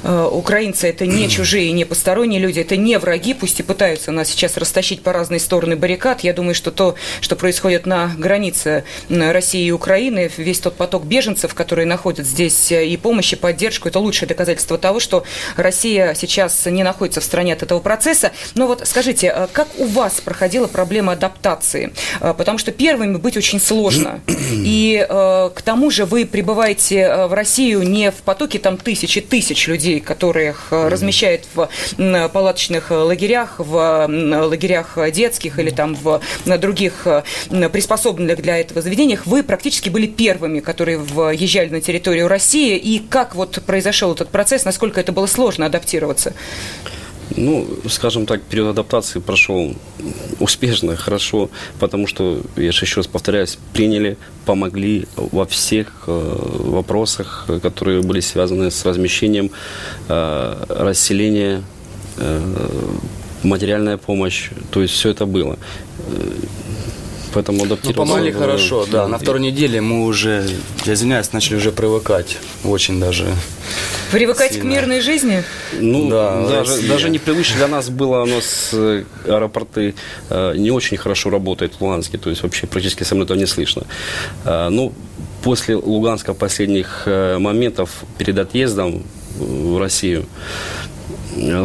э, 0.04 0.30
украинцы– 0.32 0.88
это 0.90 1.06
не 1.06 1.30
чужие, 1.30 1.72
не 1.72 1.86
посторонние 1.86 2.40
люди, 2.40 2.60
это 2.60 2.78
не 2.78 2.98
враги, 2.98 3.34
пусть 3.34 3.60
и 3.60 3.64
пытаются 3.64 4.12
нас 4.12 4.30
сейчас 4.30 4.58
растащить 4.58 5.02
по 5.02 5.14
разные 5.14 5.40
стороны 5.40 5.76
баррикад. 5.76 6.22
Я 6.22 6.34
думаю, 6.34 6.56
что 6.56 6.72
то, 6.72 6.96
что 7.22 7.36
происходит 7.36 7.86
на 7.86 8.12
границе 8.18 8.84
России 9.10 9.66
и 9.66 9.72
Украины, 9.72 10.30
весь 10.38 10.60
тот 10.60 10.76
поток 10.76 11.06
беженцев, 11.06 11.54
которые 11.54 11.86
находят 11.86 12.26
здесь 12.26 12.72
э, 12.72 12.88
и 12.88 12.98
помощь, 12.98 13.31
и 13.34 13.36
поддержку, 13.36 13.88
это 13.88 14.00
лучшее 14.00 14.28
доказательство 14.28 14.78
того, 14.78 15.00
что 15.00 15.24
Россия 15.56 16.14
сейчас 16.14 16.66
не 16.66 16.84
находится 16.84 17.22
в 17.22 17.24
стране 17.24 17.54
от 17.54 17.64
этого 17.64 17.80
процесса. 17.80 18.32
Но 18.56 18.68
вот 18.68 18.82
скажите, 18.86 19.34
э, 19.36 19.48
как 19.52 19.68
у 19.78 19.86
вас 19.86 20.22
проходила 20.22 20.68
проблема 20.68 21.14
адаптации, 21.14 21.94
э, 22.20 22.34
потому 22.38 22.58
что 22.58 22.72
первыми 22.72 23.18
быть 23.18 23.38
очень 23.38 23.60
сложно. 23.60 24.22
И 24.52 25.06
э, 25.08 25.50
к 25.54 25.62
тому 25.62 25.92
же 25.92 26.06
вы 26.06 26.26
прибываете 26.26 27.26
в 27.28 27.34
Россию 27.34 27.84
не 27.84 28.12
в 28.12 28.16
потоке 28.16 28.60
там 28.60 28.78
тысячи 28.78 29.22
тысяч 29.22 29.68
людей, 29.68 30.00
которых 30.00 30.68
размещают 30.72 31.46
в 31.54 31.70
палаточных 31.98 32.92
лагерях, 32.92 33.56
в 33.58 34.08
лагерях 34.08 34.98
детских 35.12 35.60
или 35.60 35.70
там 35.70 35.96
в 35.96 36.22
других 36.58 37.08
приспособленных 37.72 38.42
для 38.42 38.58
этого 38.58 38.82
заведениях. 38.82 39.26
Вы 39.26 39.44
практически 39.44 39.90
были 39.90 40.08
первыми, 40.08 40.60
которые 40.60 40.98
въезжали 40.98 41.70
на 41.70 41.82
территорию 41.82 42.28
России. 42.28 42.78
И 42.78 43.00
как 43.00 43.21
вот 43.36 43.62
произошел 43.66 44.14
этот 44.14 44.30
процесс, 44.30 44.66
насколько 44.66 45.00
это 45.00 45.12
было 45.12 45.28
сложно 45.28 45.66
адаптироваться? 45.66 46.34
Ну, 47.38 47.68
скажем 47.88 48.26
так, 48.26 48.42
период 48.42 48.72
адаптации 48.72 49.20
прошел 49.20 49.74
успешно, 50.40 50.98
хорошо, 50.98 51.50
потому 51.80 52.08
что, 52.08 52.42
я 52.58 52.72
же 52.72 52.84
еще 52.84 52.98
раз 52.98 53.08
повторяюсь, 53.08 53.58
приняли, 53.74 54.18
помогли 54.46 55.08
во 55.16 55.46
всех 55.46 56.04
э, 56.08 56.12
вопросах, 56.12 57.48
которые 57.62 58.02
были 58.02 58.20
связаны 58.20 58.70
с 58.70 58.86
размещением, 58.86 59.52
э, 60.10 60.66
расселение, 60.68 61.64
э, 62.18 62.42
материальная 63.44 63.98
помощь, 63.98 64.50
то 64.72 64.82
есть 64.82 64.94
все 64.94 65.10
это 65.10 65.26
было. 65.26 65.58
Поэтому 67.34 67.64
адаптироваться. 67.64 68.02
Ну, 68.02 68.08
помогли 68.08 68.32
хорошо, 68.32 68.86
да. 68.92 69.08
На 69.08 69.18
второй 69.18 69.42
неделе 69.42 69.82
мы 69.82 70.06
уже, 70.06 70.48
я 70.86 70.94
извиняюсь, 70.94 71.32
начали 71.34 71.56
уже 71.56 71.72
привыкать. 71.72 72.38
Очень 72.64 73.00
даже. 73.00 73.26
Привыкать 74.12 74.54
сильно. 74.54 74.70
к 74.70 74.76
мирной 74.76 75.02
жизни? 75.02 75.44
Ну, 75.80 76.10
да, 76.10 76.46
даже, 76.48 76.82
даже 76.88 77.10
непривычно 77.10 77.58
для 77.58 77.68
нас 77.68 77.90
было, 77.90 78.24
у 78.24 78.26
нас 78.26 78.72
э, 78.74 79.06
аэропорты 79.26 79.96
э, 80.30 80.54
не 80.58 80.72
очень 80.72 80.98
хорошо 80.98 81.30
работают 81.30 81.76
в 81.76 81.82
Луганске, 81.82 82.18
то 82.18 82.30
есть 82.30 82.44
вообще 82.44 82.68
практически 82.68 83.04
самолетов 83.04 83.38
не 83.38 83.46
слышно. 83.46 83.84
Э, 84.44 84.68
ну, 84.70 84.92
после 85.44 85.76
Луганска 85.76 86.34
последних 86.34 87.04
моментов 87.06 88.04
перед 88.18 88.38
отъездом 88.38 89.04
в 89.38 89.80
Россию, 89.80 90.26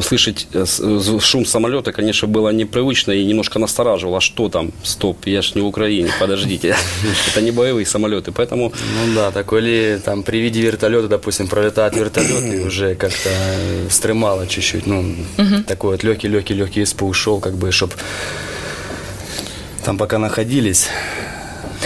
Слышать 0.02 0.46
э, 0.52 0.64
э, 0.64 1.18
шум 1.20 1.44
самолета, 1.44 1.92
конечно, 1.92 2.28
было 2.28 2.50
непривычно 2.50 3.12
и 3.12 3.24
немножко 3.24 3.58
настораживало. 3.58 4.18
А 4.18 4.20
что 4.20 4.48
там? 4.48 4.72
Стоп, 4.82 5.26
я 5.26 5.42
ж 5.42 5.54
не 5.54 5.62
в 5.62 5.66
Украине, 5.66 6.10
подождите. 6.20 6.76
Это 7.28 7.40
не 7.40 7.50
боевые 7.50 7.84
самолеты, 7.86 8.32
поэтому... 8.32 8.72
Ну 8.72 9.14
да, 9.14 9.30
такой 9.30 9.60
ли 9.60 9.98
там 10.04 10.22
при 10.22 10.38
виде 10.38 10.60
вертолета, 10.60 11.08
допустим, 11.08 11.48
пролетает 11.48 11.96
вертолет, 11.96 12.54
и 12.54 12.60
уже 12.60 12.94
как-то 12.94 13.30
стремало 13.90 14.46
чуть-чуть. 14.46 14.86
Ну, 14.86 15.16
такой 15.66 15.92
вот 15.92 16.04
легкий-легкий-легкий 16.04 16.82
испуг 16.82 17.14
шел, 17.14 17.40
как 17.40 17.54
бы, 17.54 17.72
чтобы 17.72 17.94
там 19.84 19.98
пока 19.98 20.18
находились. 20.18 20.88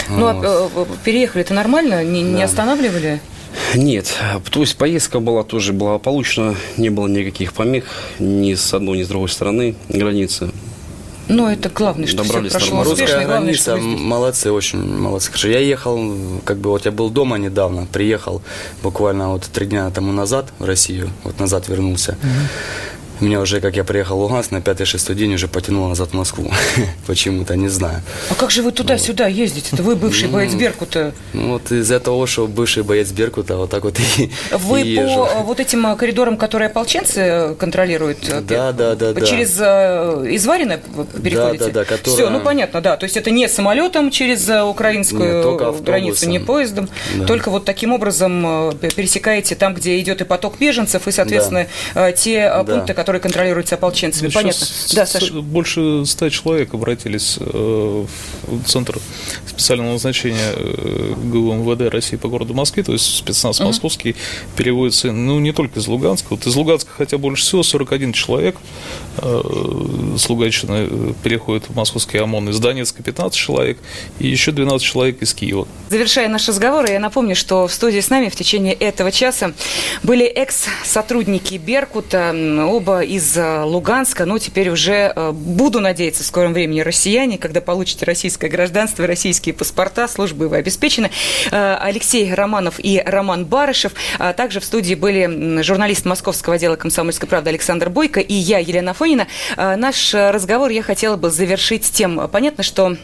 Ну, 0.09 0.27
а 0.27 0.69
э, 0.75 0.85
переехали-то 1.03 1.53
нормально? 1.53 2.03
Не, 2.03 2.21
не 2.21 2.43
останавливали? 2.43 3.21
Нет, 3.75 4.13
то 4.49 4.59
есть 4.61 4.75
поездка 4.77 5.19
была 5.19 5.43
тоже 5.43 5.73
благополучна, 5.73 6.55
не 6.77 6.89
было 6.89 7.07
никаких 7.07 7.53
помех 7.53 7.85
ни 8.19 8.53
с 8.53 8.73
одной, 8.73 8.99
ни 8.99 9.03
с 9.03 9.07
другой 9.07 9.29
стороны 9.29 9.75
границы. 9.89 10.51
Ну, 11.27 11.47
это 11.47 11.69
главное, 11.69 12.07
что 12.07 12.23
Добрались 12.23 12.49
все 12.49 12.59
прошло 12.59 12.81
успешно. 12.81 13.23
Главное, 13.23 13.53
что 13.53 13.77
молодцы, 13.77 14.51
очень 14.51 14.79
молодцы. 14.79 15.27
Хорошо. 15.27 15.47
Я 15.47 15.59
ехал, 15.59 16.41
как 16.43 16.57
бы 16.57 16.71
вот 16.71 16.85
я 16.85 16.91
был 16.91 17.09
дома 17.09 17.37
недавно, 17.37 17.85
приехал 17.85 18.41
буквально 18.83 19.31
вот 19.31 19.43
три 19.43 19.67
дня 19.67 19.89
тому 19.91 20.11
назад 20.11 20.51
в 20.59 20.65
Россию, 20.65 21.09
вот 21.23 21.39
назад 21.39 21.69
вернулся. 21.69 22.17
Угу. 22.21 22.29
Меня 23.21 23.39
уже, 23.39 23.61
как 23.61 23.75
я 23.75 23.83
приехал 23.83 24.17
в 24.17 24.21
Луганск, 24.21 24.49
на 24.49 24.61
пятый-шестой 24.61 25.15
день 25.15 25.35
уже 25.35 25.47
потянуло 25.47 25.89
назад 25.89 26.09
в 26.09 26.13
Москву. 26.15 26.51
Почему-то, 27.07 27.55
не 27.55 27.67
знаю. 27.67 28.01
А 28.31 28.33
как 28.33 28.49
же 28.49 28.63
вы 28.63 28.71
туда-сюда 28.71 29.27
ездите? 29.27 29.69
Это 29.73 29.83
вы 29.83 29.95
бывший 29.95 30.27
ну, 30.27 30.33
боец 30.33 30.55
Беркута. 30.55 31.13
Ну, 31.33 31.53
вот 31.53 31.71
из-за 31.71 31.99
того, 31.99 32.25
что 32.25 32.47
бывший 32.47 32.81
боец 32.81 33.11
Беркута, 33.11 33.57
вот 33.57 33.69
так 33.69 33.83
вот 33.83 33.99
и 33.99 34.31
Вы 34.51 34.81
и 34.81 34.95
по 34.95 35.01
э, 35.01 35.43
вот 35.43 35.59
этим 35.59 35.85
э, 35.85 35.95
коридорам, 35.95 36.35
которые 36.35 36.69
ополченцы 36.69 37.55
контролируют? 37.59 38.27
Э, 38.27 38.41
да, 38.41 38.71
да, 38.71 38.95
да. 38.95 39.13
да. 39.13 39.21
Через 39.21 39.51
Изварина 39.51 40.79
переходите? 41.23 41.65
Да, 41.65 41.71
да, 41.71 41.79
да. 41.81 41.85
Которая... 41.85 42.15
Все, 42.15 42.29
ну 42.31 42.39
понятно, 42.39 42.81
да. 42.81 42.97
То 42.97 43.03
есть 43.03 43.17
это 43.17 43.29
не 43.29 43.47
самолетом 43.47 44.09
через 44.09 44.49
украинскую 44.49 45.59
Нет, 45.59 45.83
границу, 45.83 46.27
не 46.27 46.39
поездом. 46.39 46.89
Да. 47.15 47.25
Только 47.25 47.51
вот 47.51 47.65
таким 47.65 47.93
образом 47.93 48.73
пересекаете 48.95 49.53
там, 49.53 49.75
где 49.75 49.99
идет 49.99 50.21
и 50.21 50.23
поток 50.23 50.57
беженцев, 50.57 51.07
и, 51.07 51.11
соответственно, 51.11 51.67
да. 51.93 52.11
те 52.13 52.51
пункты, 52.65 52.95
которые 52.95 53.10
который 53.11 53.23
контролируется 53.23 53.75
ополченцами. 53.75 54.27
Ну, 54.27 54.33
Понятно. 54.33 54.65
Да, 54.93 55.05
Саша. 55.05 55.33
Больше 55.33 56.05
ста 56.05 56.29
человек 56.29 56.73
обратились 56.73 57.37
в 57.37 58.07
Центр 58.65 58.99
специального 59.45 59.93
назначения 59.93 60.53
ГУ 61.25 61.53
МВД 61.55 61.93
России 61.93 62.15
по 62.15 62.29
городу 62.29 62.53
Москве, 62.53 62.83
то 62.83 62.93
есть 62.93 63.17
спецназ 63.17 63.59
uh-huh. 63.59 63.65
московский 63.65 64.15
переводится, 64.55 65.11
ну, 65.11 65.39
не 65.39 65.51
только 65.51 65.81
из 65.81 65.87
Луганска. 65.87 66.27
Вот 66.29 66.47
из 66.47 66.55
Луганска 66.55 66.89
хотя 66.97 67.17
больше 67.17 67.43
всего 67.43 67.63
41 67.63 68.13
человек 68.13 68.55
с 69.17 70.29
Луганщины 70.29 71.13
переходит 71.21 71.65
в 71.67 71.75
московский 71.75 72.17
ОМОН, 72.19 72.51
из 72.51 72.59
Донецка 72.59 73.03
15 73.03 73.37
человек 73.37 73.77
и 74.19 74.27
еще 74.27 74.51
12 74.51 74.81
человек 74.85 75.21
из 75.21 75.33
Киева. 75.33 75.67
Завершая 75.89 76.29
наш 76.29 76.47
разговор, 76.47 76.89
я 76.89 76.99
напомню, 76.99 77.35
что 77.35 77.67
в 77.67 77.73
студии 77.73 77.99
с 77.99 78.09
нами 78.09 78.29
в 78.29 78.37
течение 78.37 78.73
этого 78.73 79.11
часа 79.11 79.51
были 80.01 80.23
экс-сотрудники 80.25 81.55
Беркута, 81.55 82.33
оба 82.69 83.00
из 83.01 83.37
э, 83.37 83.63
Луганска, 83.63 84.25
ну, 84.25 84.39
теперь 84.39 84.69
уже, 84.69 85.13
э, 85.15 85.31
буду 85.31 85.79
надеяться, 85.79 86.23
в 86.23 86.25
скором 86.25 86.53
времени 86.53 86.81
россияне, 86.81 87.37
когда 87.37 87.61
получите 87.61 88.05
российское 88.05 88.47
гражданство 88.47 89.05
российские 89.05 89.53
паспорта, 89.53 90.07
службы 90.07 90.47
вы 90.47 90.57
обеспечены. 90.57 91.11
Э, 91.51 91.77
Алексей 91.81 92.33
Романов 92.33 92.75
и 92.79 93.01
Роман 93.05 93.45
Барышев. 93.45 93.93
А 94.19 94.33
также 94.33 94.59
в 94.59 94.65
студии 94.65 94.95
были 94.95 95.61
журналист 95.61 96.05
московского 96.05 96.55
отдела 96.55 96.75
«Комсомольской 96.75 97.27
правды» 97.27 97.49
Александр 97.49 97.89
Бойко 97.89 98.19
и 98.19 98.33
я, 98.33 98.59
Елена 98.59 98.93
Фонина. 98.93 99.27
Наш 99.57 100.13
разговор 100.13 100.69
я 100.71 100.83
хотела 100.83 101.17
бы 101.17 101.29
завершить 101.29 101.91
тем. 101.91 102.29
Понятно, 102.29 102.63
что 102.63 102.97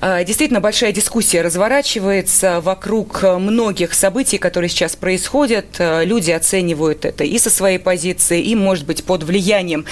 действительно 0.00 0.60
большая 0.60 0.92
дискуссия 0.92 1.42
разворачивается 1.42 2.60
вокруг 2.60 3.22
многих 3.22 3.94
событий, 3.94 4.38
которые 4.38 4.68
сейчас 4.68 4.96
происходят. 4.96 5.66
Э, 5.78 6.04
люди 6.04 6.30
оценивают 6.30 7.04
это 7.04 7.24
и 7.24 7.38
со 7.38 7.50
своей 7.50 7.78
позиции, 7.78 8.40
и, 8.42 8.54
может 8.54 8.86
быть, 8.86 9.04
под 9.04 9.22
влиянием 9.22 9.84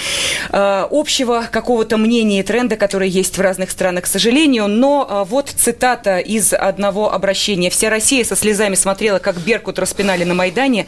э, 0.51 0.87
общего 0.89 1.47
какого-то 1.51 1.97
мнения 1.97 2.39
и 2.39 2.43
тренда, 2.43 2.75
который 2.75 3.09
есть 3.09 3.37
в 3.37 3.41
разных 3.41 3.71
странах, 3.71 4.03
к 4.05 4.07
сожалению. 4.07 4.67
Но 4.67 5.25
вот 5.29 5.49
цитата 5.49 6.19
из 6.19 6.53
одного 6.53 7.13
обращения. 7.13 7.69
«Вся 7.69 7.89
Россия 7.89 8.23
со 8.23 8.35
слезами 8.35 8.75
смотрела, 8.75 9.19
как 9.19 9.37
Беркут 9.37 9.79
распинали 9.79 10.23
на 10.23 10.33
Майдане. 10.33 10.87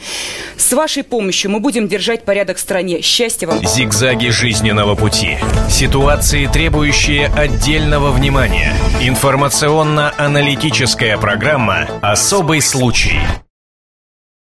С 0.58 0.74
вашей 0.74 1.04
помощью 1.04 1.52
мы 1.52 1.60
будем 1.60 1.88
держать 1.88 2.24
порядок 2.24 2.58
в 2.58 2.60
стране. 2.60 3.02
Счастья 3.02 3.48
вам!» 3.48 3.66
Зигзаги 3.66 4.30
жизненного 4.30 4.96
пути. 4.96 5.38
Ситуации, 5.70 6.48
требующие 6.48 7.28
отдельного 7.28 8.12
внимания– 8.12 8.74
Информационно-аналитическая 9.00 11.20
программа 11.20 11.88
«Особый 12.02 12.62
случай». 12.62 13.22